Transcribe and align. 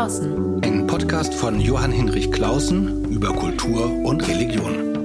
Klausen. 0.00 0.64
Ein 0.64 0.86
Podcast 0.86 1.34
von 1.34 1.60
Johann 1.60 1.92
Hinrich 1.92 2.32
Klausen 2.32 3.04
über 3.12 3.34
Kultur 3.34 3.84
und 3.84 4.26
Religion. 4.26 4.96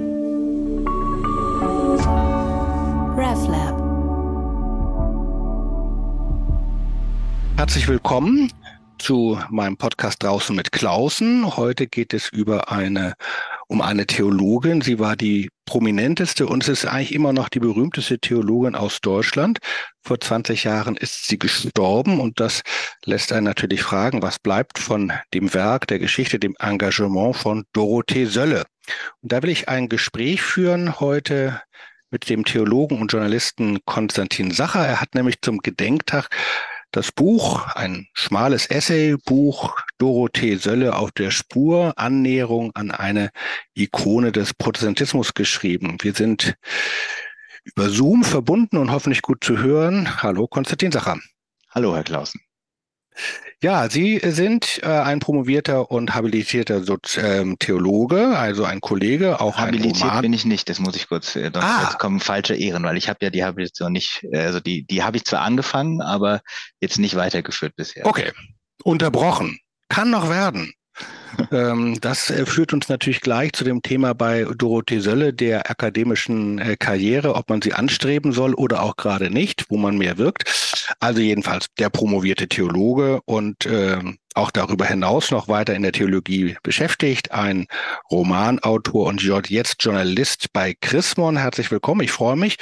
RevLab. 3.14 3.76
Herzlich 7.58 7.86
willkommen 7.88 8.50
zu 8.98 9.38
meinem 9.50 9.76
Podcast 9.76 10.22
draußen 10.22 10.56
mit 10.56 10.72
Klausen. 10.72 11.58
Heute 11.58 11.88
geht 11.88 12.14
es 12.14 12.30
über 12.30 12.72
eine, 12.72 13.16
um 13.68 13.80
eine 13.80 14.06
Theologin. 14.06 14.80
Sie 14.80 14.98
war 14.98 15.16
die 15.16 15.50
prominenteste 15.64 16.46
und 16.46 16.62
es 16.62 16.68
ist 16.68 16.86
eigentlich 16.86 17.14
immer 17.14 17.32
noch 17.32 17.48
die 17.48 17.58
berühmteste 17.58 18.18
Theologin 18.18 18.74
aus 18.74 19.00
Deutschland. 19.00 19.58
Vor 20.02 20.20
20 20.20 20.64
Jahren 20.64 20.96
ist 20.96 21.26
sie 21.26 21.38
gestorben 21.38 22.20
und 22.20 22.38
das 22.40 22.62
lässt 23.04 23.32
einen 23.32 23.44
natürlich 23.44 23.82
fragen, 23.82 24.22
was 24.22 24.38
bleibt 24.38 24.78
von 24.78 25.12
dem 25.34 25.52
Werk, 25.52 25.86
der 25.88 25.98
Geschichte, 25.98 26.38
dem 26.38 26.54
Engagement 26.58 27.36
von 27.36 27.64
Dorothee 27.72 28.26
Sölle. 28.26 28.64
Und 29.20 29.32
da 29.32 29.42
will 29.42 29.50
ich 29.50 29.68
ein 29.68 29.88
Gespräch 29.88 30.42
führen 30.42 31.00
heute 31.00 31.60
mit 32.10 32.28
dem 32.28 32.44
Theologen 32.44 33.00
und 33.00 33.12
Journalisten 33.12 33.80
Konstantin 33.84 34.52
Sacher. 34.52 34.86
Er 34.86 35.00
hat 35.00 35.14
nämlich 35.14 35.42
zum 35.42 35.58
Gedenktag 35.58 36.28
das 36.90 37.12
Buch, 37.12 37.66
ein 37.74 38.08
schmales 38.14 38.66
Essaybuch, 38.66 39.76
Dorothee 39.98 40.56
Sölle 40.56 40.96
auf 40.96 41.12
der 41.12 41.30
Spur, 41.30 41.92
Annäherung 41.96 42.74
an 42.74 42.90
eine 42.90 43.30
Ikone 43.74 44.32
des 44.32 44.54
Protestantismus 44.54 45.34
geschrieben. 45.34 45.98
Wir 46.00 46.14
sind 46.14 46.56
über 47.64 47.90
Zoom 47.90 48.24
verbunden 48.24 48.76
und 48.76 48.90
hoffentlich 48.90 49.22
gut 49.22 49.42
zu 49.42 49.58
hören. 49.58 50.22
Hallo, 50.22 50.46
Konstantin 50.46 50.92
Sacher. 50.92 51.18
Hallo, 51.70 51.94
Herr 51.94 52.04
Klausen. 52.04 52.40
Ja, 53.62 53.88
Sie 53.88 54.20
sind 54.22 54.80
äh, 54.82 54.86
ein 54.86 55.18
promovierter 55.18 55.90
und 55.90 56.14
habilitierter 56.14 56.82
Sozi 56.84 57.20
ähm, 57.20 57.58
Theologe, 57.58 58.36
also 58.36 58.64
ein 58.64 58.80
Kollege, 58.80 59.40
auch 59.40 59.56
Habilitiert 59.56 60.12
ein 60.12 60.20
bin 60.20 60.32
ich 60.34 60.44
nicht, 60.44 60.68
das 60.68 60.78
muss 60.78 60.94
ich 60.94 61.08
kurz, 61.08 61.34
äh, 61.36 61.50
sonst 61.52 61.64
Ah. 61.64 61.84
jetzt 61.84 61.98
kommen 61.98 62.20
falsche 62.20 62.54
Ehren, 62.54 62.82
weil 62.84 62.98
ich 62.98 63.08
habe 63.08 63.18
ja 63.22 63.30
die 63.30 63.44
Habilitation 63.44 63.92
nicht, 63.92 64.24
äh, 64.30 64.40
also 64.40 64.60
die, 64.60 64.84
die 64.86 65.02
habe 65.02 65.16
ich 65.16 65.24
zwar 65.24 65.40
angefangen, 65.40 66.02
aber 66.02 66.42
jetzt 66.80 66.98
nicht 66.98 67.16
weitergeführt 67.16 67.74
bisher. 67.76 68.04
Okay, 68.04 68.30
unterbrochen. 68.84 69.58
Kann 69.88 70.10
noch 70.10 70.28
werden. 70.28 70.74
Ähm, 71.50 71.98
das 72.00 72.30
äh, 72.30 72.46
führt 72.46 72.72
uns 72.72 72.88
natürlich 72.88 73.20
gleich 73.20 73.52
zu 73.52 73.64
dem 73.64 73.82
Thema 73.82 74.14
bei 74.14 74.46
Dorothee 74.56 75.00
Sölle, 75.00 75.32
der 75.32 75.70
akademischen 75.70 76.58
äh, 76.58 76.76
Karriere, 76.76 77.34
ob 77.34 77.48
man 77.48 77.62
sie 77.62 77.72
anstreben 77.72 78.32
soll 78.32 78.54
oder 78.54 78.82
auch 78.82 78.96
gerade 78.96 79.30
nicht, 79.30 79.66
wo 79.68 79.76
man 79.76 79.96
mehr 79.96 80.18
wirkt. 80.18 80.44
Also 81.00 81.20
jedenfalls 81.20 81.66
der 81.78 81.90
promovierte 81.90 82.48
Theologe 82.48 83.20
und 83.24 83.66
ähm, 83.66 84.18
auch 84.36 84.50
darüber 84.50 84.84
hinaus 84.86 85.30
noch 85.30 85.48
weiter 85.48 85.74
in 85.74 85.82
der 85.82 85.92
Theologie 85.92 86.56
beschäftigt, 86.62 87.32
ein 87.32 87.66
Romanautor 88.10 89.06
und 89.06 89.22
jetzt 89.22 89.82
Journalist 89.82 90.52
bei 90.52 90.74
Chrismon. 90.80 91.36
Herzlich 91.36 91.70
willkommen, 91.70 92.02
ich 92.02 92.12
freue 92.12 92.36
mich. 92.36 92.56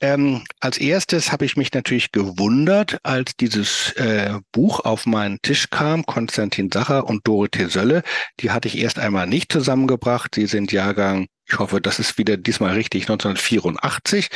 Ähm, 0.00 0.44
als 0.60 0.78
erstes 0.78 1.30
habe 1.30 1.44
ich 1.44 1.56
mich 1.56 1.72
natürlich 1.74 2.10
gewundert, 2.12 2.98
als 3.02 3.36
dieses 3.36 3.92
äh, 3.92 4.38
Buch 4.50 4.80
auf 4.80 5.04
meinen 5.04 5.42
Tisch 5.42 5.68
kam, 5.70 6.06
Konstantin 6.06 6.70
Sacher 6.72 7.06
und 7.06 7.26
Dorothee 7.26 7.66
Sölle. 7.66 8.02
Die 8.40 8.50
hatte 8.50 8.68
ich 8.68 8.78
erst 8.78 8.98
einmal 8.98 9.26
nicht 9.26 9.52
zusammengebracht. 9.52 10.34
Sie 10.34 10.46
sind 10.46 10.72
Jahrgang, 10.72 11.26
ich 11.50 11.58
hoffe, 11.58 11.80
das 11.80 11.98
ist 11.98 12.16
wieder 12.16 12.36
diesmal 12.36 12.74
richtig, 12.74 13.02
1984, 13.02 14.28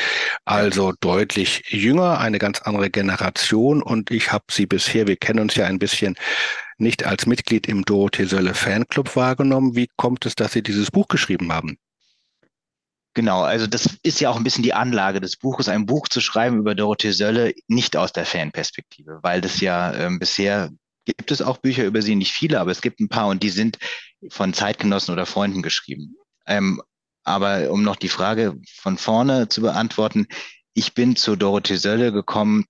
also 0.45 0.93
deutlich 1.01 1.63
jünger, 1.69 2.19
eine 2.19 2.39
ganz 2.39 2.61
andere 2.63 2.91
Generation. 2.91 3.83
Und 3.83 4.11
ich 4.11 4.33
habe 4.33 4.45
sie 4.51 4.67
bisher, 4.67 5.07
wir 5.07 5.17
kennen 5.17 5.41
uns 5.41 5.55
ja 5.55 5.67
ein 5.67 5.79
bisschen, 5.79 6.17
nicht 6.77 7.05
als 7.05 7.27
Mitglied 7.27 7.69
im 7.69 7.85
Dorothee 7.85 8.25
Sölle 8.25 8.55
Fanclub 8.55 9.15
wahrgenommen. 9.15 9.77
Wie 9.77 9.89
kommt 9.97 10.27
es, 10.27 10.35
dass 10.35 10.53
Sie 10.53 10.63
dieses 10.63 10.91
Buch 10.91 11.07
geschrieben 11.07 11.53
haben? 11.53 11.79
Genau, 13.15 13.43
also 13.43 13.69
das 13.69 13.97
ist 14.03 14.21
ja 14.21 14.29
auch 14.29 14.37
ein 14.37 14.43
bisschen 14.43 14.65
die 14.65 14.75
Anlage 14.75 15.21
des 15.21 15.37
Buches, 15.37 15.69
ein 15.69 15.87
Buch 15.87 16.09
zu 16.09 16.21
schreiben 16.21 16.59
über 16.59 16.75
Dorothee 16.75 17.13
Sölle, 17.13 17.55
nicht 17.69 17.97
aus 17.97 18.13
der 18.13 18.27
Fanperspektive, 18.27 19.21
weil 19.23 19.41
das 19.41 19.61
ja 19.61 19.95
ähm, 19.95 20.19
bisher 20.19 20.71
gibt 21.05 21.31
es 21.31 21.41
auch 21.41 21.59
Bücher 21.59 21.85
über 21.85 22.03
sie, 22.03 22.17
nicht 22.17 22.33
viele, 22.33 22.59
aber 22.59 22.73
es 22.73 22.81
gibt 22.81 22.99
ein 22.99 23.09
paar 23.09 23.29
und 23.29 23.43
die 23.45 23.51
sind 23.51 23.79
von 24.31 24.53
Zeitgenossen 24.53 25.13
oder 25.13 25.27
Freunden 25.27 25.63
geschrieben. 25.63 26.17
Ähm, 26.47 26.83
aber 27.25 27.71
um 27.71 27.83
noch 27.83 27.97
die 27.97 28.09
Frage 28.09 28.55
von 28.77 28.99
vorne 28.99 29.49
zu 29.49 29.63
beantworten, 29.63 30.27
ich 30.75 30.95
bin 30.95 31.17
zu 31.17 31.37
Dorothee 31.37 31.77
Sölle 31.77 32.13
gekommen 32.13 32.67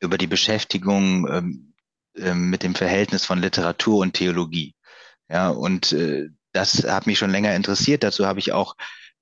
über 0.00 0.18
die 0.18 0.26
Beschäftigung 0.26 1.26
ähm, 1.28 1.74
ähm, 2.16 2.50
mit 2.50 2.62
dem 2.62 2.74
Verhältnis 2.74 3.24
von 3.24 3.40
Literatur 3.40 3.98
und 3.98 4.14
Theologie. 4.14 4.74
Ja, 5.28 5.48
und 5.48 5.92
äh, 5.92 6.28
das 6.52 6.84
hat 6.84 7.06
mich 7.06 7.18
schon 7.18 7.30
länger 7.30 7.54
interessiert. 7.54 8.02
Dazu 8.02 8.26
habe 8.26 8.38
ich 8.38 8.52
auch 8.52 8.74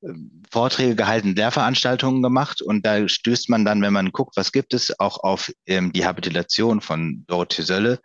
ähm, 0.02 0.42
Vorträge 0.50 0.96
gehalten, 0.96 1.34
Lehrveranstaltungen 1.34 2.22
gemacht 2.22 2.62
und 2.62 2.84
da 2.84 3.08
stößt 3.08 3.48
man 3.50 3.64
dann, 3.64 3.80
wenn 3.82 3.92
man 3.92 4.12
guckt, 4.12 4.36
was 4.36 4.52
gibt 4.52 4.74
es, 4.74 4.98
auch 4.98 5.18
auf 5.22 5.52
ähm, 5.66 5.92
die 5.92 6.04
Habilitation 6.04 6.80
von 6.80 7.24
Dorothee 7.26 7.62
Sölle. 7.62 8.00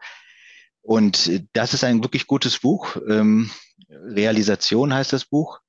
Und 0.81 1.27
äh, 1.27 1.45
das 1.53 1.73
ist 1.73 1.83
ein 1.83 2.03
wirklich 2.03 2.27
gutes 2.27 2.59
Buch. 2.59 2.97
Ähm, 3.07 3.49
Realisation 3.89 4.93
heißt 4.93 5.13
das 5.13 5.25
Buch. 5.25 5.59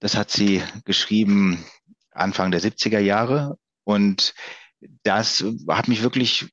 Das 0.00 0.16
hat 0.16 0.30
sie 0.30 0.62
geschrieben 0.84 1.64
Anfang 2.10 2.50
der 2.50 2.60
70er 2.60 2.98
Jahre 2.98 3.58
und 3.84 4.34
das 5.02 5.44
hat 5.68 5.88
mich 5.88 6.02
wirklich 6.02 6.48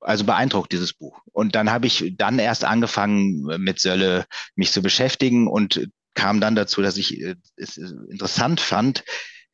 also 0.00 0.24
beeindruckt, 0.24 0.72
dieses 0.72 0.92
Buch. 0.92 1.20
Und 1.32 1.54
dann 1.54 1.70
habe 1.70 1.86
ich 1.86 2.14
dann 2.16 2.38
erst 2.38 2.64
angefangen, 2.64 3.42
mit 3.58 3.80
Sölle 3.80 4.26
mich 4.54 4.72
zu 4.72 4.82
beschäftigen 4.82 5.48
und 5.48 5.88
kam 6.14 6.40
dann 6.40 6.54
dazu, 6.54 6.80
dass 6.80 6.96
ich 6.96 7.20
äh, 7.20 7.34
es 7.56 7.76
interessant 7.76 8.60
fand, 8.60 9.04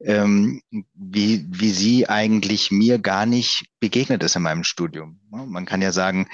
ähm, 0.00 0.62
wie, 0.94 1.46
wie 1.48 1.70
sie 1.70 2.08
eigentlich 2.08 2.70
mir 2.70 2.98
gar 2.98 3.26
nicht 3.26 3.66
begegnet 3.80 4.22
ist 4.22 4.36
in 4.36 4.42
meinem 4.42 4.64
Studium. 4.64 5.20
Man 5.30 5.64
kann 5.64 5.82
ja 5.82 5.92
sagen, 5.92 6.26
äh, 6.26 6.30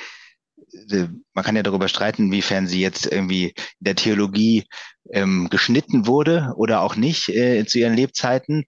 man 1.34 1.44
kann 1.44 1.56
ja 1.56 1.62
darüber 1.62 1.88
streiten, 1.88 2.26
inwiefern 2.26 2.66
sie 2.66 2.80
jetzt 2.80 3.06
irgendwie 3.06 3.48
in 3.48 3.54
der 3.80 3.94
Theologie 3.94 4.64
ähm, 5.12 5.48
geschnitten 5.50 6.06
wurde 6.06 6.52
oder 6.56 6.82
auch 6.82 6.96
nicht 6.96 7.28
äh, 7.28 7.64
zu 7.66 7.78
ihren 7.78 7.94
Lebzeiten. 7.94 8.64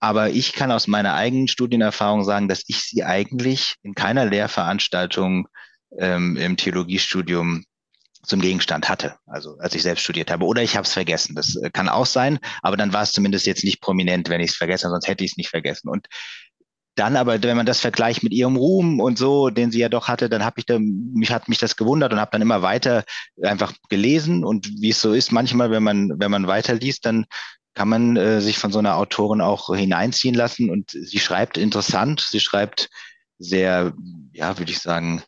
Aber 0.00 0.30
ich 0.30 0.52
kann 0.52 0.70
aus 0.70 0.86
meiner 0.86 1.14
eigenen 1.14 1.48
Studienerfahrung 1.48 2.24
sagen, 2.24 2.48
dass 2.48 2.64
ich 2.66 2.80
sie 2.82 3.04
eigentlich 3.04 3.76
in 3.82 3.94
keiner 3.94 4.26
Lehrveranstaltung 4.26 5.48
ähm, 5.98 6.36
im 6.36 6.56
Theologiestudium 6.56 7.64
zum 8.22 8.40
Gegenstand 8.40 8.88
hatte, 8.88 9.16
also 9.26 9.56
als 9.58 9.74
ich 9.74 9.82
selbst 9.82 10.02
studiert 10.02 10.30
habe. 10.30 10.44
Oder 10.44 10.62
ich 10.62 10.76
habe 10.76 10.86
es 10.86 10.92
vergessen. 10.92 11.34
Das 11.34 11.56
äh, 11.56 11.70
kann 11.70 11.88
auch 11.88 12.06
sein, 12.06 12.38
aber 12.62 12.76
dann 12.76 12.92
war 12.92 13.02
es 13.02 13.12
zumindest 13.12 13.46
jetzt 13.46 13.64
nicht 13.64 13.80
prominent, 13.80 14.28
wenn 14.28 14.40
ich 14.40 14.50
es 14.50 14.56
vergessen 14.56 14.84
habe, 14.84 14.94
sonst 14.94 15.08
hätte 15.08 15.24
ich 15.24 15.32
es 15.32 15.36
nicht 15.36 15.50
vergessen. 15.50 15.88
Und 15.88 16.06
dann 16.98 17.16
aber, 17.16 17.42
wenn 17.42 17.56
man 17.56 17.66
das 17.66 17.80
vergleicht 17.80 18.22
mit 18.22 18.32
ihrem 18.32 18.56
Ruhm 18.56 19.00
und 19.00 19.18
so, 19.18 19.50
den 19.50 19.70
sie 19.70 19.78
ja 19.78 19.88
doch 19.88 20.08
hatte, 20.08 20.28
dann 20.28 20.44
habe 20.44 20.58
ich 20.58 20.66
da, 20.66 20.78
mich 20.78 21.30
hat 21.30 21.48
mich 21.48 21.58
das 21.58 21.76
gewundert 21.76 22.12
und 22.12 22.20
habe 22.20 22.30
dann 22.32 22.42
immer 22.42 22.62
weiter 22.62 23.04
einfach 23.42 23.72
gelesen. 23.88 24.44
Und 24.44 24.68
wie 24.80 24.90
es 24.90 25.00
so 25.00 25.12
ist, 25.12 25.30
manchmal, 25.30 25.70
wenn 25.70 25.82
man 25.82 26.18
wenn 26.18 26.30
man 26.30 26.46
weiterliest, 26.46 27.06
dann 27.06 27.26
kann 27.74 27.88
man 27.88 28.16
äh, 28.16 28.40
sich 28.40 28.58
von 28.58 28.72
so 28.72 28.80
einer 28.80 28.96
Autorin 28.96 29.40
auch 29.40 29.74
hineinziehen 29.74 30.34
lassen. 30.34 30.70
Und 30.70 30.90
sie 30.90 31.20
schreibt 31.20 31.56
interessant, 31.56 32.26
sie 32.28 32.40
schreibt 32.40 32.90
sehr, 33.38 33.92
ja, 34.32 34.58
würde 34.58 34.72
ich 34.72 34.80
sagen, 34.80 35.22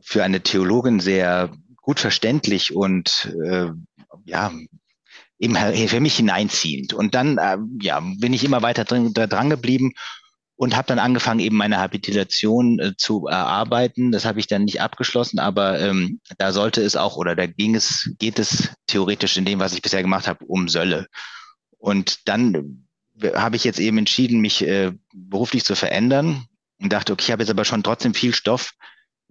für 0.00 0.22
eine 0.22 0.42
Theologin 0.42 1.00
sehr 1.00 1.50
gut 1.76 1.98
verständlich 1.98 2.74
und 2.74 3.34
äh, 3.44 3.70
ja, 4.24 4.52
eben 5.38 5.56
für 5.56 6.00
mich 6.00 6.16
hineinziehend. 6.16 6.94
Und 6.94 7.14
dann 7.14 7.38
äh, 7.38 7.58
ja, 7.80 8.00
bin 8.00 8.32
ich 8.32 8.44
immer 8.44 8.62
weiter 8.62 8.84
drin, 8.84 9.12
da 9.12 9.26
dran 9.26 9.50
geblieben 9.50 9.92
und 10.56 10.76
habe 10.76 10.86
dann 10.86 10.98
angefangen, 10.98 11.40
eben 11.40 11.56
meine 11.56 11.78
Habilitation 11.78 12.78
äh, 12.78 12.96
zu 12.96 13.26
erarbeiten. 13.26 14.12
Das 14.12 14.24
habe 14.24 14.38
ich 14.38 14.46
dann 14.46 14.64
nicht 14.64 14.80
abgeschlossen, 14.80 15.38
aber 15.38 15.80
ähm, 15.80 16.20
da 16.38 16.52
sollte 16.52 16.82
es 16.82 16.96
auch 16.96 17.16
oder 17.16 17.34
da 17.34 17.46
ging 17.46 17.74
es, 17.74 18.10
geht 18.18 18.38
es 18.38 18.70
theoretisch 18.86 19.36
in 19.36 19.44
dem, 19.44 19.58
was 19.58 19.74
ich 19.74 19.82
bisher 19.82 20.02
gemacht 20.02 20.28
habe, 20.28 20.44
um 20.44 20.68
Sölle. 20.68 21.06
Und 21.78 22.28
dann 22.28 22.86
habe 23.34 23.56
ich 23.56 23.64
jetzt 23.64 23.80
eben 23.80 23.98
entschieden, 23.98 24.40
mich 24.40 24.62
äh, 24.62 24.92
beruflich 25.12 25.64
zu 25.64 25.74
verändern 25.74 26.46
und 26.80 26.92
dachte, 26.92 27.12
okay, 27.12 27.24
ich 27.26 27.32
habe 27.32 27.42
jetzt 27.42 27.50
aber 27.50 27.64
schon 27.64 27.82
trotzdem 27.82 28.14
viel 28.14 28.34
Stoff. 28.34 28.72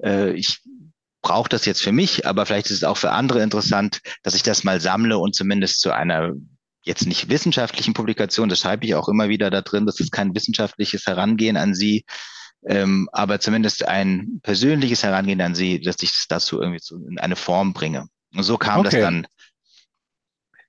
Äh, 0.01 0.33
ich 0.33 0.61
brauche 1.21 1.49
das 1.49 1.65
jetzt 1.65 1.81
für 1.81 1.91
mich, 1.91 2.25
aber 2.27 2.45
vielleicht 2.45 2.67
ist 2.67 2.77
es 2.77 2.83
auch 2.83 2.97
für 2.97 3.11
andere 3.11 3.41
interessant, 3.41 4.01
dass 4.23 4.35
ich 4.35 4.43
das 4.43 4.63
mal 4.63 4.81
sammle 4.81 5.17
und 5.17 5.35
zumindest 5.35 5.79
zu 5.79 5.91
einer 5.91 6.33
jetzt 6.83 7.07
nicht 7.07 7.29
wissenschaftlichen 7.29 7.93
Publikation, 7.93 8.49
das 8.49 8.59
schreibe 8.59 8.85
ich 8.85 8.95
auch 8.95 9.09
immer 9.09 9.29
wieder 9.29 9.49
da 9.49 9.61
drin, 9.61 9.85
das 9.85 9.99
ist 9.99 10.11
kein 10.11 10.35
wissenschaftliches 10.35 11.05
Herangehen 11.07 11.57
an 11.57 11.73
sie, 11.75 12.05
ähm, 12.67 13.09
aber 13.13 13.39
zumindest 13.39 13.87
ein 13.87 14.39
persönliches 14.43 15.03
Herangehen 15.03 15.41
an 15.41 15.55
sie, 15.55 15.81
dass 15.81 16.01
ich 16.03 16.11
das 16.11 16.25
dazu 16.29 16.61
irgendwie 16.61 16.79
so 16.81 16.97
in 17.09 17.19
eine 17.19 17.35
Form 17.35 17.73
bringe. 17.73 18.07
Und 18.35 18.43
so 18.43 18.57
kam 18.57 18.83
Okay. 18.83 18.83
das 18.83 18.97
dann 18.99 19.27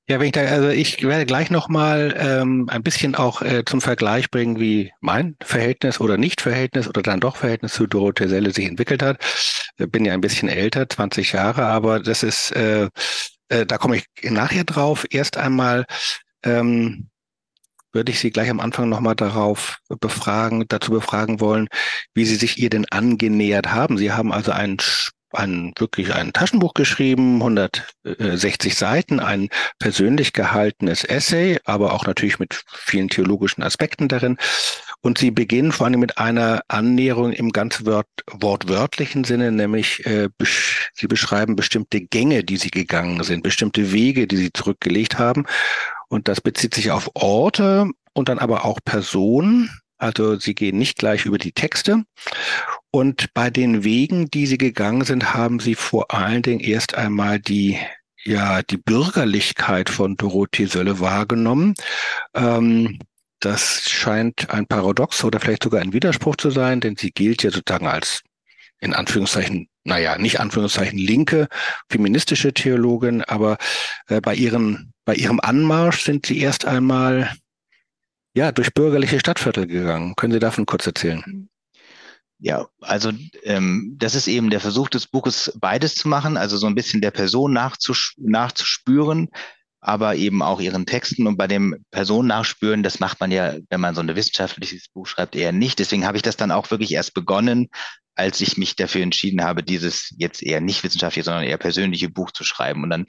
Ja, 0.07 0.21
wenn 0.21 0.27
ich 0.27 0.33
da, 0.33 0.43
also 0.43 0.69
ich 0.69 1.03
werde 1.03 1.25
gleich 1.25 1.51
nochmal 1.51 2.15
ähm, 2.19 2.69
ein 2.69 2.83
bisschen 2.83 3.15
auch 3.15 3.41
äh, 3.41 3.65
zum 3.65 3.81
Vergleich 3.81 4.31
bringen, 4.31 4.61
wie 4.61 4.93
mein 5.01 5.35
Verhältnis 5.43 5.99
oder 5.99 6.19
Nicht-Verhältnis 6.19 6.89
oder 6.89 7.01
dann 7.01 7.21
doch 7.21 7.37
Verhältnis 7.37 7.73
zu 7.73 7.87
Dorothee 7.87 8.29
Selle 8.29 8.51
sich 8.53 8.67
entwickelt 8.67 9.03
hat. 9.03 9.25
Ich 9.79 9.91
bin 9.91 10.05
ja 10.05 10.13
ein 10.13 10.21
bisschen 10.21 10.51
älter, 10.51 10.89
20 10.91 11.33
Jahre, 11.33 11.65
aber 11.67 12.01
das 12.01 12.23
ist, 12.23 12.51
äh, 12.53 12.91
äh, 13.49 13.67
da 13.67 13.79
komme 13.79 13.97
ich 13.97 14.07
nachher 14.31 14.65
drauf. 14.65 15.07
Erst 15.11 15.37
einmal 15.37 15.87
ähm, 16.45 17.09
würde 17.93 18.11
ich 18.11 18.19
Sie 18.19 18.31
gleich 18.31 18.51
am 18.51 18.61
Anfang 18.61 18.89
nochmal 18.89 19.15
darauf 19.15 19.79
befragen, 20.01 20.65
dazu 20.69 20.91
befragen 20.91 21.41
wollen, 21.41 21.69
wie 22.15 22.25
Sie 22.25 22.37
sich 22.37 22.59
ihr 22.59 22.71
denn 22.71 22.87
angenähert 22.91 23.73
haben. 23.73 23.99
Sie 23.99 24.13
haben 24.13 24.33
also 24.33 24.53
einen 24.53 24.79
ein 25.35 25.73
wirklich 25.79 26.15
ein 26.15 26.33
Taschenbuch 26.33 26.75
geschrieben, 26.75 27.37
160 27.43 28.77
Seiten, 28.77 29.21
ein 29.21 29.49
persönlich 29.79 30.33
gehaltenes 30.33 31.05
Essay, 31.05 31.59
aber 31.65 31.93
auch 31.93 32.07
natürlich 32.07 32.39
mit 32.39 32.63
vielen 32.73 33.09
theologischen 33.09 33.63
Aspekten 33.63 34.09
darin. 34.09 34.37
Und 35.05 35.19
sie 35.19 35.31
beginnen 35.31 35.71
vor 35.71 35.87
allem 35.87 36.01
mit 36.01 36.17
einer 36.17 36.63
Annäherung 36.69 37.35
im 37.35 37.51
ganz 37.53 37.85
wort, 37.85 38.09
wortwörtlichen 38.33 39.25
Sinne, 39.25 39.53
nämlich 39.53 40.05
äh, 40.07 40.31
besch 40.39 40.91
sie 40.95 41.07
beschreiben 41.07 41.57
bestimmte 41.57 42.01
Gänge, 42.01 42.43
die 42.43 42.57
sie 42.57 42.71
gegangen 42.71 43.23
sind, 43.23 43.43
bestimmte 43.43 43.93
Wege, 43.93 44.27
die 44.27 44.39
sie 44.39 44.51
zurückgelegt 44.51 45.19
haben. 45.19 45.45
Und 46.09 46.27
das 46.27 46.41
bezieht 46.41 46.75
sich 46.75 46.91
auf 46.91 47.11
Orte 47.13 47.91
und 48.15 48.31
dann 48.31 48.39
aber 48.39 48.65
auch 48.65 48.79
Personen, 48.83 49.69
also 49.99 50.39
sie 50.39 50.55
gehen 50.55 50.79
nicht 50.79 50.97
gleich 50.97 51.27
über 51.27 51.37
die 51.37 51.53
Texte. 51.53 52.05
Und 52.91 53.27
bei 53.35 53.51
den 53.51 53.85
Wegen, 53.85 54.31
die 54.31 54.47
sie 54.47 54.57
gegangen 54.57 55.05
sind, 55.05 55.35
haben 55.35 55.61
sie 55.61 55.75
vor 55.75 56.15
allen 56.15 56.41
Dingen 56.41 56.61
erst 56.61 56.95
einmal 56.95 57.39
die 57.41 57.79
ja 58.25 58.63
die 58.63 58.79
Bürgerlichkeit 58.79 59.91
von 59.91 60.17
Dorothee 60.17 60.65
Sölle 60.65 60.99
wahrgenommen. 60.99 61.75
Ähm, 62.35 63.01
das 63.45 63.89
scheint 63.89 64.51
ein 64.51 64.67
Paradox 64.67 65.23
oder 65.25 65.41
vielleicht 65.41 65.65
sogar 65.65 65.81
ein 65.81 65.93
Widerspruch 65.93 66.37
zu 66.37 66.51
sein, 66.51 66.81
denn 66.81 66.97
sie 66.97 67.11
gilt 67.11 67.43
ja 67.43 67.51
sozusagen 67.51 67.87
als 67.87 68.23
in 68.81 68.95
Anführungszeichen, 68.95 69.69
naja, 69.85 70.19
nicht 70.19 70.41
Anführungszeichen 70.41 70.99
linke 70.99 71.49
feministische 71.91 72.53
Theologin, 72.53 73.23
aber 73.23 73.59
äh, 74.09 74.21
bei 74.21 74.35
ihren 74.35 74.93
bei 75.05 75.15
ihrem 75.15 75.41
Anmarsch 75.41 76.05
sind 76.05 76.27
sie 76.27 76.39
erst 76.41 76.65
einmal 76.65 77.35
ja, 78.35 78.53
durch 78.53 78.75
bürgerliche 78.75 79.21
Stadtviertel 79.21 79.67
gegangen. 79.67 80.17
Können 80.17 80.33
Sie 80.33 80.41
davon 80.41 80.67
kurz 80.67 80.87
erzählen? 80.87 81.49
Ja, 82.39 82.67
also 82.81 83.13
ähm, 83.45 83.95
das 83.97 84.15
ist 84.15 84.27
eben 84.27 84.51
der 84.51 84.61
Versuch 84.61 84.89
des 84.89 85.07
Buches, 85.07 85.53
beides 85.61 85.95
zu 85.95 86.09
machen, 86.09 86.37
also 86.37 86.57
so 86.57 86.67
ein 86.67 86.75
bisschen 86.75 87.01
der 87.01 87.13
Person 87.13 87.53
nachzus 87.53 88.15
nachzuspüren, 88.17 89.29
aber 89.87 90.17
eben 90.17 90.41
auch 90.41 90.63
ihren 90.63 90.87
Texten 90.87 91.27
und 91.27 91.37
bei 91.37 91.47
dem 91.47 91.85
Person 91.91 92.27
nachspüren, 92.27 92.83
das 92.83 93.01
macht 93.01 93.21
man 93.21 93.31
ja, 93.31 93.55
wenn 93.69 93.83
man 93.83 93.95
so 93.95 94.01
ein 94.01 94.17
wissenschaftliches 94.17 94.89
Buch 94.89 95.07
schreibt, 95.07 95.37
eher 95.37 95.53
nicht. 95.53 95.79
Deswegen 95.79 96.07
habe 96.07 96.17
ich 96.17 96.23
das 96.23 96.39
dann 96.39 96.51
auch 96.51 96.71
wirklich 96.71 96.93
erst 96.93 97.13
begonnen, 97.13 97.69
als 98.15 98.41
ich 98.41 98.57
mich 98.57 98.77
dafür 98.77 99.03
entschieden 99.03 99.45
habe, 99.45 99.63
dieses 99.63 100.15
jetzt 100.17 100.43
eher 100.43 100.63
nicht 100.63 100.85
wissenschaftliche, 100.85 101.25
sondern 101.27 101.45
eher 101.45 101.59
persönliche 101.59 102.09
Buch 102.09 102.31
zu 102.31 102.45
schreiben. 102.45 102.83
Und 102.83 102.89
dann 102.89 103.07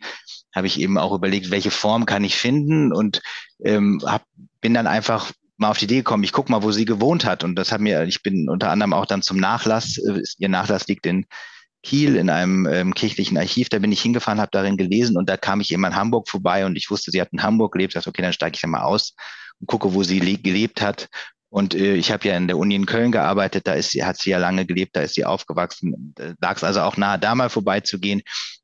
habe 0.54 0.68
ich 0.68 0.78
eben 0.78 0.98
auch 0.98 1.14
überlegt, 1.14 1.50
welche 1.50 1.72
Form 1.72 2.06
kann 2.06 2.26
ich 2.26 2.36
finden 2.36 2.92
und 2.92 3.22
ähm, 3.64 4.02
hab, 4.06 4.24
bin 4.60 4.74
dann 4.74 4.88
einfach 4.88 5.32
mal 5.56 5.70
auf 5.70 5.78
die 5.78 5.86
Idee 5.86 5.98
gekommen, 5.98 6.26
ich 6.26 6.34
guck 6.34 6.50
mal, 6.50 6.62
wo 6.62 6.74
sie 6.74 6.84
gewohnt 6.84 7.24
hat. 7.24 7.46
Und 7.46 7.56
das 7.56 7.72
hat 7.72 7.80
mir, 7.80 8.04
ich 8.04 8.22
bin 8.22 8.50
unter 8.50 8.70
anderem 8.70 8.92
auch 8.92 9.06
dann 9.06 9.22
zum 9.22 9.38
Nachlass, 9.38 9.98
äh, 9.98 10.22
ihr 10.40 10.50
Nachlass 10.50 10.88
liegt 10.88 11.06
in 11.06 11.26
Kiel 11.86 12.16
in 12.18 12.30
einem 12.30 12.66
ähm, 12.66 12.94
kirchlichen 12.94 13.38
Archiv, 13.38 13.70
da 13.70 13.80
bin 13.80 13.92
ich 13.92 14.02
hingefahren, 14.02 14.42
habe 14.42 14.52
darin 14.52 14.76
gelesen 14.76 15.18
und 15.18 15.30
da 15.30 15.38
kam 15.38 15.62
ich 15.62 15.72
eben 15.72 15.86
in 15.86 15.96
Hamburg 15.96 16.28
vorbei 16.28 16.66
und 16.66 16.76
ich 16.76 16.90
wusste, 16.90 17.12
sie 17.12 17.22
hat 17.22 17.32
in 17.32 17.44
Hamburg 17.44 17.74
gelebt. 17.74 17.92
Ich 17.92 17.96
dachte, 17.96 18.10
okay, 18.10 18.24
dann 18.24 18.34
steige 18.34 18.56
ich 18.56 18.62
ja 18.62 18.68
mal 18.68 18.82
aus 18.82 19.14
und 19.60 19.68
gucke, 19.68 19.94
wo 19.94 20.04
sie 20.04 20.20
gelebt 20.42 20.82
hat. 20.82 21.08
Und 21.50 21.74
äh, 21.74 21.94
ich 21.94 22.12
habe 22.12 22.28
ja 22.28 22.36
in 22.36 22.48
der 22.48 22.58
Uni 22.58 22.76
in 22.76 22.86
Köln 22.86 23.12
gearbeitet, 23.12 23.68
da 23.68 23.74
ist 23.74 23.92
sie, 23.92 24.04
hat 24.04 24.18
sie 24.18 24.32
ja 24.32 24.40
lange 24.40 24.66
gelebt, 24.66 24.96
da 24.96 25.02
ist 25.02 25.14
sie 25.14 25.24
aufgewachsen. 25.24 26.14
Da 26.16 26.34
lag 26.42 26.58
es 26.58 26.64
also 26.64 26.82
auch 26.82 26.98
nahe, 26.98 27.20
da 27.20 27.34
mal 27.36 27.50
vorbeizugehen. 27.50 28.22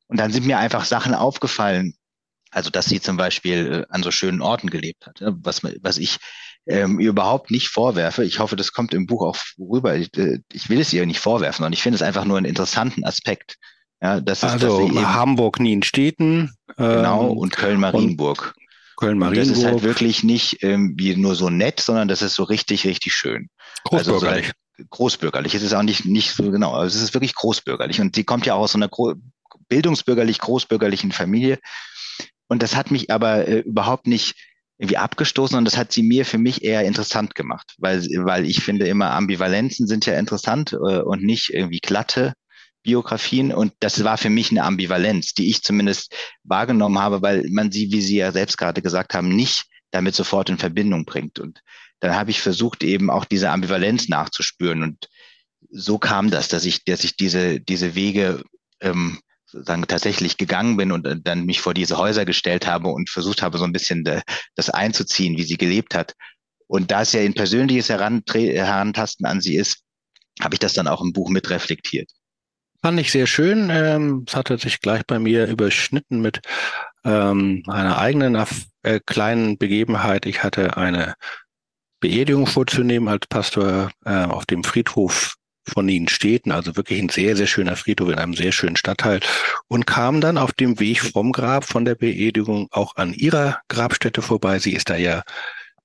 Und 0.08 0.20
dann 0.20 0.32
sind 0.32 0.44
mir 0.44 0.58
einfach 0.58 0.84
Sachen 0.84 1.14
aufgefallen. 1.14 1.94
Also, 2.50 2.68
dass 2.68 2.84
sie 2.84 3.00
zum 3.00 3.16
Beispiel 3.16 3.86
äh, 3.88 3.94
an 3.94 4.02
so 4.02 4.10
schönen 4.10 4.42
Orten 4.42 4.68
gelebt 4.68 5.06
hat, 5.06 5.22
ne? 5.22 5.34
was, 5.40 5.62
was 5.62 5.96
ich 5.96 6.18
ähm, 6.66 7.00
überhaupt 7.00 7.50
nicht 7.50 7.68
vorwerfe. 7.68 8.24
Ich 8.24 8.38
hoffe, 8.38 8.56
das 8.56 8.72
kommt 8.72 8.94
im 8.94 9.06
Buch 9.06 9.22
auch 9.22 9.36
rüber. 9.58 9.96
Ich, 9.96 10.16
äh, 10.16 10.40
ich 10.52 10.68
will 10.68 10.80
es 10.80 10.92
ihr 10.92 11.04
nicht 11.06 11.20
vorwerfen, 11.20 11.64
und 11.64 11.72
ich 11.72 11.82
finde 11.82 11.96
es 11.96 12.02
einfach 12.02 12.24
nur 12.24 12.36
einen 12.36 12.46
interessanten 12.46 13.04
Aspekt. 13.04 13.56
Ja, 14.00 14.20
das 14.20 14.42
ist, 14.42 14.50
also 14.50 14.90
Hamburg, 15.04 15.60
Nienstädten. 15.60 16.52
Genau, 16.76 17.30
ähm, 17.30 17.38
und 17.38 17.56
Köln-Marienburg. 17.56 18.54
Köln-Marienburg. 18.96 19.48
Das 19.48 19.58
ist 19.58 19.64
halt 19.64 19.82
wirklich 19.82 20.24
nicht 20.24 20.62
ähm, 20.62 20.94
wie 20.96 21.14
nur 21.16 21.34
so 21.34 21.50
nett, 21.50 21.80
sondern 21.80 22.08
das 22.08 22.22
ist 22.22 22.34
so 22.34 22.42
richtig, 22.42 22.84
richtig 22.84 23.14
schön. 23.14 23.48
Großbürgerlich. 23.84 24.46
Also 24.46 24.52
so 24.78 24.84
großbürgerlich. 24.90 25.54
Es 25.54 25.62
ist 25.62 25.72
auch 25.74 25.82
nicht, 25.82 26.04
nicht 26.04 26.32
so 26.32 26.50
genau, 26.50 26.72
also 26.72 26.96
es 26.96 27.02
ist 27.02 27.14
wirklich 27.14 27.34
großbürgerlich. 27.34 28.00
Und 28.00 28.16
sie 28.16 28.24
kommt 28.24 28.46
ja 28.46 28.54
auch 28.54 28.60
aus 28.60 28.72
so 28.72 28.78
einer 28.78 28.88
Gro 28.88 29.14
bildungsbürgerlich, 29.68 30.38
großbürgerlichen 30.38 31.12
Familie. 31.12 31.58
Und 32.48 32.62
das 32.62 32.76
hat 32.76 32.90
mich 32.90 33.10
aber 33.10 33.46
äh, 33.46 33.60
überhaupt 33.60 34.06
nicht 34.06 34.34
irgendwie 34.82 34.96
abgestoßen 34.96 35.56
und 35.56 35.64
das 35.64 35.76
hat 35.76 35.92
sie 35.92 36.02
mir 36.02 36.26
für 36.26 36.38
mich 36.38 36.64
eher 36.64 36.82
interessant 36.82 37.36
gemacht, 37.36 37.72
weil, 37.78 38.00
weil 38.24 38.44
ich 38.44 38.64
finde 38.64 38.88
immer 38.88 39.12
Ambivalenzen 39.12 39.86
sind 39.86 40.06
ja 40.06 40.18
interessant 40.18 40.72
äh, 40.72 40.76
und 40.76 41.22
nicht 41.22 41.50
irgendwie 41.50 41.78
glatte 41.78 42.32
Biografien 42.82 43.54
und 43.54 43.72
das 43.78 44.02
war 44.02 44.18
für 44.18 44.28
mich 44.28 44.50
eine 44.50 44.64
Ambivalenz, 44.64 45.34
die 45.34 45.50
ich 45.50 45.62
zumindest 45.62 46.12
wahrgenommen 46.42 46.98
habe, 46.98 47.22
weil 47.22 47.44
man 47.48 47.70
sie, 47.70 47.92
wie 47.92 48.00
Sie 48.00 48.16
ja 48.16 48.32
selbst 48.32 48.58
gerade 48.58 48.82
gesagt 48.82 49.14
haben, 49.14 49.28
nicht 49.28 49.66
damit 49.92 50.16
sofort 50.16 50.50
in 50.50 50.58
Verbindung 50.58 51.04
bringt. 51.04 51.38
Und 51.38 51.62
dann 52.00 52.16
habe 52.16 52.32
ich 52.32 52.40
versucht, 52.40 52.82
eben 52.82 53.08
auch 53.08 53.24
diese 53.24 53.50
Ambivalenz 53.50 54.08
nachzuspüren. 54.08 54.82
Und 54.82 55.08
so 55.70 55.98
kam 55.98 56.32
das, 56.32 56.48
dass 56.48 56.64
ich, 56.64 56.84
dass 56.84 57.04
ich 57.04 57.16
diese, 57.16 57.60
diese 57.60 57.94
Wege 57.94 58.42
ähm, 58.80 59.20
sozusagen 59.52 59.86
tatsächlich 59.86 60.36
gegangen 60.38 60.76
bin 60.76 60.92
und 60.92 61.06
dann 61.24 61.44
mich 61.44 61.60
vor 61.60 61.74
diese 61.74 61.98
Häuser 61.98 62.24
gestellt 62.24 62.66
habe 62.66 62.88
und 62.88 63.10
versucht 63.10 63.42
habe, 63.42 63.58
so 63.58 63.64
ein 63.64 63.72
bisschen 63.72 64.02
de, 64.04 64.22
das 64.56 64.70
einzuziehen, 64.70 65.36
wie 65.36 65.44
sie 65.44 65.56
gelebt 65.56 65.94
hat. 65.94 66.14
Und 66.66 66.90
da 66.90 67.02
es 67.02 67.12
ja 67.12 67.20
ein 67.20 67.34
persönliches 67.34 67.90
Herantasten 67.90 69.26
an 69.26 69.40
sie 69.40 69.56
ist, 69.56 69.82
habe 70.40 70.54
ich 70.54 70.58
das 70.58 70.72
dann 70.72 70.88
auch 70.88 71.02
im 71.02 71.12
Buch 71.12 71.28
mit 71.28 71.50
reflektiert. 71.50 72.10
Fand 72.80 72.98
ich 72.98 73.12
sehr 73.12 73.26
schön. 73.26 73.68
Ähm, 73.70 74.24
es 74.26 74.34
hatte 74.34 74.58
sich 74.58 74.80
gleich 74.80 75.06
bei 75.06 75.18
mir 75.18 75.46
überschnitten 75.46 76.20
mit 76.20 76.40
ähm, 77.04 77.62
einer 77.68 77.98
eigenen 77.98 78.42
äh, 78.82 79.00
kleinen 79.04 79.58
Begebenheit. 79.58 80.26
Ich 80.26 80.42
hatte 80.42 80.76
eine 80.76 81.14
Beerdigung 82.00 82.46
vorzunehmen 82.46 83.08
als 83.08 83.26
Pastor 83.28 83.92
äh, 84.04 84.24
auf 84.24 84.46
dem 84.46 84.64
Friedhof 84.64 85.36
von 85.66 85.88
ihnen 85.88 86.08
Städten, 86.08 86.52
also 86.52 86.76
wirklich 86.76 87.00
ein 87.00 87.08
sehr, 87.08 87.36
sehr 87.36 87.46
schöner 87.46 87.76
Friedhof 87.76 88.08
in 88.10 88.18
einem 88.18 88.34
sehr 88.34 88.52
schönen 88.52 88.76
Stadtteil 88.76 89.20
und 89.68 89.86
kam 89.86 90.20
dann 90.20 90.38
auf 90.38 90.52
dem 90.52 90.80
Weg 90.80 91.00
vom 91.00 91.32
Grab 91.32 91.64
von 91.64 91.84
der 91.84 91.94
Beerdigung 91.94 92.68
auch 92.70 92.96
an 92.96 93.14
ihrer 93.14 93.60
Grabstätte 93.68 94.22
vorbei. 94.22 94.58
Sie 94.58 94.72
ist 94.74 94.90
da 94.90 94.96
ja 94.96 95.22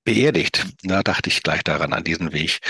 beerdigt. 0.04 0.66
Da 0.82 1.02
dachte 1.02 1.28
ich 1.28 1.42
gleich 1.42 1.62
daran, 1.62 1.92
an 1.92 2.04
diesen 2.04 2.32
Weg. 2.32 2.60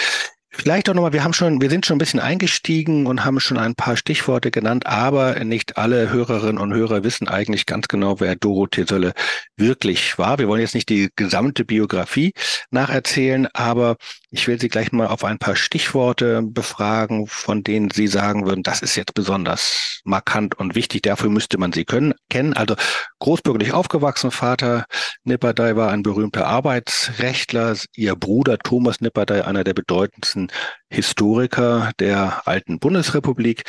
Vielleicht 0.61 0.91
auch 0.91 0.95
nochmal, 0.95 1.13
wir 1.13 1.23
haben 1.23 1.35
schon, 1.35 1.61
wir 1.61 1.71
sind 1.71 1.87
schon 1.87 1.95
ein 1.95 2.01
bisschen 2.01 2.19
eingestiegen 2.19 3.07
und 3.07 3.25
haben 3.25 3.39
schon 3.39 3.59
ein 3.59 3.77
paar 3.77 3.97
Stichworte 3.97 4.51
genannt, 4.51 4.87
aber 4.89 5.45
nicht 5.45 5.77
alle 5.77 6.11
Hörerinnen 6.11 6.59
und 6.59 6.75
Hörer 6.75 7.05
wissen 7.05 7.29
eigentlich 7.29 7.65
ganz 7.65 7.87
genau, 7.87 8.19
wer 8.19 8.35
Dorothee 8.35 8.85
Sölle 8.85 9.13
wirklich 9.57 10.19
war. 10.19 10.41
Wir 10.41 10.49
wollen 10.49 10.61
jetzt 10.61 10.75
nicht 10.75 10.89
die 10.89 11.11
gesamte 11.15 11.65
Biografie 11.65 12.33
nacherzählen, 12.73 13.47
aber 13.55 13.99
ich 14.31 14.49
will 14.49 14.61
Sie 14.61 14.69
gleich 14.69 14.91
mal 14.91 15.07
auf 15.07 15.23
ein 15.23 15.39
paar 15.39 15.55
Stichworte 15.55 16.43
befragen, 16.43 17.29
von 17.29 17.63
denen 17.63 17.93
Sie 17.93 18.09
sagen 18.09 18.45
würden, 18.45 18.65
das 18.65 18.83
ist 18.83 18.97
jetzt 18.97 19.15
besonders 19.15 20.01
markant 20.05 20.59
und 20.59 20.75
wichtig. 20.75 21.03
Dafür 21.03 21.31
müsste 21.31 21.59
man 21.59 21.73
sie 21.73 21.85
können, 21.85 22.15
kennen. 22.29 22.53
Also 22.53 22.75
großbürgerlich 23.21 23.73
aufgewachsen, 23.73 24.31
Vater 24.31 24.87
Nipperdey 25.25 25.77
war 25.77 25.91
ein 25.91 26.03
berühmter 26.03 26.47
Arbeitsrechtler, 26.47 27.77
ihr 27.95 28.17
Bruder 28.17 28.59
Thomas 28.59 29.01
Nipperdey, 29.01 29.43
einer 29.43 29.65
der 29.65 29.75
bedeutendsten 29.75 30.48
Historiker 30.91 31.93
der 31.99 32.47
alten 32.47 32.79
Bundesrepublik. 32.79 33.65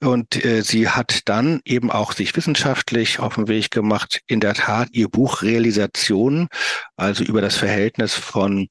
Und 0.00 0.44
äh, 0.44 0.62
sie 0.62 0.88
hat 0.88 1.20
dann 1.26 1.60
eben 1.64 1.90
auch 1.90 2.12
sich 2.12 2.36
wissenschaftlich 2.36 3.18
auf 3.20 3.36
den 3.36 3.48
Weg 3.48 3.70
gemacht, 3.70 4.20
in 4.26 4.40
der 4.40 4.54
Tat 4.54 4.88
ihr 4.92 5.08
Buch 5.08 5.42
Realisation, 5.42 6.48
also 6.96 7.24
über 7.24 7.40
das 7.40 7.56
Verhältnis 7.56 8.14
von 8.14 8.68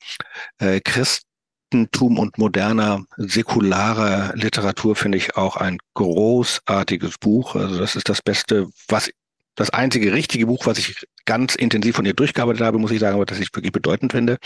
äh, 0.59 0.79
Christentum 0.81 2.19
und 2.19 2.37
moderner 2.37 3.03
säkularer 3.17 4.33
Literatur 4.35 4.95
finde 4.95 5.17
ich 5.17 5.37
auch 5.37 5.57
ein 5.57 5.77
großartiges 5.93 7.17
Buch. 7.17 7.55
Also 7.55 7.79
das 7.79 7.95
ist 7.95 8.09
das 8.09 8.21
Beste, 8.21 8.67
was 8.87 9.09
das 9.55 9.69
einzige 9.69 10.13
richtige 10.13 10.47
Buch, 10.47 10.65
was 10.65 10.79
ich 10.79 11.05
ganz 11.25 11.55
intensiv 11.55 11.95
von 11.95 12.05
ihr 12.05 12.13
durchgearbeitet 12.13 12.63
habe, 12.63 12.79
muss 12.79 12.91
ich 12.91 12.99
sagen, 12.99 13.15
aber 13.15 13.25
das 13.25 13.39
ich 13.39 13.53
wirklich 13.53 13.71
bedeutend 13.71 14.11
finde. 14.11 14.37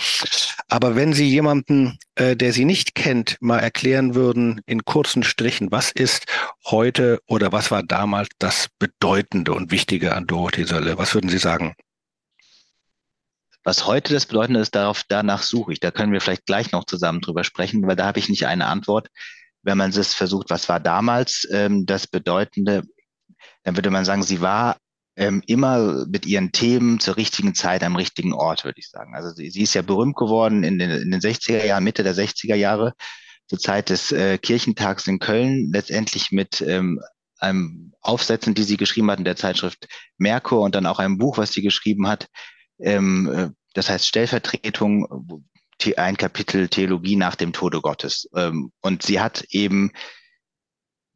Aber 0.68 0.96
wenn 0.96 1.14
Sie 1.14 1.28
jemanden, 1.28 1.98
äh, 2.16 2.36
der 2.36 2.52
Sie 2.52 2.66
nicht 2.66 2.94
kennt, 2.94 3.38
mal 3.40 3.60
erklären 3.60 4.16
würden 4.16 4.62
in 4.66 4.84
kurzen 4.84 5.24
Strichen, 5.24 5.72
was 5.72 5.92
ist 5.92 6.26
heute 6.66 7.22
oder 7.26 7.52
was 7.52 7.72
war 7.72 7.84
damals 7.84 8.30
das 8.38 8.68
Bedeutende 8.80 9.54
und 9.54 9.72
Wichtige 9.72 10.14
an 10.14 10.28
Dorothee 10.28 10.66
Sölle, 10.66 10.98
was 10.98 11.14
würden 11.14 11.30
Sie 11.30 11.38
sagen? 11.40 11.76
Was 13.64 13.86
heute 13.86 14.14
das 14.14 14.26
Bedeutende 14.26 14.62
ist, 14.62 14.76
darauf, 14.76 15.04
danach 15.08 15.42
suche 15.42 15.74
ich. 15.74 15.80
Da 15.80 15.92
können 15.92 16.14
wir 16.14 16.22
vielleicht 16.22 16.46
gleich 16.46 16.72
noch 16.72 16.86
zusammen 16.86 17.22
drüber 17.22 17.44
sprechen, 17.44 17.86
weil 17.88 17.96
da 17.96 18.06
habe 18.06 18.20
ich 18.20 18.30
nicht 18.30 18.46
eine 18.46 18.66
Antwort. 18.66 19.08
Wenn 19.62 19.78
man 19.78 19.92
es 19.92 20.14
versucht, 20.14 20.50
was 20.50 20.70
war 20.70 20.80
damals 20.80 21.46
ähm, 21.52 21.86
das 21.86 22.08
Bedeutende, 22.08 22.84
dann 23.64 23.76
würde 23.76 23.90
man 23.90 24.06
sagen, 24.06 24.24
sie 24.24 24.40
war 24.40 24.78
ähm, 25.18 25.42
immer 25.48 26.06
mit 26.06 26.26
ihren 26.28 26.52
Themen 26.52 27.00
zur 27.00 27.18
richtigen 27.18 27.56
Zeit 27.56 27.84
am 27.84 27.96
richtigen 27.96 28.34
Ort, 28.34 28.64
würde 28.64 28.80
ich 28.80 28.90
sagen. 28.90 29.16
Also 29.16 29.32
sie, 29.32 29.50
sie 29.50 29.64
ist 29.64 29.74
ja 29.74 29.82
berühmt 29.82 30.16
geworden 30.16 30.64
in 30.64 30.78
den, 30.78 30.92
in 30.92 31.12
den 31.12 31.20
60er 31.20 31.66
Jahren, 31.66 31.84
Mitte 31.84 32.04
der 32.04 32.16
60er 32.16 32.56
Jahre, 32.56 32.94
zur 33.48 33.58
Zeit 33.58 33.90
des 33.90 34.12
äh, 34.12 34.38
Kirchentags 34.38 35.08
in 35.08 35.20
Köln, 35.20 35.72
letztendlich 35.74 36.32
mit 36.32 36.62
ähm, 36.62 37.02
einem 37.40 37.94
Aufsätzen, 38.02 38.54
die 38.54 38.64
sie 38.64 38.78
geschrieben 38.78 39.10
hat 39.10 39.20
in 39.20 39.26
der 39.26 39.36
Zeitschrift 39.36 39.88
Merkur 40.18 40.62
und 40.62 40.76
dann 40.76 40.86
auch 40.86 41.00
einem 41.00 41.18
Buch, 41.18 41.38
was 41.40 41.52
sie 41.52 41.64
geschrieben 41.64 42.08
hat. 42.08 42.28
Ähm, 42.80 43.32
äh, 43.34 43.50
das 43.74 43.90
heißt 43.90 44.06
Stellvertretung, 44.06 45.50
ein 45.96 46.18
Kapitel 46.18 46.68
Theologie 46.68 47.16
nach 47.16 47.36
dem 47.36 47.54
Tode 47.54 47.82
Gottes. 47.82 48.30
Ähm, 48.36 48.72
und 48.82 49.04
sie 49.04 49.20
hat 49.20 49.46
eben 49.50 49.92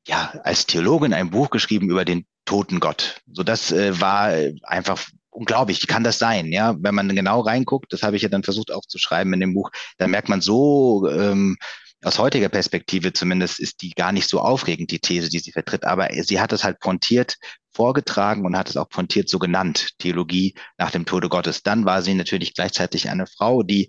ja 0.08 0.34
als 0.44 0.66
Theologin 0.66 1.14
ein 1.14 1.30
Buch 1.30 1.50
geschrieben 1.52 1.90
über 1.90 2.06
den 2.06 2.26
toten 2.46 2.80
Gott. 2.80 3.22
So 3.32 3.44
das 3.44 3.72
äh, 3.72 4.00
war 4.00 4.34
einfach 4.64 5.02
unglaublich. 5.30 5.82
Wie 5.82 5.88
kann 5.88 6.04
das 6.04 6.20
sein? 6.20 6.52
Ja, 6.52 6.76
wenn 6.80 6.96
man 6.96 7.16
genau 7.16 7.42
reinguckt, 7.42 7.94
das 7.94 8.04
habe 8.04 8.16
ich 8.16 8.22
ja 8.22 8.30
dann 8.30 8.44
versucht 8.44 8.72
auch 8.72 8.86
zu 8.86 8.98
schreiben 8.98 9.34
in 9.34 9.40
dem 9.40 9.54
Buch, 9.54 9.72
dann 9.98 10.12
merkt 10.12 10.30
man 10.30 10.42
so 10.42 11.10
ähm, 11.10 11.58
aus 12.04 12.18
heutiger 12.20 12.50
Perspektive 12.50 13.14
zumindest 13.14 13.60
ist 13.60 13.82
die 13.82 13.92
gar 13.92 14.12
nicht 14.12 14.28
so 14.28 14.40
aufregend, 14.40 14.92
die 14.92 15.00
These, 15.00 15.30
die 15.30 15.40
sie 15.40 15.52
vertritt. 15.52 15.86
Aber 15.86 16.10
sie 16.24 16.40
hat 16.40 16.52
es 16.52 16.64
halt 16.64 16.80
pointiert 16.80 17.38
vorgetragen 17.74 18.46
und 18.46 18.58
hat 18.58 18.70
es 18.70 18.78
auch 18.78 18.90
pointiert 18.90 19.30
so 19.30 19.40
genannt, 19.40 19.92
Theologie 20.00 20.56
nach 20.78 20.92
dem 20.92 21.06
Tode 21.06 21.30
Gottes. 21.30 21.64
Dann 21.64 21.86
war 21.86 22.02
sie 22.02 22.16
natürlich 22.16 22.54
gleichzeitig 22.54 23.10
eine 23.10 23.28
Frau, 23.28 23.64
die 23.64 23.88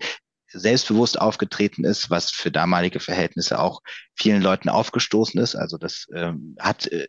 selbstbewusst 0.48 1.18
aufgetreten 1.18 1.84
ist, 1.84 2.10
was 2.10 2.30
für 2.30 2.50
damalige 2.50 3.00
Verhältnisse 3.00 3.58
auch 3.58 3.80
vielen 4.14 4.42
Leuten 4.42 4.68
aufgestoßen 4.68 5.40
ist. 5.40 5.56
Also 5.56 5.78
das 5.78 6.06
ähm, 6.14 6.56
hat 6.60 6.86
äh, 6.88 7.08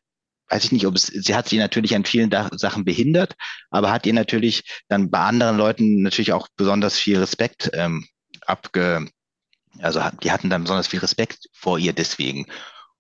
weiß 0.50 0.66
ich 0.66 0.72
nicht, 0.72 0.86
ob 0.86 0.96
es, 0.96 1.08
sie 1.08 1.36
hat 1.36 1.50
sie 1.50 1.58
natürlich 1.58 1.96
an 1.96 2.06
vielen 2.06 2.32
Sachen 2.58 2.86
behindert, 2.86 3.36
aber 3.70 3.92
hat 3.92 4.06
ihr 4.06 4.14
natürlich 4.14 4.64
dann 4.88 5.10
bei 5.10 5.20
anderen 5.20 5.58
Leuten 5.58 6.02
natürlich 6.02 6.34
auch 6.34 6.48
besonders 6.56 6.98
viel 6.98 7.18
Respekt 7.20 7.72
ähm, 7.74 8.08
abge, 8.46 9.08
also 9.80 10.02
die 10.22 10.32
hatten 10.32 10.50
dann 10.50 10.64
besonders 10.64 10.88
viel 10.88 11.00
Respekt 11.00 11.48
vor 11.54 11.80
ihr 11.80 11.94
deswegen. 11.94 12.46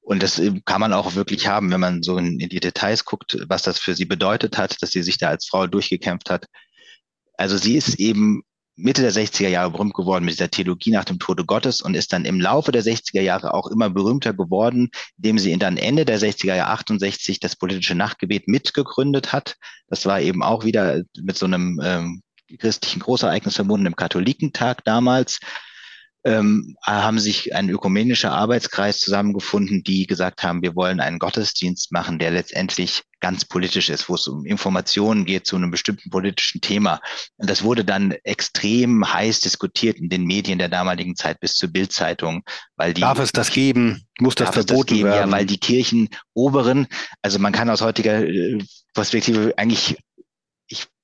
Und 0.02 0.22
das 0.22 0.40
äh, 0.40 0.60
kann 0.66 0.82
man 0.82 0.94
auch 0.94 1.16
wirklich 1.16 1.48
haben, 1.48 1.72
wenn 1.72 1.80
man 1.80 2.04
so 2.04 2.18
in, 2.18 2.40
in 2.40 2.50
die 2.50 2.60
Details 2.60 3.06
guckt, 3.06 3.38
was 3.48 3.64
das 3.64 3.80
für 3.80 3.96
sie 3.96 4.06
bedeutet 4.06 4.58
hat, 4.58 4.82
dass 4.82 4.92
sie 4.92 5.04
sich 5.04 5.18
da 5.18 5.30
als 5.30 5.48
Frau 5.48 5.68
durchgekämpft 5.68 6.30
hat. 6.30 6.46
Also 7.38 7.58
sie 7.58 7.78
ist 7.78 8.00
eben 8.00 8.44
Mitte 8.76 9.02
der 9.02 9.12
60er 9.12 9.50
Jahre 9.50 9.72
berühmt 9.72 9.94
geworden 9.94 10.26
mit 10.26 10.34
dieser 10.34 10.50
Theologie 10.50 10.92
nach 10.92 11.06
dem 11.06 11.20
Tode 11.20 11.46
Gottes 11.46 11.82
und 11.82 11.94
ist 11.94 12.12
dann 12.12 12.26
im 12.26 12.42
Laufe 12.42 12.72
der 12.72 12.84
60er 12.84 13.22
Jahre 13.22 13.54
auch 13.54 13.68
immer 13.68 13.90
berühmter 13.90 14.34
geworden, 14.34 14.90
indem 15.18 15.38
sie 15.38 15.56
dann 15.58 15.78
Ende 15.78 16.06
der 16.06 16.20
60er 16.20 16.56
Jahre 16.56 16.72
68 16.72 17.40
das 17.40 17.56
politische 17.56 17.96
Nachtgebet 17.96 18.48
mitgegründet 18.48 19.32
hat. 19.32 19.58
Das 19.88 20.06
war 20.06 20.22
eben 20.22 20.42
auch 20.42 20.66
wieder 20.66 21.04
mit 21.22 21.38
so 21.38 21.46
einem 21.46 21.80
ähm, 21.84 22.24
christlichen 22.58 23.00
Großereignis 23.00 23.56
verbunden, 23.56 23.86
im 23.86 23.96
Katholikentag 23.96 24.84
damals 24.86 25.40
ähm, 26.26 26.76
haben 26.82 27.20
sich 27.20 27.54
ein 27.54 27.70
ökumenischer 27.70 28.32
Arbeitskreis 28.32 29.00
zusammengefunden, 29.00 29.84
die 29.84 30.08
gesagt 30.08 30.44
haben, 30.44 30.62
wir 30.62 30.76
wollen 30.76 31.00
einen 31.00 31.20
Gottesdienst 31.20 31.92
machen, 31.92 32.20
der 32.20 32.32
letztendlich 32.32 33.04
ganz 33.20 33.46
politisch 33.46 33.90
ist, 33.90 34.10
wo 34.10 34.16
es 34.16 34.28
um 34.28 34.46
Informationen 34.46 35.26
geht 35.26 35.48
zu 35.48 35.56
einem 35.56 35.72
bestimmten 35.72 36.10
politischen 36.10 36.60
Thema. 36.60 37.00
Und 37.38 37.50
das 37.50 37.64
wurde 37.64 37.86
dann 37.86 38.12
extrem 38.24 39.14
heiß 39.14 39.40
diskutiert 39.40 39.98
in 39.98 40.10
den 40.10 40.26
Medien 40.26 40.60
der 40.60 40.70
damaligen 40.70 41.16
Zeit 41.16 41.40
bis 41.40 41.56
zur 41.56 41.70
Bildzeitung, 41.70 42.44
weil 42.76 42.94
die 42.94 43.02
darf 43.02 43.20
es 43.20 43.32
das 43.32 43.52
geben, 43.52 44.04
muss 44.20 44.36
das 44.36 44.50
verboten 44.50 44.88
das 44.88 44.98
geben, 44.98 45.10
werden? 45.10 45.32
Ja, 45.32 45.38
weil 45.38 45.46
die 45.46 45.58
Kirchenoberen, 45.58 46.88
also 47.22 47.40
man 47.40 47.54
kann 47.54 47.70
aus 47.70 47.82
heutiger 47.82 48.26
äh, 48.26 48.60
Perspektive 48.94 49.54
eigentlich 49.58 49.74
ich 49.74 49.98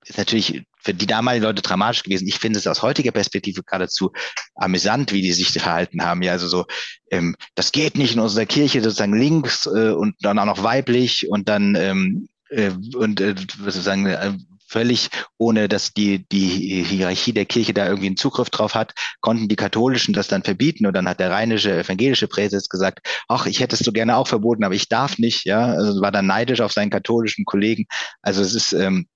ist 0.10 0.18
natürlich 0.18 0.63
für 0.82 0.94
die 0.94 1.06
damaligen 1.06 1.46
Leute 1.46 1.62
dramatisch 1.62 2.04
gewesen. 2.04 2.28
Ich 2.28 2.39
finde 2.39 2.58
es 2.58 2.68
aus 2.68 2.82
heutiger 2.82 3.12
Perspektive 3.12 3.63
geradezu 3.63 4.12
amüsant, 4.56 5.12
wie 5.12 5.22
die 5.22 5.34
sich 5.34 5.51
verhalten 5.51 6.04
haben. 6.04 6.22
Ja, 6.24 6.32
also 6.32 6.48
so, 6.48 6.66
ähm, 7.12 7.36
das 7.56 7.72
geht 7.72 7.98
nicht 7.98 8.16
in 8.16 8.20
unserer 8.20 8.46
Kirche 8.46 8.82
sozusagen 8.82 9.18
links 9.18 9.66
äh, 9.68 9.92
und 9.92 10.16
dann 10.22 10.39
auch 10.39 10.46
noch 10.46 10.63
weiblich 10.63 11.30
und 11.30 11.48
dann 11.48 11.75
ähm, 11.75 12.28
äh, 12.50 12.72
und 12.96 13.22
äh, 13.22 13.36
sozusagen 13.63 14.08
äh, 14.08 14.34
völlig 14.70 15.10
ohne, 15.38 15.68
dass 15.68 15.94
die, 15.94 16.28
die 16.30 16.84
Hierarchie 16.84 17.34
der 17.34 17.46
Kirche 17.46 17.74
da 17.74 17.88
irgendwie 17.88 18.08
einen 18.08 18.18
Zugriff 18.18 18.50
drauf 18.51 18.75
hat, 18.75 18.94
konnten 19.20 19.48
die 19.48 19.56
Katholischen 19.56 20.13
das 20.13 20.28
dann 20.28 20.44
verbieten. 20.44 20.86
Und 20.86 20.94
dann 20.94 21.10
hat 21.10 21.20
der 21.20 21.32
rheinische 21.32 21.80
evangelische 21.80 22.28
Präses 22.28 22.70
gesagt, 22.70 23.00
ach, 23.28 23.48
ich 23.48 23.60
hätte 23.60 23.75
es 23.75 23.80
so 23.80 23.92
gerne 23.92 24.16
auch 24.16 24.28
verboten, 24.28 24.63
aber 24.63 24.75
ich 24.75 24.88
darf 24.88 25.18
nicht, 25.18 25.46
ja. 25.46 25.66
Also 25.66 26.01
war 26.01 26.12
dann 26.12 26.28
neidisch 26.28 26.62
auf 26.62 26.72
seinen 26.72 26.92
katholischen 26.92 27.46
Kollegen. 27.46 27.86
Also 28.22 28.42
es 28.42 28.54
ist, 28.54 28.74
ähm, 28.74 29.08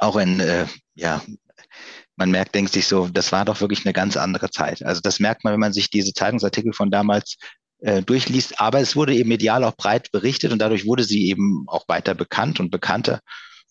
auch 0.00 0.16
ein, 0.16 0.40
äh, 0.40 0.66
ja, 0.94 1.22
man 2.16 2.30
merkt, 2.30 2.54
denkt 2.54 2.72
sich 2.72 2.86
so, 2.86 3.08
das 3.08 3.32
war 3.32 3.44
doch 3.44 3.60
wirklich 3.60 3.84
eine 3.84 3.92
ganz 3.92 4.16
andere 4.16 4.50
Zeit. 4.50 4.84
Also 4.84 5.00
das 5.00 5.20
merkt 5.20 5.44
man, 5.44 5.52
wenn 5.52 5.60
man 5.60 5.72
sich 5.72 5.90
diese 5.90 6.12
Zeitungsartikel 6.12 6.72
von 6.72 6.90
damals 6.90 7.36
äh, 7.80 8.02
durchliest. 8.02 8.60
Aber 8.60 8.80
es 8.80 8.96
wurde 8.96 9.14
eben 9.14 9.28
medial 9.28 9.64
auch 9.64 9.76
breit 9.76 10.12
berichtet 10.12 10.52
und 10.52 10.58
dadurch 10.58 10.86
wurde 10.86 11.04
sie 11.04 11.28
eben 11.28 11.64
auch 11.66 11.88
weiter 11.88 12.14
bekannt 12.14 12.60
und 12.60 12.70
bekannter. 12.70 13.20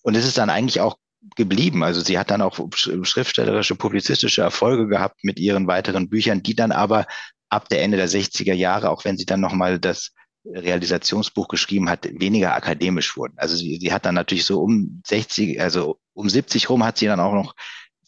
Und 0.01 0.16
es 0.16 0.25
ist 0.25 0.38
dann 0.38 0.50
eigentlich 0.50 0.82
auch 0.82 0.98
geblieben. 1.36 1.84
Also 1.84 2.01
sie 2.01 2.18
hat 2.18 2.32
dann 2.32 2.42
auch 2.42 2.60
schriftstellerische, 2.74 3.75
publizistische 3.75 4.42
Erfolge 4.42 4.88
gehabt 4.88 5.24
mit 5.24 5.40
ihren 5.40 5.68
weiteren 5.68 6.10
Büchern, 6.10 6.44
die 6.44 6.56
dann 6.56 6.72
aber 6.72 7.06
ab 7.50 7.70
der 7.70 7.84
Ende 7.84 7.98
der 7.98 8.10
60er 8.10 8.54
Jahre, 8.54 8.90
auch 8.90 9.06
wenn 9.06 9.18
sie 9.18 9.25
dann 9.25 9.40
nochmal 9.40 9.80
das 9.80 10.12
Realisationsbuch 10.46 11.48
geschrieben 11.48 11.90
hat, 11.90 12.08
weniger 12.12 12.56
akademisch 12.56 13.16
wurden. 13.16 13.36
Also 13.38 13.56
sie, 13.56 13.78
sie 13.80 13.94
hat 13.94 14.06
dann 14.06 14.16
natürlich 14.16 14.46
so 14.46 14.62
um 14.62 15.01
60, 15.06 15.62
also 15.62 16.00
um 16.13 16.30
70 16.30 16.70
rum 16.70 16.84
hat 16.84 16.98
sie 16.98 17.06
dann 17.06 17.20
auch 17.20 17.34
noch 17.34 17.56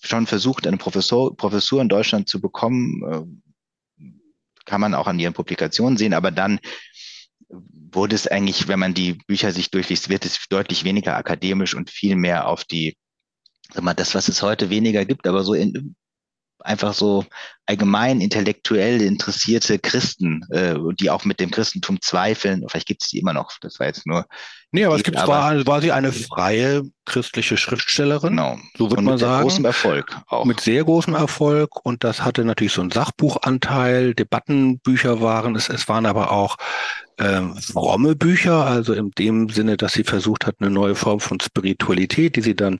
schon 0.01 0.27
versucht, 0.27 0.67
eine 0.67 0.77
Professor, 0.77 1.35
Professur 1.35 1.81
in 1.81 1.89
Deutschland 1.89 2.27
zu 2.27 2.41
bekommen. 2.41 3.03
Äh, 3.03 4.03
kann 4.65 4.81
man 4.81 4.93
auch 4.93 5.07
an 5.07 5.19
ihren 5.19 5.33
Publikationen 5.33 5.97
sehen, 5.97 6.13
aber 6.13 6.31
dann 6.31 6.59
wurde 7.49 8.15
es 8.15 8.27
eigentlich, 8.27 8.67
wenn 8.67 8.79
man 8.79 8.93
die 8.93 9.13
Bücher 9.13 9.51
sich 9.51 9.71
durchliest, 9.71 10.09
wird 10.09 10.25
es 10.25 10.39
deutlich 10.49 10.83
weniger 10.83 11.15
akademisch 11.15 11.75
und 11.75 11.89
viel 11.89 12.15
mehr 12.15 12.47
auf 12.47 12.63
die, 12.63 12.97
sag 13.73 13.83
mal, 13.83 13.93
das, 13.93 14.15
was 14.15 14.27
es 14.27 14.41
heute 14.41 14.69
weniger 14.69 15.05
gibt, 15.05 15.27
aber 15.27 15.43
so 15.43 15.53
in, 15.53 15.95
einfach 16.63 16.93
so 16.93 17.25
allgemein 17.65 18.19
intellektuell 18.19 19.01
interessierte 19.01 19.79
Christen, 19.79 20.43
äh, 20.51 20.75
die 20.99 21.09
auch 21.09 21.23
mit 21.23 21.39
dem 21.39 21.49
Christentum 21.51 22.01
zweifeln. 22.01 22.63
Vielleicht 22.67 22.87
gibt 22.87 23.03
es 23.03 23.09
die 23.09 23.19
immer 23.19 23.33
noch. 23.33 23.51
Das 23.61 23.79
war 23.79 23.87
jetzt 23.87 24.05
nur. 24.05 24.25
Nee, 24.71 24.85
aber 24.85 24.95
es 24.95 25.03
gibt 25.03 25.17
war, 25.17 25.65
war 25.65 25.81
sie 25.81 25.91
eine 25.91 26.11
freie 26.11 26.83
christliche 27.05 27.57
Schriftstellerin. 27.57 28.31
Genau. 28.31 28.57
So 28.77 28.89
würde 28.89 29.03
man 29.03 29.17
sagen. 29.17 29.43
Mit 29.43 29.43
großem 29.43 29.65
Erfolg 29.65 30.17
auch. 30.27 30.45
Mit 30.45 30.59
sehr 30.59 30.83
großem 30.83 31.15
Erfolg. 31.15 31.85
Und 31.85 32.03
das 32.03 32.23
hatte 32.23 32.43
natürlich 32.43 32.73
so 32.73 32.81
einen 32.81 32.91
Sachbuchanteil. 32.91 34.13
Debattenbücher 34.13 35.21
waren 35.21 35.55
es. 35.55 35.69
Es 35.69 35.87
waren 35.87 36.05
aber 36.05 36.31
auch 36.31 36.57
ähm, 37.17 37.55
fromme 37.57 38.15
Bücher. 38.15 38.65
Also 38.65 38.93
in 38.93 39.11
dem 39.11 39.49
Sinne, 39.49 39.77
dass 39.77 39.93
sie 39.93 40.03
versucht 40.03 40.45
hat, 40.45 40.55
eine 40.59 40.69
neue 40.69 40.95
Form 40.95 41.21
von 41.21 41.39
Spiritualität, 41.39 42.35
die 42.35 42.41
sie 42.41 42.55
dann 42.55 42.79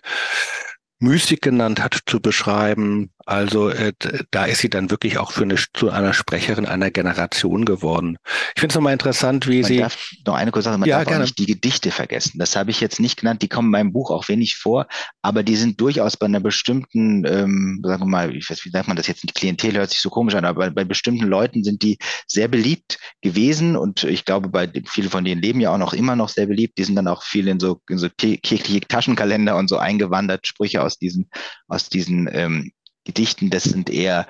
Mystik 0.99 1.41
genannt 1.41 1.81
hat, 1.81 1.99
zu 2.05 2.19
beschreiben. 2.19 3.11
Also 3.25 3.69
äh, 3.69 3.93
da 4.31 4.45
ist 4.45 4.59
sie 4.59 4.69
dann 4.69 4.91
wirklich 4.91 5.17
auch 5.17 5.31
für 5.31 5.43
eine, 5.43 5.55
zu 5.73 5.89
einer 5.89 6.13
Sprecherin 6.13 6.65
einer 6.65 6.91
Generation 6.91 7.63
geworden. 7.63 8.17
Ich 8.55 8.59
finde 8.59 8.73
es 8.73 8.75
nochmal 8.75 8.93
interessant, 8.93 9.47
wie 9.47 9.61
man 9.61 9.67
sie. 9.67 9.77
Darf, 9.77 10.11
noch 10.25 10.33
eine 10.35 10.51
kurze 10.51 10.65
Sache, 10.65 10.77
man 10.77 10.89
ja, 10.89 10.97
darf 10.97 11.07
gerne. 11.07 11.23
auch 11.23 11.27
nicht 11.27 11.39
die 11.39 11.45
Gedichte 11.45 11.91
vergessen. 11.91 12.37
Das 12.37 12.55
habe 12.55 12.71
ich 12.71 12.81
jetzt 12.81 12.99
nicht 12.99 13.19
genannt, 13.19 13.41
die 13.41 13.47
kommen 13.47 13.67
in 13.67 13.71
meinem 13.71 13.93
Buch 13.93 14.11
auch 14.11 14.27
wenig 14.27 14.57
vor, 14.57 14.87
aber 15.21 15.43
die 15.43 15.55
sind 15.55 15.79
durchaus 15.79 16.17
bei 16.17 16.25
einer 16.25 16.41
bestimmten, 16.41 17.23
ähm, 17.25 17.81
sagen 17.85 18.03
wir 18.03 18.07
mal, 18.07 18.35
ich 18.35 18.49
weiß, 18.49 18.65
wie 18.65 18.71
sagt 18.71 18.87
man 18.89 18.97
das 18.97 19.07
jetzt, 19.07 19.23
die 19.23 19.27
Klientel 19.27 19.73
hört 19.73 19.91
sich 19.91 19.99
so 19.99 20.09
komisch 20.09 20.35
an, 20.35 20.43
aber 20.43 20.65
bei, 20.65 20.69
bei 20.69 20.83
bestimmten 20.83 21.25
Leuten 21.25 21.63
sind 21.63 21.81
die 21.81 21.97
sehr 22.27 22.49
beliebt 22.49 22.99
gewesen 23.21 23.77
und 23.77 24.03
ich 24.03 24.25
glaube, 24.25 24.49
bei 24.49 24.69
viele 24.85 25.09
von 25.09 25.23
denen 25.23 25.41
leben 25.41 25.61
ja 25.61 25.73
auch 25.73 25.77
noch 25.77 25.93
immer 25.93 26.17
noch 26.17 26.29
sehr 26.29 26.47
beliebt. 26.47 26.77
Die 26.77 26.83
sind 26.83 26.95
dann 26.95 27.07
auch 27.07 27.23
viel 27.23 27.47
in 27.47 27.59
so, 27.59 27.79
in 27.89 27.97
so 27.97 28.09
kirchliche 28.09 28.81
Taschenkalender 28.81 29.55
und 29.55 29.69
so 29.69 29.77
eingewandert, 29.77 30.45
Sprüche 30.45 30.81
aus 30.81 30.97
diesen, 30.97 31.29
aus 31.67 31.89
diesen 31.89 32.29
ähm, 32.31 32.71
Gedichten. 33.03 33.49
Das 33.49 33.63
sind 33.63 33.89
eher 33.89 34.27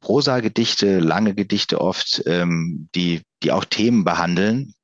Prosa-Gedichte, 0.00 0.98
lange 0.98 1.34
Gedichte 1.34 1.80
oft, 1.80 2.22
ähm, 2.26 2.88
die, 2.94 3.22
die 3.42 3.52
auch 3.52 3.64
Themen 3.64 4.04
behandeln. 4.04 4.74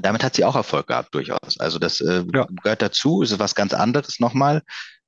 Damit 0.00 0.24
hat 0.24 0.34
sie 0.34 0.44
auch 0.44 0.56
Erfolg 0.56 0.86
gehabt, 0.86 1.14
durchaus. 1.14 1.58
Also 1.58 1.78
das 1.78 2.00
äh, 2.00 2.24
ja. 2.32 2.46
gehört 2.62 2.82
dazu, 2.82 3.22
ist 3.22 3.38
was 3.38 3.54
ganz 3.54 3.74
anderes 3.74 4.20
nochmal, 4.20 4.62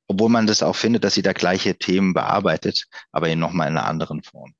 obwohl 0.08 0.28
man 0.28 0.46
das 0.46 0.62
auch 0.62 0.76
findet, 0.76 1.04
dass 1.04 1.14
sie 1.14 1.22
da 1.22 1.32
gleiche 1.32 1.76
Themen 1.76 2.12
bearbeitet, 2.12 2.86
aber 3.10 3.28
eben 3.28 3.40
nochmal 3.40 3.68
in 3.68 3.78
einer 3.78 3.86
anderen 3.86 4.22
Form. 4.22 4.54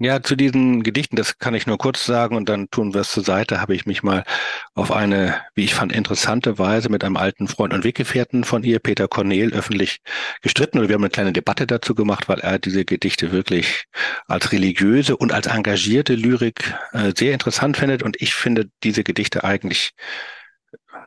Ja, 0.00 0.22
zu 0.22 0.36
diesen 0.36 0.84
Gedichten, 0.84 1.16
das 1.16 1.38
kann 1.38 1.54
ich 1.54 1.66
nur 1.66 1.76
kurz 1.76 2.04
sagen 2.06 2.36
und 2.36 2.48
dann 2.48 2.70
tun 2.70 2.94
wir 2.94 3.00
es 3.00 3.10
zur 3.10 3.24
Seite, 3.24 3.60
habe 3.60 3.74
ich 3.74 3.84
mich 3.84 4.04
mal 4.04 4.22
auf 4.74 4.92
eine, 4.92 5.40
wie 5.56 5.64
ich 5.64 5.74
fand, 5.74 5.90
interessante 5.92 6.56
Weise 6.56 6.88
mit 6.88 7.02
einem 7.02 7.16
alten 7.16 7.48
Freund 7.48 7.74
und 7.74 7.82
Weggefährten 7.82 8.44
von 8.44 8.62
ihr, 8.62 8.78
Peter 8.78 9.08
Cornel, 9.08 9.52
öffentlich 9.52 9.98
gestritten. 10.40 10.78
Oder 10.78 10.88
wir 10.88 10.94
haben 10.94 11.02
eine 11.02 11.10
kleine 11.10 11.32
Debatte 11.32 11.66
dazu 11.66 11.96
gemacht, 11.96 12.28
weil 12.28 12.38
er 12.38 12.60
diese 12.60 12.84
Gedichte 12.84 13.32
wirklich 13.32 13.86
als 14.28 14.52
religiöse 14.52 15.16
und 15.16 15.32
als 15.32 15.48
engagierte 15.48 16.14
Lyrik 16.14 16.74
äh, 16.92 17.12
sehr 17.16 17.32
interessant 17.32 17.76
findet. 17.76 18.04
Und 18.04 18.22
ich 18.22 18.34
finde 18.34 18.70
diese 18.84 19.02
Gedichte 19.02 19.42
eigentlich 19.42 19.94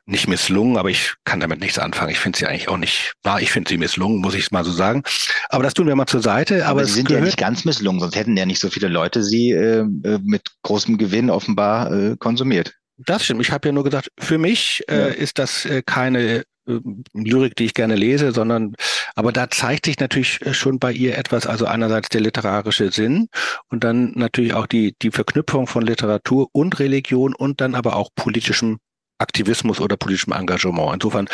nicht 0.06 0.28
misslungen, 0.28 0.78
aber 0.78 0.90
ich 0.90 1.14
kann 1.26 1.40
damit 1.40 1.60
nichts 1.60 1.80
anfangen. 1.80 2.12
Ich 2.12 2.20
finde 2.20 2.38
sie 2.38 2.46
eigentlich 2.46 2.68
auch 2.70 2.78
nicht 2.78 3.14
wahr. 3.24 3.42
Ich 3.42 3.52
finde 3.52 3.70
sie 3.70 3.78
misslungen, 3.78 4.20
muss 4.20 4.34
ich 4.34 4.46
es 4.46 4.52
mal 4.52 4.64
so 4.64 4.72
sagen. 4.72 5.04
Aber 5.50 5.64
das 5.64 5.74
tun 5.74 5.88
wir 5.88 5.96
mal 5.96 6.08
zur 6.08 6.22
Seite. 6.22 6.66
Aber, 6.66 6.82
aber 6.82 6.86
sie 6.86 6.94
sind 6.94 7.10
ja 7.10 7.22
nicht 7.22 7.38
ganz 7.38 7.66
misslungen, 7.66 8.00
sonst 8.00 8.16
hätten 8.16 8.36
ja 8.36 8.46
nicht 8.46 8.60
so 8.60 8.70
viele 8.70 8.88
Leute 8.88 9.24
sie 9.24 9.52
äh, 9.52 9.82
äh, 9.82 10.20
mit 10.24 10.50
großem 10.64 10.98
Gewinn 10.98 11.30
offenbar 11.30 11.92
äh, 11.92 12.16
konsumiert. 12.18 12.74
Das 12.98 13.24
stimmt. 13.26 13.42
Ich 13.42 13.52
habe 13.52 13.68
ja 13.68 13.72
nur 13.72 13.84
gesagt, 13.84 14.10
für 14.20 14.38
mich 14.38 14.84
äh, 14.88 14.96
ja. 14.96 15.06
ist 15.08 15.40
das 15.40 15.66
äh, 15.66 15.82
keine 15.84 16.44
äh, 16.68 16.80
Lyrik, 17.14 17.56
die 17.56 17.66
ich 17.66 17.74
gerne 17.74 17.96
lese, 17.96 18.32
sondern 18.32 18.76
aber 19.16 19.32
da 19.32 19.50
zeigt 19.50 19.86
sich 19.86 20.00
natürlich 20.00 20.40
schon 20.52 20.80
bei 20.80 20.92
ihr 20.92 21.18
etwas, 21.18 21.48
also 21.48 21.66
einerseits 21.66 22.10
der 22.10 22.22
literarische 22.22 22.92
Sinn 22.92 23.28
und 23.70 23.84
dann 23.84 24.14
natürlich 24.16 24.54
auch 24.54 24.68
die, 24.68 24.96
die 25.02 25.12
Verknüpfung 25.12 25.68
von 25.68 25.86
Literatur 25.86 26.48
und 26.54 26.80
Religion 26.80 27.34
und 27.34 27.62
dann 27.62 27.76
aber 27.76 27.96
auch 27.96 28.10
politischem 28.16 28.78
Aktivismus 29.22 29.80
oder 29.80 29.98
politischem 29.98 30.34
Engagement. 30.34 30.96
Insofern 30.96 31.28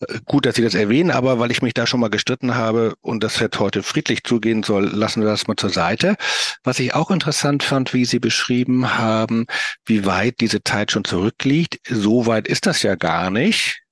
äh, 0.00 0.18
gut, 0.24 0.46
dass 0.46 0.54
Sie 0.54 0.62
das 0.62 0.74
erwähnen, 0.74 1.10
aber 1.10 1.38
weil 1.38 1.50
ich 1.50 1.62
mich 1.62 1.74
da 1.74 1.86
schon 1.86 2.00
mal 2.00 2.10
gestritten 2.10 2.54
habe 2.54 2.94
und 3.00 3.24
das 3.24 3.40
jetzt 3.40 3.58
heute 3.58 3.82
friedlich 3.82 4.24
zugehen 4.24 4.62
soll, 4.62 4.86
lassen 4.86 5.22
wir 5.22 5.28
das 5.28 5.46
mal 5.46 5.56
zur 5.56 5.70
Seite. 5.70 6.16
Was 6.62 6.78
ich 6.78 6.94
auch 6.94 7.10
interessant 7.10 7.62
fand, 7.62 7.94
wie 7.94 8.04
Sie 8.04 8.18
beschrieben 8.18 8.98
haben, 8.98 9.46
wie 9.84 10.06
weit 10.06 10.40
diese 10.40 10.62
Zeit 10.62 10.92
schon 10.92 11.04
zurückliegt. 11.04 11.78
So 11.88 12.26
weit 12.26 12.48
ist 12.48 12.66
das 12.66 12.82
ja 12.82 12.94
gar 12.94 13.30
nicht. 13.30 13.82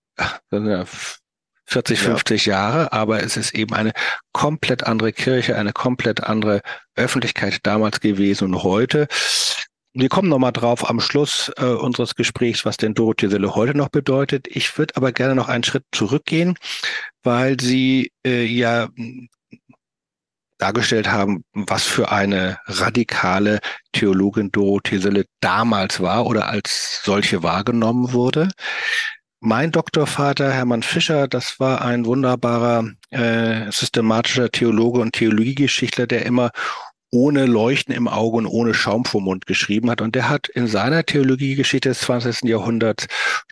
40, 1.67 1.99
50 1.99 2.47
ja. 2.47 2.53
Jahre, 2.53 2.93
aber 2.93 3.23
es 3.23 3.37
ist 3.37 3.55
eben 3.55 3.75
eine 3.75 3.93
komplett 4.33 4.85
andere 4.85 5.13
Kirche, 5.13 5.57
eine 5.57 5.73
komplett 5.73 6.23
andere 6.23 6.61
Öffentlichkeit 6.97 7.61
damals 7.63 8.01
gewesen 8.01 8.53
und 8.53 8.63
heute. 8.63 9.09
Wir 9.95 10.09
kommen 10.09 10.31
nochmal 10.31 10.53
drauf 10.53 10.89
am 10.89 11.01
Schluss 11.01 11.53
äh, 11.59 11.65
unseres 11.67 12.15
Gesprächs, 12.15 12.65
was 12.65 12.79
denn 12.79 12.95
Dorothee 12.95 13.29
Sölle 13.29 13.55
heute 13.55 13.77
noch 13.77 13.91
bedeutet. 13.91 14.47
Ich 14.49 14.79
würde 14.79 14.97
aber 14.97 15.13
gerne 15.13 15.35
noch 15.35 15.49
einen 15.49 15.65
Schritt 15.65 15.85
zurückgehen, 15.93 16.57
weil 17.23 17.61
Sie 17.61 18.11
äh, 18.27 18.45
ja 18.45 18.89
dargestellt 20.57 21.11
haben, 21.11 21.45
was 21.53 21.85
für 21.85 22.11
eine 22.11 22.59
radikale 22.67 23.59
Theologin 23.93 24.51
Dorothee 24.51 24.99
Sölle 24.99 25.27
damals 25.41 26.01
war 26.01 26.25
oder 26.25 26.49
als 26.49 27.03
solche 27.05 27.43
wahrgenommen 27.43 28.13
wurde. 28.13 28.49
Mein 29.41 29.73
Doktorvater 29.73 30.53
Hermann 30.53 30.85
Fischer, 30.85 31.27
das 31.29 31.59
war 31.61 31.83
ein 31.83 32.07
wunderbarer 32.07 32.85
äh, 33.11 33.71
systematischer 33.73 34.51
Theologe 34.51 35.01
und 35.01 35.15
Theologiegeschichtler, 35.15 36.07
der 36.07 36.25
immer 36.25 36.51
ohne 37.13 37.47
Leuchten 37.47 37.95
im 37.95 38.09
Auge 38.09 38.39
und 38.39 38.47
ohne 38.47 38.75
Schaum 38.75 39.05
vom 39.05 39.25
Mund 39.25 39.47
geschrieben 39.47 39.91
hat. 39.91 40.01
Und 40.01 40.15
der 40.15 40.29
hat 40.29 40.49
in 40.49 40.67
seiner 40.67 41.05
Theologiegeschichte 41.05 41.91
des 41.91 42.01
20. 42.01 42.45
Jahrhunderts 42.45 43.07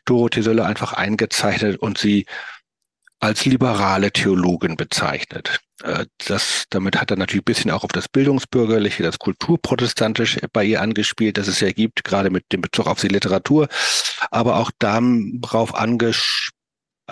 Dorothee 0.07 0.41
Sölle 0.41 0.65
einfach 0.65 0.95
eingezeichnet 0.95 1.77
und 1.77 1.99
sie 1.99 2.27
als 3.21 3.45
liberale 3.45 4.11
Theologin 4.11 4.77
bezeichnet. 4.77 5.61
Äh, 5.83 6.07
das, 6.27 6.65
damit 6.71 6.99
hat 6.99 7.11
er 7.11 7.19
natürlich 7.19 7.43
ein 7.43 7.53
bisschen 7.53 7.71
auch 7.71 7.85
auf 7.85 7.93
das 7.93 8.09
Bildungsbürgerliche, 8.09 9.03
das 9.03 9.19
Kulturprotestantische 9.19 10.41
bei 10.51 10.65
ihr 10.65 10.81
angespielt, 10.81 11.37
das 11.37 11.47
es 11.47 11.61
ja 11.61 11.71
gibt, 11.71 12.03
gerade 12.03 12.31
mit 12.31 12.51
dem 12.53 12.63
Bezug 12.63 12.87
auf 12.87 13.01
die 13.01 13.09
Literatur, 13.09 13.69
aber 14.31 14.57
auch 14.57 14.71
darauf 14.79 15.75
angespielt, 15.75 16.60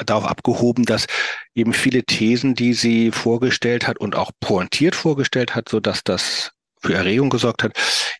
darauf 0.05 0.25
abgehoben, 0.25 0.85
dass 0.85 1.07
eben 1.55 1.73
viele 1.73 2.05
Thesen, 2.05 2.55
die 2.55 2.75
sie 2.75 3.11
vorgestellt 3.11 3.87
hat 3.87 3.99
und 3.99 4.15
auch 4.15 4.31
pointiert 4.41 4.95
vorgestellt 4.95 5.55
hat, 5.55 5.69
so 5.69 5.81
dass 5.81 6.03
das 6.05 6.53
für 6.81 6.95
Erregung 6.95 7.31
gesorgt 7.31 7.63
hat, 7.63 7.73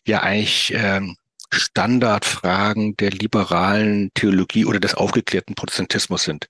ja 0.07 0.23
eigentlich 0.23 0.73
ähm, 0.75 1.17
Standardfragen 1.53 2.97
der 2.97 3.11
liberalen 3.11 4.11
Theologie 4.15 4.65
oder 4.65 4.81
des 4.81 4.95
aufgeklärten 4.95 5.55
Protestantismus 5.55 6.25
sind. 6.25 6.47